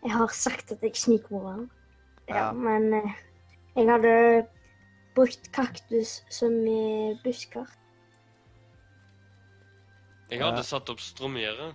Jeg 0.01 0.13
har 0.15 0.31
sagt 0.33 0.71
at 0.73 0.81
jeg 0.85 0.95
snikmorda 0.97 1.57
han. 1.57 1.69
Ja, 2.29 2.35
Ja. 2.35 2.51
men 2.55 2.93
eh, 2.93 3.11
jeg 3.75 3.89
hadde 3.89 4.47
brukt 5.15 5.51
kaktus 5.53 6.21
som 6.31 6.53
i 6.67 7.13
busker. 7.23 7.67
Jeg 10.31 10.39
hadde 10.39 10.63
satt 10.63 10.89
opp 10.89 11.01
strømgjerde. 11.03 11.73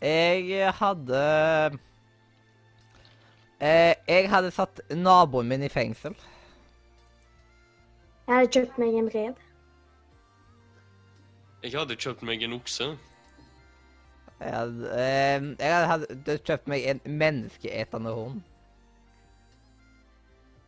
Jeg 0.00 0.72
hadde 0.78 1.22
eh, 3.60 3.94
Jeg 4.08 4.28
hadde 4.30 4.52
satt 4.54 4.80
naboen 4.94 5.50
min 5.50 5.66
i 5.66 5.68
fengsel. 5.72 6.14
Jeg 8.28 8.36
hadde 8.36 8.52
kjøpt 8.54 8.78
meg 8.78 8.98
en 9.00 9.10
rev. 9.14 9.40
Jeg 11.64 11.74
hadde 11.76 11.98
kjøpt 11.98 12.22
meg 12.24 12.46
en 12.46 12.54
okse. 12.56 12.86
Jeg 14.40 14.54
hadde, 14.54 14.94
eh, 14.94 15.48
jeg 15.60 15.90
hadde 15.90 16.38
kjøpt 16.46 16.70
meg 16.70 16.86
en 16.94 17.02
menneskeetende 17.04 18.14
hund. 18.16 18.40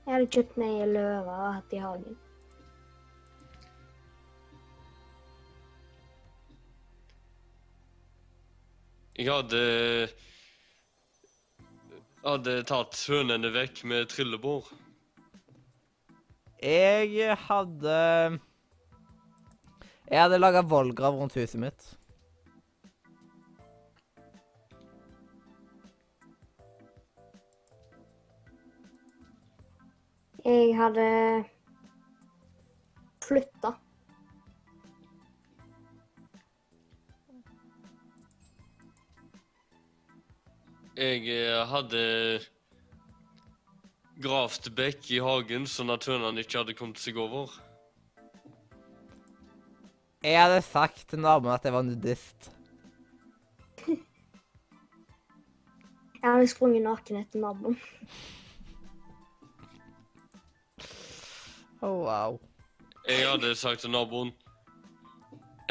Jeg 0.04 0.16
hadde 0.16 0.28
kjøpt 0.34 0.58
meg 0.60 0.82
en 0.82 0.92
løve 0.98 1.38
og 1.38 1.54
hatt 1.54 1.72
i 1.72 1.80
hagen. 1.86 2.18
Jeg 9.12 9.28
hadde 9.28 9.58
hadde 12.22 12.54
tatt 12.64 12.96
hønene 13.10 13.50
vekk 13.52 13.82
med 13.90 14.08
trillebår. 14.08 14.70
Jeg 16.62 17.36
hadde 17.48 17.96
Jeg 20.08 20.20
hadde 20.20 20.38
laga 20.38 20.62
vollgrav 20.64 21.18
rundt 21.18 21.36
huset 21.36 21.60
mitt. 21.60 21.88
Jeg 30.42 30.72
hadde 30.78 31.08
flytta. 33.22 33.76
Jeg 40.92 41.24
eh, 41.24 41.62
hadde 41.70 42.00
gravd 44.20 44.68
bekk 44.76 45.06
i 45.16 45.20
hagen, 45.24 45.64
sånn 45.64 45.92
at 45.94 46.04
hønene 46.04 46.44
ikke 46.44 46.58
hadde 46.60 46.74
kommet 46.76 47.00
seg 47.00 47.16
over. 47.16 47.48
Jeg 50.22 50.36
hadde 50.36 50.60
sagt 50.66 51.06
til 51.08 51.22
naboen 51.24 51.54
at 51.54 51.64
jeg 51.64 51.72
var 51.74 51.82
nudist. 51.86 52.50
Jeg 56.22 56.28
hadde 56.28 56.46
sprunget 56.52 56.84
naken 56.84 57.16
etter 57.18 57.40
naboen. 57.42 57.74
Oh, 61.82 62.04
wow. 62.04 62.36
Jeg 63.08 63.26
hadde 63.26 63.56
sagt 63.58 63.82
til 63.82 63.90
naboen 63.90 64.30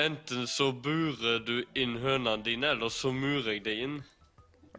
Enten 0.01 0.47
så 0.47 0.73
burer 0.75 1.39
du 1.45 1.61
inn 1.77 1.95
hønene 2.01 2.43
dine, 2.43 2.73
eller 2.73 2.89
så 2.91 3.11
murer 3.15 3.53
jeg 3.53 3.63
deg 3.63 3.83
inn. 3.85 3.97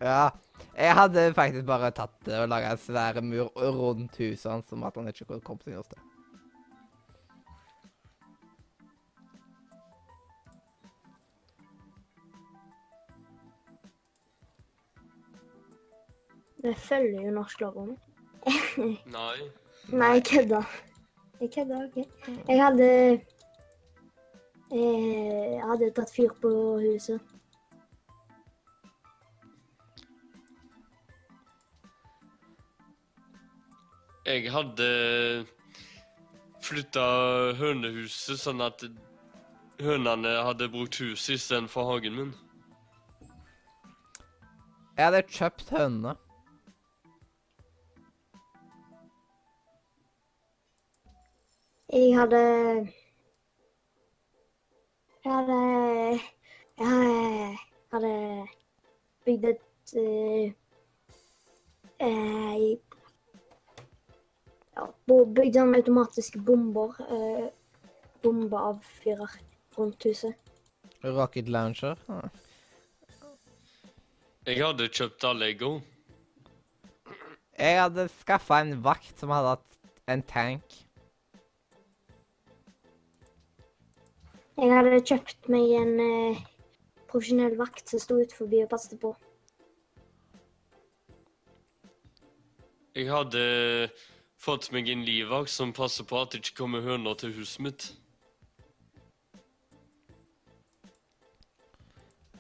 Ja. 0.03 0.31
Jeg 0.77 0.95
hadde 0.97 1.35
faktisk 1.35 1.67
bare 1.67 1.91
tatt 1.95 2.15
det 2.27 2.39
og 2.43 2.49
laga 2.51 2.73
en 2.73 2.81
svær 2.81 3.21
mur 3.23 3.53
rundt 3.55 4.17
huset 4.19 4.51
hans, 4.51 4.67
sånn 4.71 4.83
at 4.87 4.97
han 4.99 5.11
ikke 5.11 5.29
kunne 5.29 5.45
komme 5.45 5.63
seg 5.63 5.77
noe 5.77 5.87
sted. 5.87 6.09
Det 16.63 16.77
følger 16.79 17.27
jo 17.27 17.35
norsk 17.35 17.61
lov 17.61 17.79
om. 17.85 17.93
Nei. 19.17 19.39
Nei, 19.91 20.11
jeg 20.17 20.25
kødda. 20.29 20.61
Jeg 21.41 21.51
kødda, 21.57 21.79
OK. 21.85 21.97
Jeg 22.49 22.59
hadde 22.63 22.89
eh, 24.71 24.79
Jeg 24.79 25.65
hadde 25.67 25.91
tatt 25.97 26.15
fyr 26.15 26.35
på 26.43 26.53
huset. 26.85 27.32
Jeg 34.33 34.49
hadde 34.49 34.87
flytta 36.64 37.03
hønehuset 37.59 38.39
sånn 38.41 38.62
at 38.64 38.80
hønene 39.85 40.30
hadde 40.47 40.70
brukt 40.72 40.97
huset 41.03 41.35
istedenfor 41.35 41.85
hagen 41.91 42.14
min. 42.16 42.30
Jeg 44.97 45.05
hadde 45.05 45.20
kjøpt 45.28 45.72
hønene. 45.74 46.14
Jeg 51.93 52.14
hadde 52.16 52.41
Jeg 55.26 55.35
hadde 55.35 55.59
Jeg 56.80 57.59
hadde, 57.93 58.14
bygd 59.26 59.45
et 59.53 59.95
uh, 60.01 60.49
eh, 62.09 62.91
ja, 64.77 64.87
bo- 65.07 65.25
Bygd 65.27 65.59
sånne 65.59 65.81
automatiske 65.83 66.41
bomber. 66.47 66.95
Eh, 67.09 67.49
Bombeavfyrer 68.23 69.33
rundt 69.77 70.05
huset. 70.07 70.37
Rocket 71.03 71.49
Launcher. 71.51 71.99
Ah. 72.09 72.29
Jeg 74.47 74.61
hadde 74.62 74.87
kjøpt 74.89 75.25
Allego. 75.27 75.73
Jeg 77.59 77.81
hadde 77.81 78.05
skaffa 78.20 78.61
en 78.62 78.77
vakt 78.85 79.18
som 79.18 79.31
hadde 79.35 79.57
hatt 79.57 79.77
en 80.11 80.23
tank. 80.23 80.79
Jeg 84.59 84.70
hadde 84.70 85.03
kjøpt 85.09 85.49
meg 85.51 85.75
en 85.81 85.93
eh, 86.07 86.41
profesjonell 87.11 87.57
vakt 87.59 87.89
som 87.91 87.99
sto 88.03 88.20
ut 88.23 88.33
forbi 88.37 88.62
og 88.62 88.70
passet 88.70 88.99
på. 89.03 89.11
Jeg 92.95 93.09
hadde 93.11 93.43
fått 94.43 94.72
meg 94.74 94.88
en 94.90 95.05
livvakt 95.07 95.53
som 95.53 95.70
passer 95.74 96.07
på 96.09 96.18
at 96.18 96.32
det 96.32 96.43
ikke 96.43 96.62
kommer 96.64 96.82
høner 96.82 97.14
til 97.18 97.34
huset 97.36 97.62
mitt. 97.62 97.93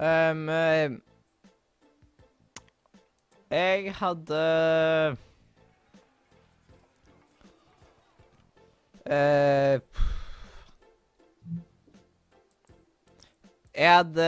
Um, 0.02 0.48
jeg 3.52 3.92
hadde 3.94 4.40
uh, 9.06 9.78
Jeg 13.74 13.92
hadde 13.94 14.26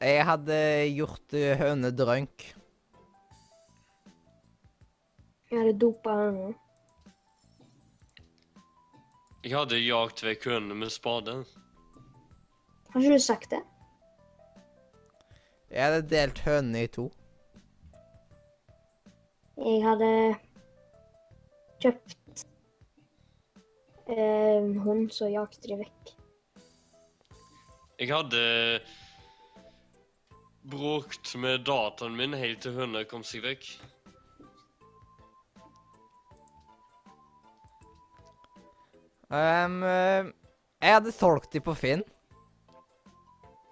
Jeg 0.00 0.24
hadde 0.30 0.58
gjort 0.96 1.36
hønedrønk. 1.60 2.54
Jeg 5.54 5.62
hadde 5.62 5.78
dopat 5.78 6.16
honom. 6.18 6.54
Jeg 9.44 9.52
hadde 9.54 9.78
jagt 9.78 10.22
vekk 10.26 10.48
hønene 10.50 10.74
med 10.80 10.90
spade. 10.90 11.34
Har 12.90 13.04
ikke 13.04 13.12
du 13.14 13.22
sagt 13.22 13.52
det? 13.54 13.60
Jeg 15.70 15.84
hadde 15.84 16.02
delt 16.10 16.42
hønene 16.42 16.82
i 16.88 16.90
to. 16.90 17.06
Jeg 19.62 19.78
hadde 19.86 20.10
kjøpt 21.86 22.44
eh, 24.10 24.58
en 24.58 24.74
hund, 24.82 25.06
så 25.14 25.30
jakte 25.30 25.70
de 25.70 25.78
vekk. 25.84 26.14
Jeg 28.02 28.10
hadde 28.10 28.44
bråkt 30.66 31.36
med 31.38 31.62
dataen 31.70 32.18
min 32.18 32.34
helt 32.42 32.66
til 32.66 32.74
høna 32.74 33.06
kom 33.06 33.22
seg 33.22 33.46
vekk. 33.46 33.76
Ehm, 39.34 39.80
eh, 39.82 40.28
jeg 40.84 40.94
hadde 40.98 41.12
solgt 41.14 41.52
de 41.54 41.60
på 41.64 41.74
Finn. 41.78 42.02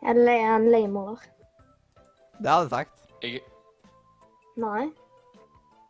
Jeg 0.03 0.09
hadde 0.09 0.25
leid 0.27 0.43
en 0.57 0.65
leiemorder. 0.73 1.23
Det 2.43 2.51
hadde 2.51 2.65
jeg 2.67 2.71
sagt. 2.71 3.03
Jeg, 3.23 3.43
Nei. 4.59 4.89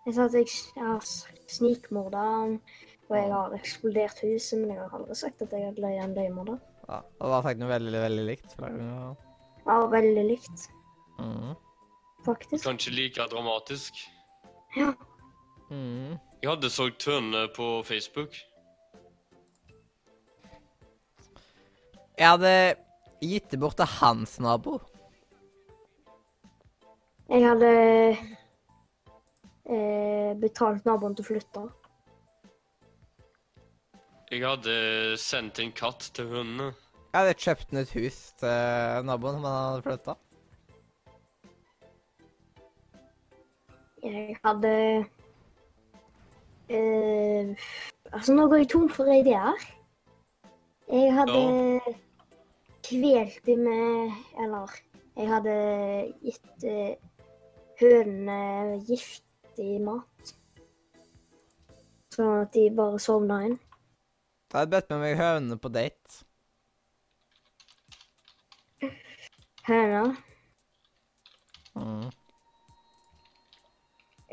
Jeg 0.06 0.14
sa 0.16 0.24
at 0.26 0.34
jeg 0.36 0.50
jeg 0.76 0.84
har 0.84 1.06
snikmorda 1.50 2.18
han, 2.26 2.56
og 3.08 3.16
jeg 3.16 3.30
har 3.32 3.54
eksplodert 3.56 4.20
huset, 4.26 4.58
men 4.60 4.74
jeg 4.74 4.80
har 4.82 4.96
aldri 4.98 5.16
sagt 5.16 5.42
at 5.46 5.54
jeg 5.54 5.64
hadde 5.70 5.82
leid 5.84 6.02
en 6.04 6.14
leiemorder. 6.18 6.58
Ja, 6.88 6.98
og 7.20 7.28
du 7.30 7.32
har 7.36 7.42
sagt 7.46 7.60
noe 7.62 7.70
veldig, 7.70 8.00
veldig 8.04 8.24
likt. 8.26 8.56
Ja, 9.66 9.76
veldig 9.88 10.24
likt, 10.26 10.68
Mhm. 11.18 11.54
faktisk. 12.26 12.64
kanskje 12.66 12.90
like 12.96 13.28
dramatisk. 13.30 13.94
Ja. 14.76 14.92
Mhm. 15.70 16.18
Jeg 16.42 16.50
hadde 16.50 16.70
solgt 16.70 17.04
hønene 17.06 17.48
på 17.54 17.84
Facebook. 17.86 18.34
Jeg 22.18 22.28
hadde 22.28 22.54
gitt 23.22 23.50
det 23.50 23.60
bort 23.60 23.76
til 23.80 23.88
hans 23.98 24.38
nabo. 24.42 24.78
Jeg 27.32 27.46
hadde 27.46 27.70
eh, 29.72 30.32
betalt 30.42 30.84
naboen 30.84 31.14
til 31.16 31.24
å 31.24 31.28
flytte. 31.30 31.62
Jeg 34.32 34.44
hadde 34.44 34.74
sendt 35.20 35.60
en 35.60 35.72
katt 35.76 36.10
til 36.16 36.28
hundene. 36.28 36.72
Jeg 37.12 37.20
hadde 37.20 37.40
kjøpt 37.44 37.70
den 37.70 37.82
et 37.82 37.94
hus 37.96 38.20
til 38.40 39.08
naboen 39.08 39.38
som 39.38 39.48
han 39.48 39.56
hadde 39.70 39.86
flytta. 39.88 40.14
Jeg 44.02 44.36
hadde 44.42 44.72
eh, 46.68 47.68
Altså, 48.12 48.34
nå 48.36 48.48
går 48.50 48.56
jeg 48.60 48.68
tom 48.72 48.88
for 48.92 49.08
ideer. 49.08 49.56
Jeg 50.92 51.12
hadde 51.16 51.80
kvelt 52.84 53.46
dem 53.46 53.58
med 53.58 54.10
Eller 54.38 54.74
jeg 55.16 55.28
hadde 55.28 55.54
gitt 56.24 56.64
uh, 56.68 56.92
hønene 57.80 58.78
giftig 58.88 59.74
mat. 59.84 60.32
Sånn 62.12 62.42
at 62.42 62.52
de 62.56 62.64
bare 62.76 63.00
sovna 63.00 63.38
inn. 63.46 63.56
Jeg 64.52 64.58
hadde 64.58 64.72
bedt 64.74 64.92
med 64.92 65.02
meg 65.02 65.16
hønene 65.20 65.58
på 65.60 65.70
date. 65.72 66.18
Høna. 69.68 70.02
Mm. 71.76 72.08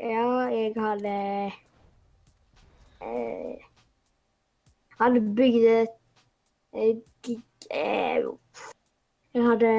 Ja, 0.00 0.26
jeg 0.52 0.74
hadde 0.76 1.14
eh, 3.00 3.68
Hadde 5.00 5.22
bygd 5.38 5.66
et 5.70 5.99
Jeg 9.34 9.42
hadde 9.42 9.72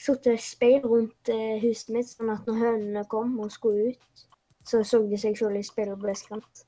satt 0.00 0.26
et 0.30 0.42
speil 0.42 0.84
rundt 0.86 1.30
eh, 1.32 1.58
huset 1.62 1.90
mitt, 1.94 2.08
sånn 2.10 2.30
at 2.34 2.46
når 2.46 2.60
hønene 2.60 3.04
kom 3.10 3.38
og 3.42 3.50
skulle 3.52 3.94
ut, 3.94 4.24
så 4.64 4.82
så 4.86 5.02
de 5.08 5.18
seg 5.20 5.36
selv 5.38 5.58
i 5.58 5.64
speilet 5.66 5.96
og 5.96 6.04
ble 6.04 6.14
skremt. 6.18 6.64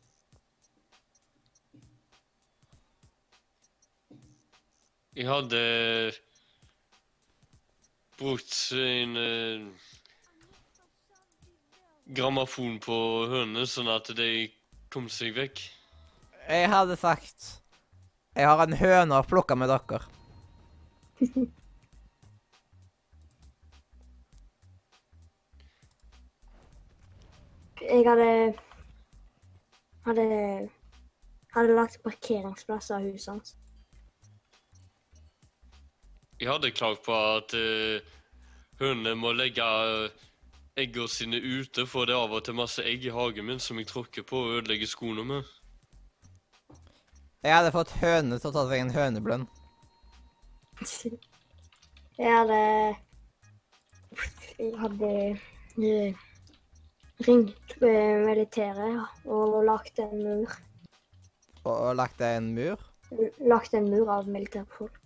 Jeg 5.17 5.29
hadde 5.31 5.61
brukt 8.19 8.57
en 8.77 9.17
eh, 9.17 9.63
grammofon 12.19 12.77
på 12.85 12.99
hønene, 13.31 13.65
sånn 13.69 13.89
at 13.93 14.11
de 14.17 14.51
kom 14.93 15.09
seg 15.13 15.33
vekk. 15.39 15.63
Jeg 16.47 16.69
hadde 16.71 16.99
sagt 17.01 17.66
Jeg 18.37 18.49
har 18.49 18.61
en 18.67 18.77
høne 18.77 19.17
å 19.17 19.25
plukke 19.25 19.57
med 19.57 19.71
dere. 19.73 20.03
Jeg 27.81 28.05
hadde 28.05 28.29
hadde 30.05 30.27
hadde 31.55 31.77
lagt 31.79 32.03
parkeringsplass 32.05 32.91
av 32.93 33.09
huset 33.09 33.33
hans. 33.33 33.57
Jeg 36.37 36.53
hadde 36.53 36.75
klagd 36.77 37.01
på 37.07 37.17
at 37.17 37.57
uh, 37.57 37.97
hønene 38.83 39.17
må 39.17 39.33
legge 39.33 39.65
uh, 39.65 40.25
eggene 40.77 41.09
sine 41.09 41.41
ute, 41.41 41.87
for 41.89 42.05
det 42.05 42.13
er 42.13 42.21
av 42.27 42.37
og 42.37 42.45
til 42.45 42.59
masse 42.59 42.85
egg 42.85 43.09
i 43.09 43.15
hagen 43.17 43.49
min 43.49 43.63
som 43.63 43.81
jeg 43.81 43.89
tråkker 43.89 44.29
på 44.29 44.45
og 44.45 44.59
ødelegger 44.59 44.93
skoene 44.93 45.25
med. 45.25 45.56
Jeg 47.45 47.55
hadde 47.55 47.73
fått 47.75 47.93
høne 48.01 48.39
til 48.41 48.51
å 48.51 48.55
ta 48.55 48.63
seg 48.69 48.83
en 48.83 48.95
høneblønn. 48.95 49.47
Jeg 52.17 52.33
hadde 52.33 52.61
Jeg 54.57 54.71
hadde 54.81 55.11
eh, 55.85 56.21
ringt 57.27 57.75
med 57.81 58.25
militæret 58.25 59.27
og 59.29 59.59
lagt 59.69 59.99
en 60.01 60.23
mur. 60.23 60.55
Og, 61.65 61.75
og 61.75 61.97
lagt 61.97 62.19
deg 62.23 62.39
en 62.39 62.55
mur. 62.57 62.87
Lagt 63.45 63.75
en 63.77 63.91
mur 63.91 64.09
av 64.13 64.29
militærfolk. 64.29 64.97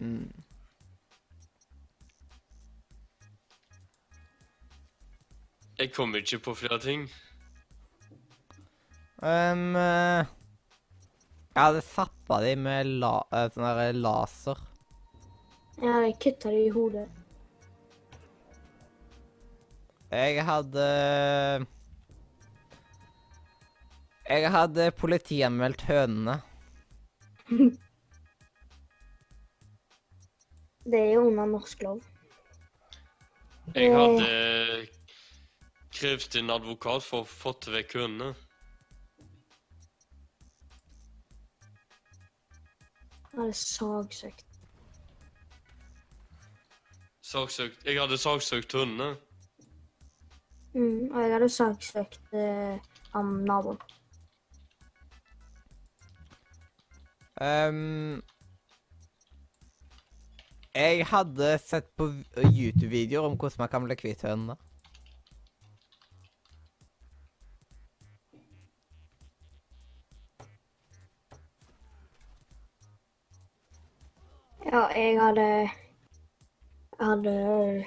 Mm. 0.00 0.32
Jeg 5.78 5.92
kommer 5.92 6.18
ikke 6.18 6.38
på 6.38 6.54
flere 6.54 6.78
ting. 6.78 7.06
Ehm, 9.24 9.72
eh, 9.76 10.26
jeg 11.54 11.62
hadde 11.62 11.80
zappa 11.86 12.40
de 12.44 12.54
med 12.60 12.90
la, 13.00 13.14
eh, 13.32 13.46
sånn 13.54 13.64
der 13.78 13.96
laser. 13.96 14.58
Jeg 15.80 15.92
hadde 15.94 16.10
kutta 16.20 16.50
dem 16.52 16.64
i 16.66 16.72
hodet. 16.74 17.08
Jeg 20.14 20.44
hadde 20.46 20.84
Jeg 24.28 24.50
hadde 24.52 24.90
politianmeldt 24.96 25.82
hønene. 25.88 26.36
Det 30.84 31.00
er 31.00 31.12
jo 31.14 31.26
under 31.30 31.46
norsk 31.48 31.82
lov. 31.82 32.02
Jeg 33.74 33.88
Eh. 33.88 33.96
hadde 33.96 34.88
krevd 35.96 36.36
en 36.36 36.50
advokat 36.50 37.02
for 37.02 37.24
å 37.24 37.28
få 37.28 37.52
vekk 37.72 37.92
hønene. 38.00 38.34
Jeg 43.34 43.42
hadde 43.42 43.52
sagsøkt. 43.52 44.44
Saksøkt 47.22 47.86
Jeg 47.86 48.00
hadde 48.00 48.18
sagsøkt 48.18 48.72
hundene. 48.72 49.16
Mm, 50.74 51.10
og 51.10 51.22
jeg 51.22 51.32
hadde 51.32 51.48
sagsøkt 51.48 52.20
eh, 52.32 52.78
han 53.14 53.32
naboen. 53.48 53.80
Um, 57.42 58.22
jeg 60.74 61.06
hadde 61.06 61.58
sett 61.58 61.90
på 61.98 62.06
YouTube-videoer 62.38 63.26
om 63.26 63.34
hvordan 63.34 63.64
man 63.64 63.72
kan 63.74 63.88
bli 63.88 63.98
kvitt 63.98 64.22
hønene. 64.22 64.54
Ja, 74.74 74.86
jeg 74.86 75.20
hadde 75.20 75.70
hadde 77.00 77.84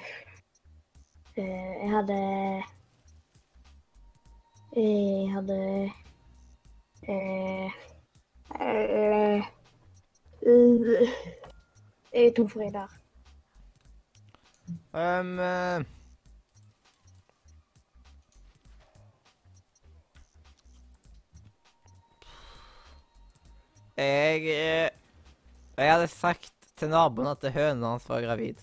eh, 1.36 1.44
Jeg 1.82 1.90
hadde 1.90 2.14
Jeg 4.76 5.30
hadde 5.34 5.90
eh, 7.08 7.70
eh, 8.60 9.36
eh, 9.36 9.44
Jeg 12.12 12.26
er 12.26 12.32
tom 12.36 12.48
for 12.48 12.60
ideer. 12.60 12.88
Ehm, 14.94 15.38
eh, 15.38 15.84
jeg 23.96 24.36
eh, 24.36 24.90
Jeg 25.76 25.92
hadde 25.92 26.08
sagt 26.08 26.57
til 26.78 26.90
naboen 26.92 27.30
at 27.30 27.44
høna 27.54 27.94
hans 27.94 28.06
var 28.08 28.22
gravid. 28.24 28.60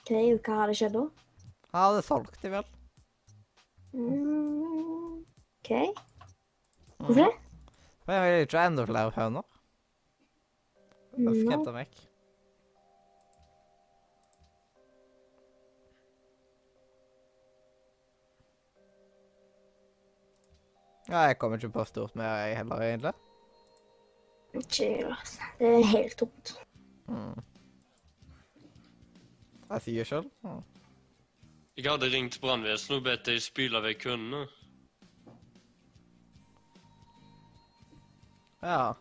OK, 0.00 0.12
hva 0.42 0.60
hadde 0.64 0.76
skjedd 0.78 0.96
da? 0.96 1.06
Han 1.70 1.84
hadde 1.84 2.02
solgt 2.06 2.40
de 2.42 2.50
vel. 2.50 2.68
Mm, 3.94 5.22
OK. 5.60 5.72
Hvorfor 6.98 7.24
det? 7.24 7.32
For 8.04 8.14
jeg 8.14 8.22
vil 8.26 8.46
ikke 8.46 8.58
ha 8.58 8.70
enda 8.70 8.86
flere 8.88 9.14
høner. 9.14 9.48
Da 11.14 11.34
skremte 11.34 11.70
han 11.70 11.78
vekk. 11.82 12.06
Ja, 21.10 21.24
jeg 21.26 21.38
kommer 21.42 21.58
ikke 21.58 21.72
på 21.74 21.84
stort 21.88 22.14
mer, 22.14 22.36
jeg 22.44 22.56
heller, 22.60 22.82
egentlig. 22.86 23.14
Ikke 24.54 25.06
altså. 25.06 25.40
Det 25.58 25.68
er 25.68 25.86
helt 25.86 26.16
tomt. 26.18 26.54
Mm. 27.08 27.42
Jeg 29.70 29.82
sier 29.82 30.08
sjøl. 30.08 30.26
Mm. 30.42 30.62
Jeg 31.76 31.90
hadde 31.90 32.10
ringt 32.12 32.40
brannvesenet 32.42 32.98
og 32.98 33.04
bedt 33.06 33.28
dem 33.28 33.38
spyle 33.40 33.82
vekk 33.84 34.02
kundene. 34.08 34.42
Ja. 38.62 38.92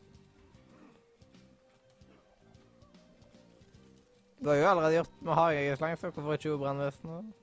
Du 4.39 4.47
har 4.49 4.55
jo 4.55 4.69
allerede 4.69 4.93
gjort 4.93 5.21
med 5.21 5.33
hageslang, 5.33 5.97
så 5.97 6.09
hvorfor 6.09 6.33
ikke 6.33 6.49
jo 6.49 6.57
brannvesenet? 6.57 7.33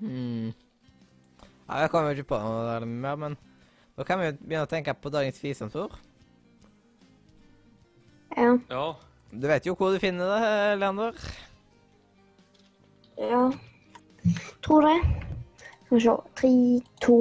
Hmm. 0.00 0.52
Ja, 1.68 1.80
jeg 1.82 1.90
kommer 1.90 2.10
jo 2.10 2.20
ikke 2.20 2.34
på 2.34 2.38
noe 2.40 2.78
mer, 2.86 3.16
men 3.16 3.36
da 3.96 4.04
kan 4.04 4.20
vi 4.20 4.28
jo 4.28 4.36
begynne 4.38 4.66
å 4.66 4.70
tenke 4.70 4.94
på 4.94 5.10
dagens 5.10 5.42
visdomsord. 5.42 5.96
Ja. 8.36 8.52
Ja. 8.70 8.86
Du 9.32 9.46
vet 9.48 9.66
jo 9.66 9.74
hvor 9.74 9.92
du 9.92 9.98
finner 9.98 10.28
det, 10.36 10.50
Leander. 10.80 11.16
Ja. 13.18 13.48
Tror 14.62 14.86
det. 14.86 14.98
Skal 15.86 15.96
vi 15.96 16.02
se. 16.04 16.16
Tre, 16.36 16.52
to, 17.00 17.16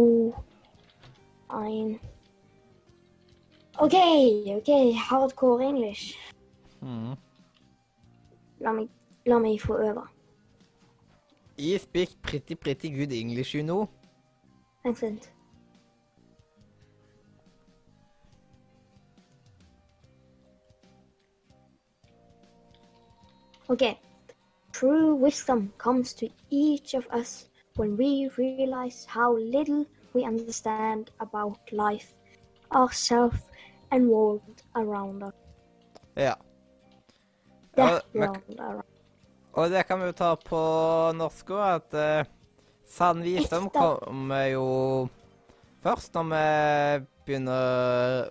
én 1.50 2.00
OK, 3.80 3.96
OK. 4.58 4.70
Hardcore 5.10 5.66
English. 5.66 6.18
Mm. 6.82 7.16
La 8.60 8.72
meg, 8.72 8.90
la 9.26 9.40
meg 9.40 9.60
få 9.62 9.80
øve. 9.84 10.06
You 11.58 11.78
speak 11.80 12.22
pretty, 12.22 12.56
pretty 12.56 12.90
good 12.90 13.12
English, 13.14 13.54
you 13.54 13.64
know. 13.64 13.90
Excellent. 14.84 15.30
Okay. 23.70 24.00
True 24.72 25.16
wisdom 25.16 25.74
comes 25.78 26.14
to 26.16 26.30
each 26.50 26.94
of 26.94 27.08
us 27.10 27.50
when 27.78 27.96
we 27.98 28.30
realize 28.38 29.06
how 29.08 29.38
little 29.38 29.86
we 30.14 30.24
understand 30.26 31.12
about 31.20 31.60
life, 31.72 32.16
ourselves, 32.74 33.40
and 33.92 34.10
world 34.10 34.64
around 34.76 35.24
us. 35.24 35.34
Yeah. 36.18 36.36
That 37.76 38.04
Ja, 38.14 38.20
men- 38.20 38.30
world 38.30 38.60
around. 38.60 38.84
Og 39.56 39.72
det 39.72 39.86
kan 39.88 40.02
vi 40.02 40.10
jo 40.10 40.16
ta 40.18 40.34
på 40.36 40.62
norsk 41.16 41.52
òg, 41.56 41.64
at 41.80 41.96
uh, 41.96 42.32
sann 42.92 43.24
visdom 43.24 43.70
kommer 43.72 44.50
jo 44.52 44.66
først 45.86 46.18
når 46.18 46.26
vi 46.32 47.06
begynner 47.26 48.28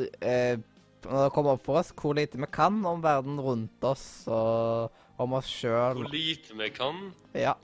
uh, 0.00 0.56
Når 1.04 1.26
det 1.26 1.32
kommer 1.34 1.56
opp 1.56 1.64
for 1.66 1.80
oss 1.80 1.92
hvor 1.96 2.16
lite 2.16 2.40
vi 2.40 2.48
kan 2.52 2.80
om 2.88 3.02
verden 3.04 3.40
rundt 3.40 3.84
oss 3.84 4.24
og 4.28 4.96
om 5.20 5.36
oss 5.36 5.48
sjøl. 5.48 6.00
Hvor 6.00 6.12
lite 6.12 6.56
vi 6.56 6.70
kan. 6.72 7.10
Ja. 7.36 7.54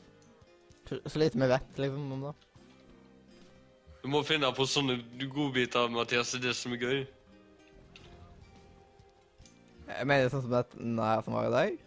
Så 0.88 1.18
lite 1.18 1.40
vi 1.40 1.48
vet, 1.48 1.78
liksom, 1.80 2.12
om 2.12 2.26
det. 2.28 2.34
Du 4.02 4.10
må 4.12 4.20
finne 4.22 4.52
på 4.54 4.68
sånne 4.68 5.00
godbiter, 5.32 5.88
Mathias. 5.90 6.34
Det 6.34 6.42
er 6.42 6.44
det 6.50 6.56
som 6.58 6.76
er 6.76 6.84
gøy. 6.84 7.00
Jeg 9.86 10.08
mener 10.08 10.30
sånn 10.30 10.44
som 10.44 10.54
den 10.76 11.00
her 11.00 11.24
som 11.24 11.36
var 11.36 11.48
i 11.48 11.54
dag. 11.56 11.85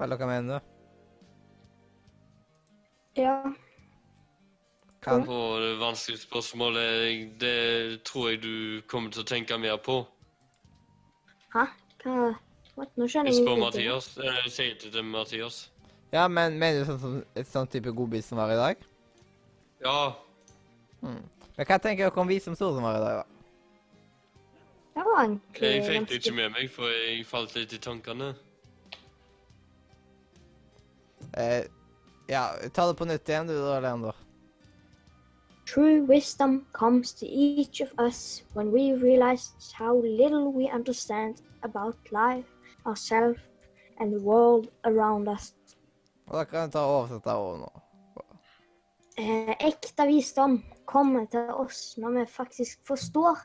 Eller 0.00 0.16
hva 0.20 0.26
mener 0.28 0.58
du? 0.60 0.72
Ja. 3.22 3.36
Kan, 5.02 5.22
På 5.24 5.58
det 5.62 5.76
vanskelige 5.80 6.20
spørsmålet, 6.20 7.40
det 7.40 8.02
tror 8.04 8.28
jeg 8.30 8.42
du 8.42 8.80
kommer 8.90 9.10
til 9.14 9.22
å 9.22 9.28
tenke 9.28 9.58
mer 9.58 9.76
på. 9.78 10.00
Hæ? 11.54 11.64
Hva? 12.02 12.34
What? 12.76 12.90
Nå 12.98 13.06
skjønner 13.08 13.30
Jeg 13.32 13.38
spør 13.38 13.54
ingenting. 13.56 13.86
Mathias. 13.86 14.08
Eh, 14.18 14.24
Jeg 14.44 14.52
sier 14.52 14.74
det 14.82 14.92
til 14.92 15.04
Mathias. 15.04 15.70
ja, 16.12 16.28
men 16.28 16.58
mener 16.58 16.80
du 16.80 16.84
sånn 16.90 17.00
som 17.00 17.14
et 17.34 17.46
sånn 17.48 17.70
type 17.70 17.92
godbit 17.92 18.24
som 18.24 18.38
var 18.38 18.50
i 18.52 18.56
dag? 18.58 18.76
Ja, 19.80 20.12
Men 21.00 21.64
hva 21.66 21.78
tenker 21.78 22.04
dere 22.10 22.20
om 22.20 22.28
vi 22.28 22.38
som 22.40 22.54
var 22.58 22.96
i 22.96 23.00
dag, 23.00 23.22
da? 23.22 23.24
Det 24.96 25.04
var 25.04 25.22
egentlig 25.24 25.60
jeg 25.60 25.84
fikk 25.84 26.08
det 26.08 26.16
ikke 26.20 26.34
med 26.34 26.52
meg, 26.52 26.70
for 26.70 26.88
jeg 26.88 27.24
falt 27.26 27.54
litt 27.54 27.72
i 27.72 27.78
tankene. 27.78 28.34
Eh, 31.34 31.64
ja, 32.28 32.50
ta 32.72 32.86
det 32.86 32.98
på 32.98 33.04
nytt 33.08 33.28
igjen, 33.28 33.46
du 33.46 33.54
da, 33.54 33.80
Leander. 33.80 34.14
True 35.66 36.06
wisdom 36.06 36.66
comes 36.72 37.12
to 37.14 37.26
each 37.26 37.80
of 37.80 37.90
us 37.98 38.44
when 38.54 38.70
we 38.70 38.94
realize 38.94 39.50
how 39.74 39.96
little 40.00 40.52
we 40.52 40.70
understand 40.70 41.42
about 41.62 41.96
life, 42.12 42.46
ourselves, 42.86 43.40
and 43.98 44.12
the 44.12 44.20
world 44.20 44.68
around 44.84 45.28
us. 45.28 45.52
Og 46.26 46.38
da 46.38 46.44
kan 46.44 46.60
jeg 46.60 46.72
ta 46.74 46.84
og 46.86 46.94
oversette 47.00 47.34
ordet 47.34 47.60
nå. 47.64 47.72
Eh, 49.18 49.54
ekte 49.64 50.06
visdom 50.10 50.58
kommer 50.84 51.24
til 51.32 51.48
oss 51.54 51.96
når 51.96 52.18
vi 52.18 52.24
faktisk 52.28 52.82
forstår 52.86 53.38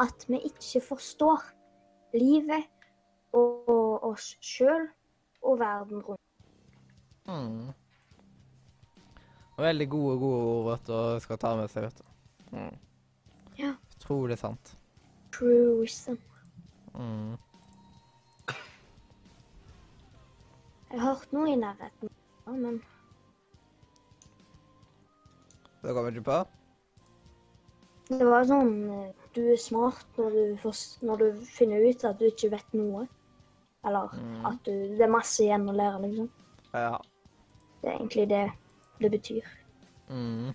at 0.00 0.24
vi 0.28 0.38
ikke 0.48 0.80
forstår 0.80 1.42
livet 2.14 2.64
og 3.36 4.04
oss 4.10 4.32
sjøl 4.40 4.88
og 5.42 5.58
verden 5.60 6.02
rundt. 6.02 6.29
Mm. 7.30 7.72
Veldig 9.60 9.88
gode, 9.92 10.18
gode 10.18 10.44
ord 10.50 10.68
vet 10.70 10.86
du, 10.88 11.20
skal 11.24 11.38
ta 11.40 11.54
med 11.58 11.70
seg, 11.70 11.86
vet 11.86 12.00
du. 12.00 12.56
Mm. 12.56 12.78
Ja. 13.60 13.74
Utrolig 13.96 14.38
sant. 14.40 14.74
True 15.36 15.80
wisdom. 15.80 16.18
Mm. 16.94 17.36
Jeg 20.90 20.98
har 20.98 21.12
hørt 21.12 21.36
noe 21.36 21.52
i 21.52 21.58
nærheten, 21.58 22.10
ja, 22.46 22.52
men 22.56 22.80
Det 25.80 25.94
kommer 25.94 26.10
ikke 26.10 26.26
på? 26.26 26.40
det 28.10 28.26
var 28.26 28.42
sånn 28.48 28.72
eh, 28.90 29.10
Du 29.36 29.44
er 29.52 29.60
smart 29.60 30.18
når 30.18 30.34
du, 30.34 30.42
først, 30.64 30.98
når 31.06 31.22
du 31.22 31.44
finner 31.46 31.84
ut 31.86 32.04
at 32.08 32.18
du 32.18 32.26
ikke 32.26 32.50
vet 32.56 32.72
noe. 32.74 33.04
Eller 33.86 34.10
at 34.48 34.58
du, 34.66 34.72
det 34.98 35.04
er 35.06 35.12
masse 35.12 35.44
igjen 35.44 35.68
å 35.70 35.74
lære, 35.76 36.00
liksom. 36.02 36.26
Ja. 36.74 36.98
Det 37.80 37.88
er 37.88 37.96
egentlig 37.96 38.28
det 38.30 38.44
det 39.00 39.10
betyr. 39.10 39.46
Mm. 40.10 40.52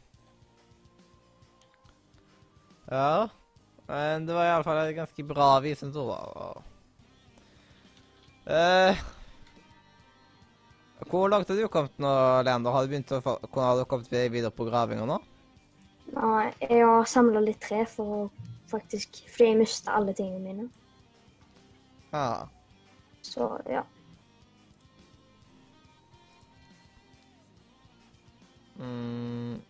Ja. 2.91 3.27
Men 3.87 4.25
det 4.25 4.33
var 4.33 4.47
iallfall 4.49 4.81
et 4.81 4.95
ganske 4.97 5.25
bra 5.25 5.49
visdomsord, 5.61 6.09
da. 6.37 6.63
Eh, 8.45 9.03
hvor 11.09 11.29
langt 11.29 11.49
har 11.49 11.57
du 11.57 11.67
kommet 11.67 11.97
nå, 12.01 12.11
Leander? 12.45 12.73
Har 12.73 12.85
du 12.85 12.93
begynt 12.93 13.13
å 13.13 13.21
få, 13.21 13.37
har 13.57 13.77
du 13.77 13.85
kommet 13.89 14.09
videre 14.11 14.53
på 14.53 14.67
gravinga 14.69 15.05
nå? 15.09 15.19
Nei, 16.15 16.51
jeg 16.61 16.85
har 16.85 17.09
samla 17.09 17.41
litt 17.41 17.61
tre 17.65 17.81
for 17.89 18.17
å 18.17 18.19
faktisk 18.69 19.19
Fordi 19.29 19.51
jeg 19.51 19.57
mista 19.59 19.93
alle 19.97 20.13
tingene 20.17 20.41
mine. 20.41 20.63
Ja. 22.13 22.47
Så 23.25 23.49
ja. 23.69 23.83
Mm. 28.75 29.61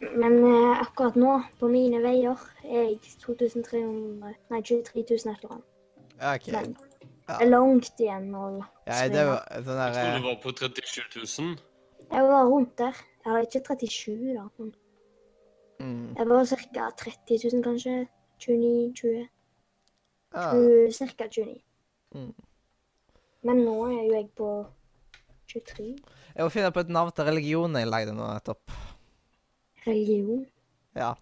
Men 0.00 0.34
eh, 0.44 0.80
akkurat 0.80 1.16
nå, 1.16 1.36
på 1.60 1.68
mine 1.68 2.00
veier, 2.04 2.40
er 2.64 2.88
jeg 2.88 2.98
2300 3.22 4.34
Nei, 4.50 4.60
23 4.60 5.04
000 5.04 5.04
et 5.04 5.44
eller 5.44 5.52
annet. 5.52 5.70
Okay. 6.18 6.52
Men 6.52 6.76
Ja. 7.28 7.38
det 7.38 7.46
er 7.46 7.50
langt 7.50 8.00
igjen 8.00 8.34
å 8.36 8.44
Ja, 8.86 9.08
det 9.08 9.22
var 9.26 9.38
sånn 9.48 9.54
Jeg 9.54 9.64
der 9.64 9.92
tror 9.92 10.08
eh, 10.08 10.14
det 10.14 10.24
var 10.24 10.40
på 10.42 10.52
37 10.52 11.40
000. 11.40 11.54
Jeg 12.10 12.24
var 12.30 12.44
rundt 12.52 12.78
der. 12.78 12.96
Jeg 13.24 13.32
hadde 13.32 13.46
ikke 13.48 13.60
37, 13.68 14.34
da. 14.34 14.48
Men 14.58 14.74
mm. 15.80 16.16
jeg 16.16 16.28
var 16.28 16.44
ca. 16.44 16.90
30 17.04 17.38
000, 17.52 17.62
kanskje. 17.64 17.94
29, 18.38 18.92
20. 18.94 19.28
ja. 20.34 20.50
Ca. 21.16 21.28
29. 21.28 21.62
Mm. 22.14 22.34
Men 23.42 23.56
nå 23.56 23.76
er 23.86 24.02
jo 24.02 24.12
jeg 24.14 24.28
på 24.36 24.50
23. 25.52 25.96
Jeg 26.34 26.42
må 26.44 26.50
finne 26.50 26.70
på 26.74 26.82
et 26.82 26.88
navn 26.90 27.12
til 27.14 27.24
religionen 27.28 27.78
jeg 27.78 27.86
lagde 27.90 28.14
nå 28.16 28.26
nettopp. 28.26 28.72
Religion. 29.86 30.46
Ja. 30.96 31.12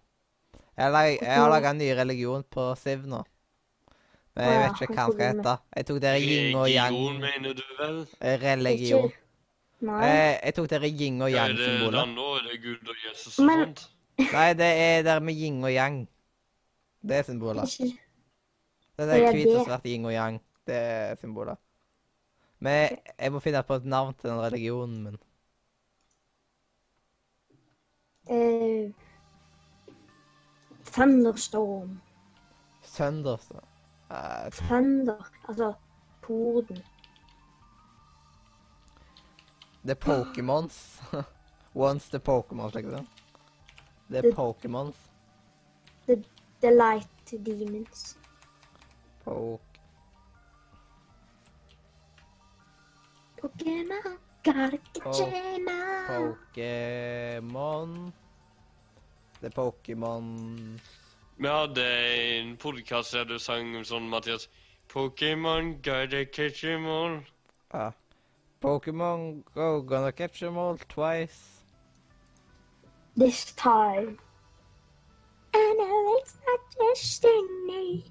Jeg, 0.77 0.91
lag, 0.91 1.09
jeg 1.21 1.35
har 1.37 1.49
laga 1.51 1.69
en 1.73 1.77
ny 1.77 1.89
religion 1.97 2.43
på 2.49 2.71
Siv 2.81 3.03
nå. 3.09 3.19
Men 4.33 4.47
jeg 4.49 4.53
ja, 4.55 4.61
vet 4.63 4.79
ikke 4.81 4.93
hva 4.95 5.03
den 5.05 5.13
skal 5.13 5.27
hete. 5.37 5.55
Jeg 5.77 5.85
tok 5.89 5.99
dere 6.01 6.21
yin 6.23 6.55
og 6.57 6.69
yang. 6.71 6.95
Religion, 6.95 7.19
mener 7.21 7.53
du 7.59 7.61
vel? 7.77 7.99
eh, 8.21 8.37
Religion. 8.41 9.11
Nei. 9.83 9.99
Jeg, 10.07 10.39
jeg 10.47 10.55
tok 10.57 10.69
dere 10.71 10.89
yin 10.89 11.21
og 11.21 11.29
Ja, 11.29 11.43
er 11.43 11.53
det 11.53 11.59
yang-symbolet. 11.59 12.15
nå? 12.15 12.29
Er 12.39 12.47
det 12.47 12.57
Gud 12.63 12.89
og 12.89 13.03
Jesus 13.03 13.37
og 13.39 13.45
Men- 13.45 13.61
sånt? 13.65 13.83
Nei, 14.33 14.47
det 14.53 14.71
er 14.87 15.03
der 15.03 15.19
med 15.19 15.33
yin 15.37 15.61
og 15.63 15.69
yang. 15.73 15.99
Det 17.03 17.17
er 17.19 17.23
symbolet. 17.27 17.77
Det 18.97 19.09
er 19.09 19.31
hvit 19.33 19.47
og 19.51 19.59
det? 19.59 19.65
svart 19.67 19.85
yin 19.85 20.05
og 20.05 20.13
yang. 20.13 20.41
Det 20.65 20.75
er 20.75 21.15
symbolet. 21.21 21.57
Men 22.63 22.97
jeg 23.19 23.31
må 23.33 23.41
finne 23.43 23.63
på 23.67 23.75
et 23.75 23.85
navn 23.85 24.13
til 24.15 24.29
den 24.29 24.39
religionen 24.39 25.03
min. 25.03 25.19
Uh, 28.31 28.93
Thunderstorm. 30.93 31.97
Thunderstorm. 32.93 33.67
Eh, 34.11 34.51
Thunder. 34.51 35.31
Altså 35.47 35.73
torden. 36.23 36.83
det 39.83 39.91
er 39.91 39.95
Pokémons. 39.95 41.01
Once 41.75 42.09
the 42.09 42.19
Pokémons, 42.19 42.77
ikke 42.77 42.91
det. 42.91 43.07
Det 44.09 44.25
er 44.25 44.31
Pokémons. 44.31 44.95
The 46.61 46.71
Light 46.71 47.45
Demons. 47.45 48.17
Pok... 49.23 49.61
Pokémon, 53.43 54.17
gotta 54.43 54.69
get 54.71 55.03
Po-. 55.03 55.31
Pokémon 56.07 58.13
Det 59.41 59.49
er 59.49 59.55
Pokémon 59.55 60.79
Vi 61.37 61.47
hadde 61.47 61.85
en 62.39 62.55
podkast 62.57 63.11
der 63.17 63.25
du 63.27 63.35
sang 63.41 63.73
sånn, 63.83 64.05
Mathias. 64.07 64.45
Pokémon, 64.87 65.73
gotta 65.83 66.23
catch 66.25 66.61
them 66.61 66.85
all. 66.87 67.17
Ja. 67.73 67.89
Pokémon 68.61 69.43
go, 69.55 69.81
gonna 69.81 70.11
catch 70.11 70.39
them 70.39 70.57
all 70.57 70.77
twice. 70.87 71.65
This 73.17 73.51
time. 73.59 74.15
I 75.53 75.73
know 75.77 76.17
it's 76.21 76.35
not 76.47 76.61
destiny. 76.79 78.05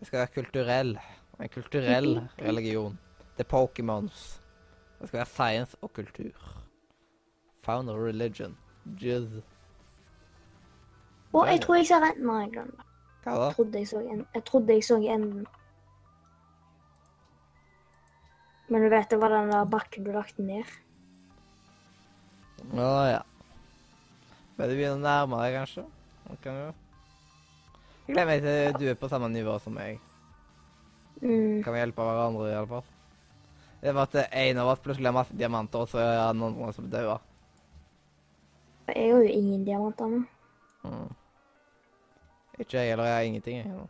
Jeg 0.00 0.06
skal 0.06 0.18
være 0.18 0.32
kulturell. 0.38 0.98
En 1.40 1.48
kulturell 1.48 2.20
religion. 2.48 2.98
Er 3.38 3.44
Pokémons. 3.44 4.40
Det 5.00 5.08
skal 5.08 5.18
være 5.18 5.26
science 5.26 5.76
og 5.82 5.92
kultur. 5.92 6.32
Found 7.66 7.90
a 7.90 7.92
religion. 7.92 8.56
Jizz. 9.00 9.42
Å, 11.34 11.42
jeg 11.50 11.60
tror 11.60 11.76
jeg 11.76 11.86
ser 11.90 12.06
enden. 12.06 12.30
av 12.30 12.40
en 12.46 12.52
gang. 12.54 12.70
Hva 13.24 13.34
da? 13.36 13.46
Jeg 13.50 13.54
trodde 13.58 13.78
jeg 13.82 13.88
så 13.88 14.00
en- 14.00 14.26
Jeg 14.34 14.44
trodde 14.44 14.72
jeg 14.72 14.84
så 14.84 14.96
enden. 14.96 15.46
Men 18.68 18.82
du 18.82 18.88
vet, 18.88 19.10
det 19.10 19.20
var 19.20 19.28
den 19.30 19.50
der 19.50 19.64
bakken 19.70 20.04
du 20.04 20.12
lagt 20.12 20.38
ned. 20.38 20.64
Å 22.72 22.88
ja. 23.10 23.22
Men 24.56 24.68
du 24.68 24.74
begynner 24.74 24.96
å 24.96 25.04
nærme 25.04 25.38
deg, 25.42 25.54
kanskje? 25.60 25.84
Kan 26.42 26.54
du? 26.54 26.74
Jeg 28.08 28.26
meg 28.26 28.42
til 28.42 28.72
du 28.80 28.86
er 28.90 28.94
på 28.98 29.08
samme 29.10 29.28
nivå 29.28 29.60
som 29.60 29.74
meg. 29.74 30.00
Mm. 31.22 31.62
Kan 31.62 31.72
vi 31.74 31.78
hjelpe 31.80 32.02
hverandre, 32.06 32.50
i 32.50 32.56
alle 32.56 32.66
fall. 32.70 32.84
Det 33.86 33.92
var 33.94 34.02
at 34.02 34.32
en 34.32 34.58
av 34.58 34.68
oss 34.68 34.80
plutselig 34.82 35.06
har 35.06 35.14
masse 35.14 35.34
diamanter, 35.38 35.84
og 35.84 35.86
så 35.86 36.00
er 36.02 36.16
det 36.32 36.40
noen 36.40 36.72
som 36.74 36.88
dauer. 36.90 37.20
Jeg 38.88 38.96
har 38.96 39.12
jo 39.12 39.28
ingen 39.30 39.62
diamanter 39.62 40.10
nå. 40.10 40.24
Mm. 40.82 41.12
Ikke 42.58 42.80
jeg, 42.80 42.96
eller 42.96 43.06
jeg 43.06 43.14
har 43.14 43.28
ingenting. 43.28 43.60
Jeg, 43.60 43.70
nå. 43.70 43.86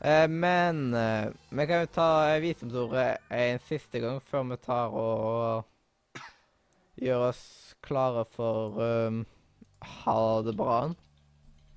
Eh, 0.00 0.26
men 0.34 0.82
eh, 0.94 1.30
vi 1.54 1.70
kan 1.70 1.86
jo 1.86 1.94
ta 2.00 2.10
eh, 2.32 2.42
visdomsordet 2.42 3.08
en 3.30 3.64
siste 3.70 4.02
gang 4.02 4.18
før 4.18 4.50
vi 4.50 4.62
tar 4.66 4.98
og 4.98 6.20
gjør 7.06 7.28
oss 7.30 7.46
klare 7.86 8.26
for 8.34 8.82
um, 8.82 9.24
ha 10.02 10.20
det 10.42 10.58
bra. 10.58 10.78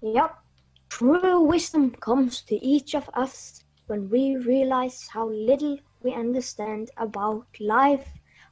Yep. 0.02 0.49
True 0.90 1.40
wisdom 1.42 1.92
comes 1.92 2.42
to 2.42 2.56
each 2.56 2.96
of 2.96 3.10
us 3.14 3.64
when 3.88 4.10
we 4.10 4.38
realize 4.38 5.08
how 5.08 5.30
little 5.30 5.78
we 6.04 6.14
understand 6.14 6.90
about 6.98 7.46
life, 7.60 8.08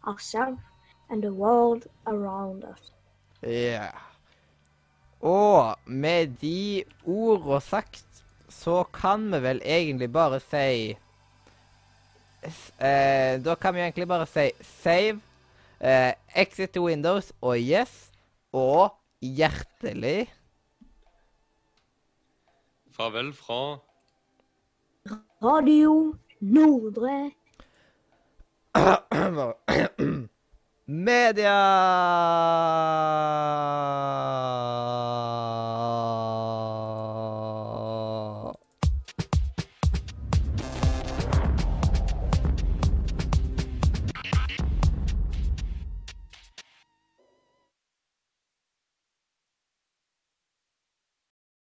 ourselves, 0.05 0.61
and 1.09 1.23
the 1.23 1.33
world 1.33 1.87
around 2.05 2.63
us. 2.63 2.91
Yeah. 3.41 3.93
Og 5.21 5.75
med 5.85 6.27
de 6.41 6.83
ordene 7.05 7.61
sagt, 7.61 8.05
så 8.49 8.83
kan 8.93 9.31
vi 9.31 9.39
vel 9.43 9.61
egentlig 9.65 10.11
bare 10.13 10.39
si 10.39 10.97
eh, 12.79 13.45
Da 13.45 13.55
kan 13.55 13.73
vi 13.73 13.81
egentlig 13.81 14.07
bare 14.07 14.25
si 14.25 14.51
save, 14.61 15.21
eh, 15.79 16.13
exit 16.35 16.73
to 16.73 16.85
Windows 16.85 17.33
og 17.41 17.57
yes, 17.59 18.11
og 18.53 18.93
hjertelig 19.21 20.29
Farvel 22.97 23.33
fra 23.33 23.77
Radio 25.41 26.15
Nordre 26.39 27.31
Media! 30.87 31.57